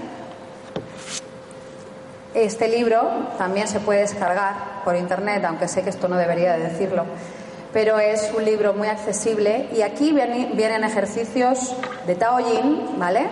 este 2.33 2.67
libro 2.67 3.09
también 3.37 3.67
se 3.67 3.79
puede 3.79 4.01
descargar 4.01 4.83
por 4.85 4.95
internet, 4.95 5.43
aunque 5.45 5.67
sé 5.67 5.81
que 5.81 5.89
esto 5.89 6.07
no 6.07 6.15
debería 6.15 6.53
de 6.53 6.69
decirlo, 6.69 7.05
pero 7.73 7.99
es 7.99 8.31
un 8.35 8.45
libro 8.45 8.73
muy 8.73 8.87
accesible 8.87 9.67
y 9.75 9.81
aquí 9.81 10.13
vienen 10.13 10.83
ejercicios 10.83 11.75
de 12.05 12.15
Taoyin, 12.15 12.97
¿vale? 12.97 13.27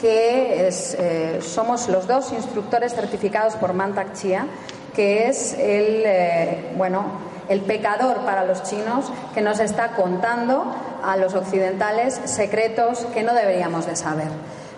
Que 0.00 0.68
eh, 0.68 1.40
somos 1.42 1.88
los 1.88 2.06
dos 2.06 2.32
instructores 2.32 2.94
certificados 2.94 3.56
por 3.56 3.72
Mantak 3.72 4.12
Chia, 4.12 4.46
que 4.96 5.28
es 5.28 5.52
el, 5.52 6.02
eh, 6.04 6.72
bueno, 6.76 7.04
el 7.48 7.60
pecador 7.60 8.16
para 8.24 8.44
los 8.44 8.64
chinos 8.64 9.12
que 9.34 9.42
nos 9.42 9.60
está 9.60 9.90
contando 9.90 10.64
a 11.04 11.16
los 11.16 11.34
occidentales 11.34 12.20
secretos 12.24 13.06
que 13.14 13.22
no 13.22 13.34
deberíamos 13.34 13.86
de 13.86 13.94
saber. 13.94 14.28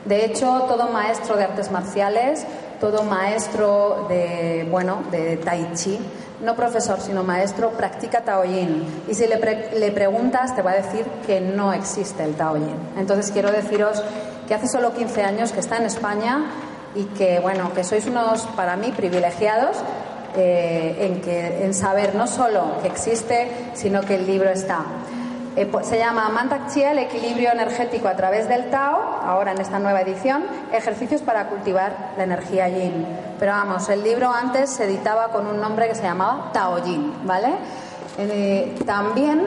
De 0.04 0.24
hecho, 0.24 0.64
todo 0.68 0.88
maestro 0.88 1.36
de 1.36 1.44
artes 1.44 1.70
marciales 1.70 2.44
todo 2.80 3.02
maestro 3.02 4.06
de, 4.08 4.66
bueno, 4.70 5.02
de 5.10 5.36
Tai 5.36 5.72
Chi, 5.74 5.98
no 6.40 6.54
profesor, 6.54 7.00
sino 7.00 7.24
maestro, 7.24 7.70
practica 7.70 8.20
Taoyin. 8.20 9.02
Y 9.08 9.14
si 9.14 9.26
le, 9.26 9.38
le 9.78 9.92
preguntas, 9.92 10.54
te 10.54 10.62
va 10.62 10.72
a 10.72 10.74
decir 10.74 11.04
que 11.26 11.40
no 11.40 11.72
existe 11.72 12.22
el 12.22 12.34
Taoyin. 12.34 12.76
Entonces 12.96 13.32
quiero 13.32 13.50
deciros 13.50 14.02
que 14.46 14.54
hace 14.54 14.68
solo 14.68 14.94
15 14.94 15.22
años 15.22 15.52
que 15.52 15.60
está 15.60 15.76
en 15.76 15.84
España 15.84 16.44
y 16.94 17.04
que, 17.04 17.40
bueno, 17.40 17.72
que 17.74 17.84
sois 17.84 18.06
unos, 18.06 18.42
para 18.56 18.76
mí, 18.76 18.92
privilegiados 18.92 19.76
eh, 20.38 20.96
en, 21.00 21.20
que, 21.20 21.64
en 21.64 21.74
saber 21.74 22.14
no 22.14 22.26
solo 22.28 22.78
que 22.80 22.88
existe, 22.88 23.48
sino 23.74 24.02
que 24.02 24.14
el 24.14 24.26
libro 24.26 24.50
está. 24.50 24.84
Eh, 25.56 25.66
pues, 25.66 25.88
se 25.88 25.98
llama 25.98 26.28
Mantak 26.28 26.72
Chia, 26.72 26.92
el 26.92 27.00
equilibrio 27.00 27.50
energético 27.50 28.06
a 28.06 28.14
través 28.14 28.48
del 28.48 28.70
Tao, 28.70 29.20
ahora 29.24 29.50
en 29.50 29.60
esta 29.60 29.80
nueva 29.80 30.02
edición, 30.02 30.44
ejercicios 30.72 31.20
para 31.22 31.48
cultivar 31.48 32.12
la 32.16 32.22
energía 32.22 32.68
Yin. 32.68 33.04
Pero 33.40 33.50
vamos, 33.50 33.88
el 33.88 34.04
libro 34.04 34.30
antes 34.30 34.70
se 34.70 34.84
editaba 34.84 35.28
con 35.32 35.48
un 35.48 35.60
nombre 35.60 35.88
que 35.88 35.96
se 35.96 36.04
llamaba 36.04 36.50
Tao 36.52 36.78
Yin, 36.84 37.26
¿vale? 37.26 37.48
Eh, 38.18 38.78
también, 38.86 39.42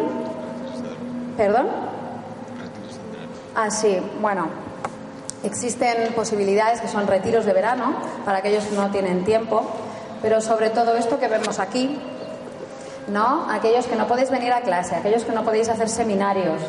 perdón. 1.37 1.67
Ah, 3.55 3.71
sí, 3.71 3.97
bueno, 4.19 4.49
existen 5.43 6.11
posibilidades 6.13 6.81
que 6.81 6.89
son 6.89 7.07
retiros 7.07 7.45
de 7.45 7.53
verano 7.53 7.93
para 8.25 8.39
aquellos 8.39 8.65
que 8.65 8.75
no 8.75 8.91
tienen 8.91 9.23
tiempo, 9.23 9.65
pero 10.21 10.41
sobre 10.41 10.69
todo 10.69 10.95
esto 10.95 11.19
que 11.19 11.27
vemos 11.27 11.59
aquí, 11.59 11.97
¿no? 13.07 13.49
Aquellos 13.49 13.87
que 13.87 13.95
no 13.95 14.07
podéis 14.07 14.29
venir 14.29 14.53
a 14.53 14.61
clase, 14.61 14.95
aquellos 14.95 15.23
que 15.23 15.31
no 15.31 15.43
podéis 15.43 15.69
hacer 15.69 15.89
seminarios, 15.89 16.61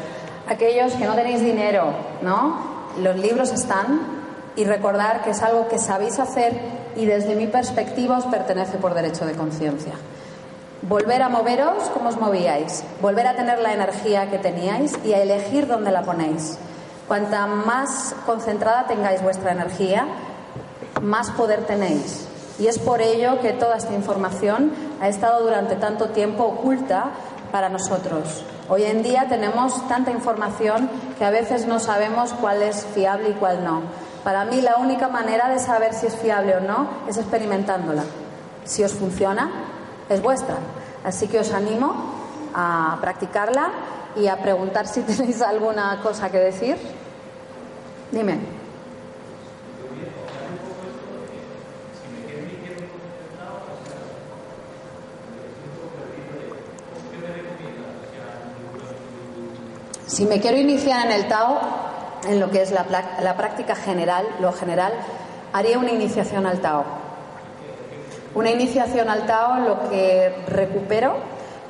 aquellos 0.48 0.92
que 0.94 1.07
no 1.07 1.14
tenéis 1.14 1.40
dinero, 1.40 1.92
¿no? 2.22 2.72
Los 3.00 3.16
libros 3.16 3.53
están 3.53 4.00
y 4.57 4.64
recordar 4.64 5.22
que 5.22 5.30
es 5.30 5.42
algo 5.42 5.68
que 5.68 5.78
sabéis 5.78 6.18
hacer 6.18 6.53
y 6.96 7.07
desde 7.07 7.34
mi 7.34 7.46
perspectiva 7.46 8.18
os 8.18 8.26
pertenece 8.26 8.78
por 8.78 8.94
derecho 8.94 9.24
de 9.24 9.32
conciencia. 9.32 9.92
Volver 10.82 11.22
a 11.22 11.28
moveros 11.28 11.84
como 11.94 12.09
os 12.09 12.18
movíais, 12.18 12.82
volver 13.00 13.26
a 13.26 13.36
tener 13.36 13.61
la 13.61 13.72
energía 13.72 14.28
que 14.30 14.38
teníais 14.38 14.98
y 15.05 15.12
a 15.12 15.22
elegir 15.22 15.66
dónde 15.66 15.92
la 15.92 16.03
ponéis. 16.03 16.59
Cuanta 17.07 17.46
más 17.46 18.14
concentrada 18.26 18.86
tengáis 18.86 19.22
vuestra 19.22 19.53
energía, 19.53 20.07
más 21.00 21.30
poder 21.30 21.64
tenéis. 21.66 22.26
Y 22.62 22.68
es 22.68 22.78
por 22.78 23.02
ello 23.02 23.40
que 23.40 23.52
toda 23.52 23.76
esta 23.76 23.92
información 23.92 24.70
ha 25.00 25.08
estado 25.08 25.42
durante 25.42 25.74
tanto 25.74 26.10
tiempo 26.10 26.44
oculta 26.44 27.06
para 27.50 27.68
nosotros. 27.68 28.44
Hoy 28.68 28.84
en 28.84 29.02
día 29.02 29.26
tenemos 29.28 29.88
tanta 29.88 30.12
información 30.12 30.88
que 31.18 31.24
a 31.24 31.30
veces 31.30 31.66
no 31.66 31.80
sabemos 31.80 32.32
cuál 32.34 32.62
es 32.62 32.86
fiable 32.94 33.30
y 33.30 33.32
cuál 33.32 33.64
no. 33.64 33.82
Para 34.22 34.44
mí 34.44 34.60
la 34.60 34.76
única 34.76 35.08
manera 35.08 35.48
de 35.48 35.58
saber 35.58 35.92
si 35.92 36.06
es 36.06 36.14
fiable 36.14 36.54
o 36.54 36.60
no 36.60 36.86
es 37.08 37.16
experimentándola. 37.16 38.04
Si 38.64 38.84
os 38.84 38.92
funciona, 38.92 39.50
es 40.08 40.22
vuestra. 40.22 40.58
Así 41.02 41.26
que 41.26 41.40
os 41.40 41.52
animo 41.52 42.14
a 42.54 42.96
practicarla 43.00 43.70
y 44.14 44.28
a 44.28 44.36
preguntar 44.36 44.86
si 44.86 45.00
tenéis 45.02 45.42
alguna 45.42 45.98
cosa 46.00 46.30
que 46.30 46.38
decir. 46.38 46.76
Dime. 48.12 48.61
Si 60.12 60.26
me 60.26 60.40
quiero 60.40 60.58
iniciar 60.58 61.06
en 61.06 61.12
el 61.12 61.26
Tao, 61.26 61.58
en 62.28 62.38
lo 62.38 62.50
que 62.50 62.60
es 62.60 62.70
la, 62.70 62.84
práctica 63.34 63.74
general, 63.74 64.26
lo 64.40 64.52
general, 64.52 64.92
haría 65.54 65.78
una 65.78 65.90
iniciación 65.90 66.44
al 66.44 66.60
Tao. 66.60 66.84
Una 68.34 68.50
iniciación 68.50 69.08
al 69.08 69.24
Tao 69.24 69.60
lo 69.60 69.88
que 69.88 70.34
recupero 70.48 71.14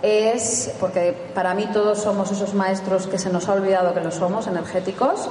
es, 0.02 0.74
porque 0.80 1.16
para 1.36 1.54
mí 1.54 1.68
todos 1.72 2.02
somos 2.02 2.32
esos 2.32 2.52
maestros 2.52 3.06
que 3.06 3.16
se 3.16 3.30
nos 3.30 3.48
ha 3.48 3.52
olvidado 3.52 3.94
que 3.94 4.00
lo 4.00 4.10
somos, 4.10 4.48
energéticos, 4.48 5.28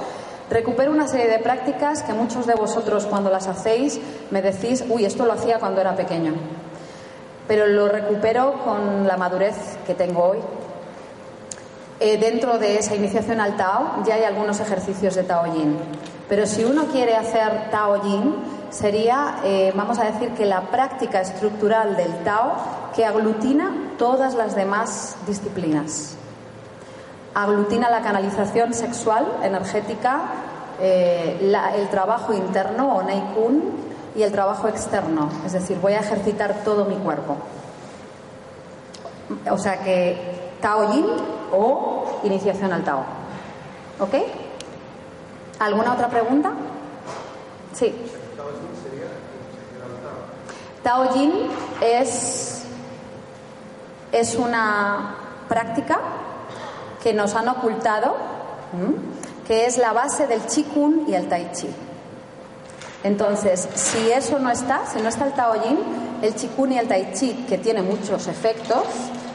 recupero 0.48 0.90
una 0.90 1.06
serie 1.06 1.28
de 1.28 1.38
prácticas 1.38 2.02
que 2.02 2.14
muchos 2.14 2.46
de 2.46 2.54
vosotros 2.54 3.04
cuando 3.04 3.28
las 3.28 3.46
hacéis 3.46 4.00
me 4.30 4.40
decís, 4.40 4.86
uy, 4.88 5.04
esto 5.04 5.26
lo 5.26 5.34
hacía 5.34 5.58
cuando 5.58 5.82
era 5.82 5.94
pequeño. 5.94 6.32
Pero 7.46 7.66
lo 7.66 7.88
recupero 7.88 8.64
con 8.64 9.06
la 9.06 9.18
madurez 9.18 9.76
que 9.86 9.94
tengo 9.94 10.24
hoy, 10.24 10.38
eh, 12.02 12.18
dentro 12.18 12.58
de 12.58 12.78
esa 12.78 12.96
iniciación 12.96 13.40
al 13.40 13.56
Tao 13.56 14.02
ya 14.04 14.16
hay 14.16 14.24
algunos 14.24 14.58
ejercicios 14.58 15.14
de 15.14 15.22
Tao 15.22 15.46
Yin. 15.54 15.78
Pero 16.28 16.46
si 16.46 16.64
uno 16.64 16.86
quiere 16.86 17.14
hacer 17.14 17.70
Tao 17.70 18.02
Yin, 18.02 18.34
sería, 18.70 19.36
eh, 19.44 19.72
vamos 19.76 20.00
a 20.00 20.04
decir, 20.04 20.30
que 20.30 20.44
la 20.44 20.62
práctica 20.62 21.20
estructural 21.20 21.94
del 21.94 22.12
Tao 22.24 22.56
que 22.96 23.06
aglutina 23.06 23.94
todas 23.98 24.34
las 24.34 24.56
demás 24.56 25.16
disciplinas. 25.28 26.16
Aglutina 27.34 27.88
la 27.88 28.00
canalización 28.00 28.74
sexual, 28.74 29.24
energética, 29.44 30.22
eh, 30.80 31.54
el 31.76 31.88
trabajo 31.88 32.32
interno 32.32 32.96
o 32.96 33.02
Neikun 33.04 33.62
y 34.16 34.24
el 34.24 34.32
trabajo 34.32 34.66
externo. 34.66 35.28
Es 35.46 35.52
decir, 35.52 35.78
voy 35.80 35.92
a 35.92 36.00
ejercitar 36.00 36.64
todo 36.64 36.84
mi 36.84 36.96
cuerpo. 36.96 37.36
O 39.48 39.56
sea 39.56 39.78
que 39.84 40.50
Tao 40.60 40.92
Yin 40.92 41.06
o 41.52 42.20
iniciación 42.24 42.72
al 42.72 42.84
Tao. 42.84 43.04
¿Ok? 44.00 44.14
¿Alguna 45.58 45.92
otra 45.92 46.08
pregunta? 46.08 46.52
Sí. 47.72 47.94
Tao 50.82 51.14
Yin 51.14 51.32
es, 51.80 52.64
es 54.10 54.34
una 54.34 55.14
práctica 55.48 56.00
que 57.02 57.12
nos 57.12 57.34
han 57.34 57.48
ocultado, 57.48 58.16
que 59.46 59.66
es 59.66 59.78
la 59.78 59.92
base 59.92 60.26
del 60.26 60.40
Qigong 60.40 61.08
y 61.08 61.14
el 61.14 61.28
Tai 61.28 61.52
Chi. 61.52 61.68
Entonces, 63.04 63.68
si 63.74 64.10
eso 64.10 64.38
no 64.38 64.50
está, 64.50 64.86
si 64.86 65.00
no 65.00 65.08
está 65.08 65.26
el 65.26 65.32
Tao 65.34 65.54
Yin, 65.62 65.78
el 66.22 66.34
Qigong 66.34 66.72
y 66.72 66.78
el 66.78 66.88
Tai 66.88 67.12
Chi, 67.12 67.44
que 67.48 67.58
tiene 67.58 67.82
muchos 67.82 68.26
efectos, 68.26 68.84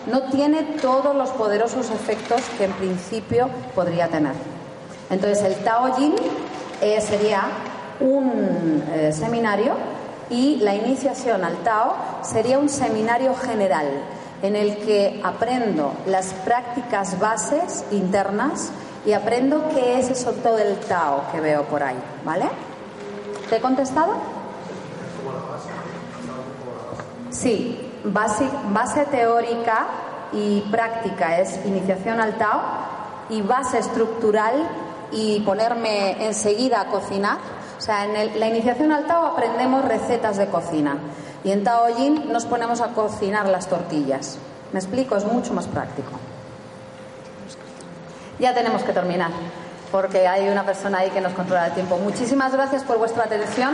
no 0.07 0.23
tiene 0.23 0.63
todos 0.81 1.15
los 1.15 1.29
poderosos 1.31 1.89
efectos 1.91 2.41
que 2.57 2.65
en 2.65 2.71
principio 2.73 3.49
podría 3.75 4.07
tener. 4.07 4.33
Entonces, 5.09 5.43
el 5.43 5.55
Tao 5.63 5.97
Yin 5.97 6.15
eh, 6.81 6.99
sería 7.01 7.43
un 7.99 8.83
eh, 8.93 9.11
seminario 9.13 9.73
y 10.29 10.57
la 10.57 10.75
iniciación 10.75 11.43
al 11.43 11.57
Tao 11.57 11.95
sería 12.21 12.59
un 12.59 12.69
seminario 12.69 13.35
general 13.35 13.87
en 14.41 14.55
el 14.55 14.77
que 14.77 15.19
aprendo 15.23 15.93
las 16.05 16.33
prácticas 16.33 17.19
bases 17.19 17.85
internas 17.91 18.69
y 19.05 19.13
aprendo 19.13 19.69
qué 19.73 19.99
es 19.99 20.09
eso 20.09 20.31
todo 20.33 20.57
el 20.57 20.77
Tao 20.81 21.23
que 21.31 21.39
veo 21.39 21.63
por 21.63 21.81
ahí, 21.81 21.97
¿vale? 22.23 22.45
¿Te 23.49 23.55
he 23.55 23.61
contestado? 23.61 24.15
Sí, 27.29 27.86
base, 28.13 28.49
base 28.69 29.05
teórica 29.05 29.87
y 30.33 30.61
práctica 30.71 31.39
es 31.39 31.65
iniciación 31.65 32.19
al 32.19 32.37
Tao 32.37 32.61
y 33.29 33.41
base 33.41 33.79
estructural 33.79 34.67
y 35.11 35.39
ponerme 35.41 36.25
enseguida 36.25 36.81
a 36.81 36.85
cocinar. 36.87 37.37
O 37.77 37.81
sea, 37.81 38.05
en 38.05 38.39
la 38.39 38.47
iniciación 38.47 38.91
al 38.91 39.05
Tao 39.05 39.25
aprendemos 39.25 39.85
recetas 39.85 40.37
de 40.37 40.47
cocina 40.47 40.97
y 41.43 41.51
en 41.51 41.63
Tao 41.63 41.87
Yin 41.89 42.31
nos 42.31 42.45
ponemos 42.45 42.81
a 42.81 42.89
cocinar 42.89 43.47
las 43.47 43.67
tortillas. 43.67 44.37
¿Me 44.73 44.79
explico? 44.79 45.15
Es 45.15 45.25
mucho 45.25 45.53
más 45.53 45.67
práctico. 45.67 46.11
Ya 48.39 48.53
tenemos 48.53 48.83
que 48.83 48.93
terminar 48.93 49.31
porque 49.91 50.27
hay 50.27 50.49
una 50.49 50.63
persona 50.63 50.99
ahí 50.99 51.09
que 51.09 51.21
nos 51.21 51.33
controla 51.33 51.67
el 51.67 51.73
tiempo. 51.73 51.97
Muchísimas 51.97 52.51
gracias 52.51 52.83
por 52.83 52.97
vuestra 52.97 53.23
atención. 53.23 53.73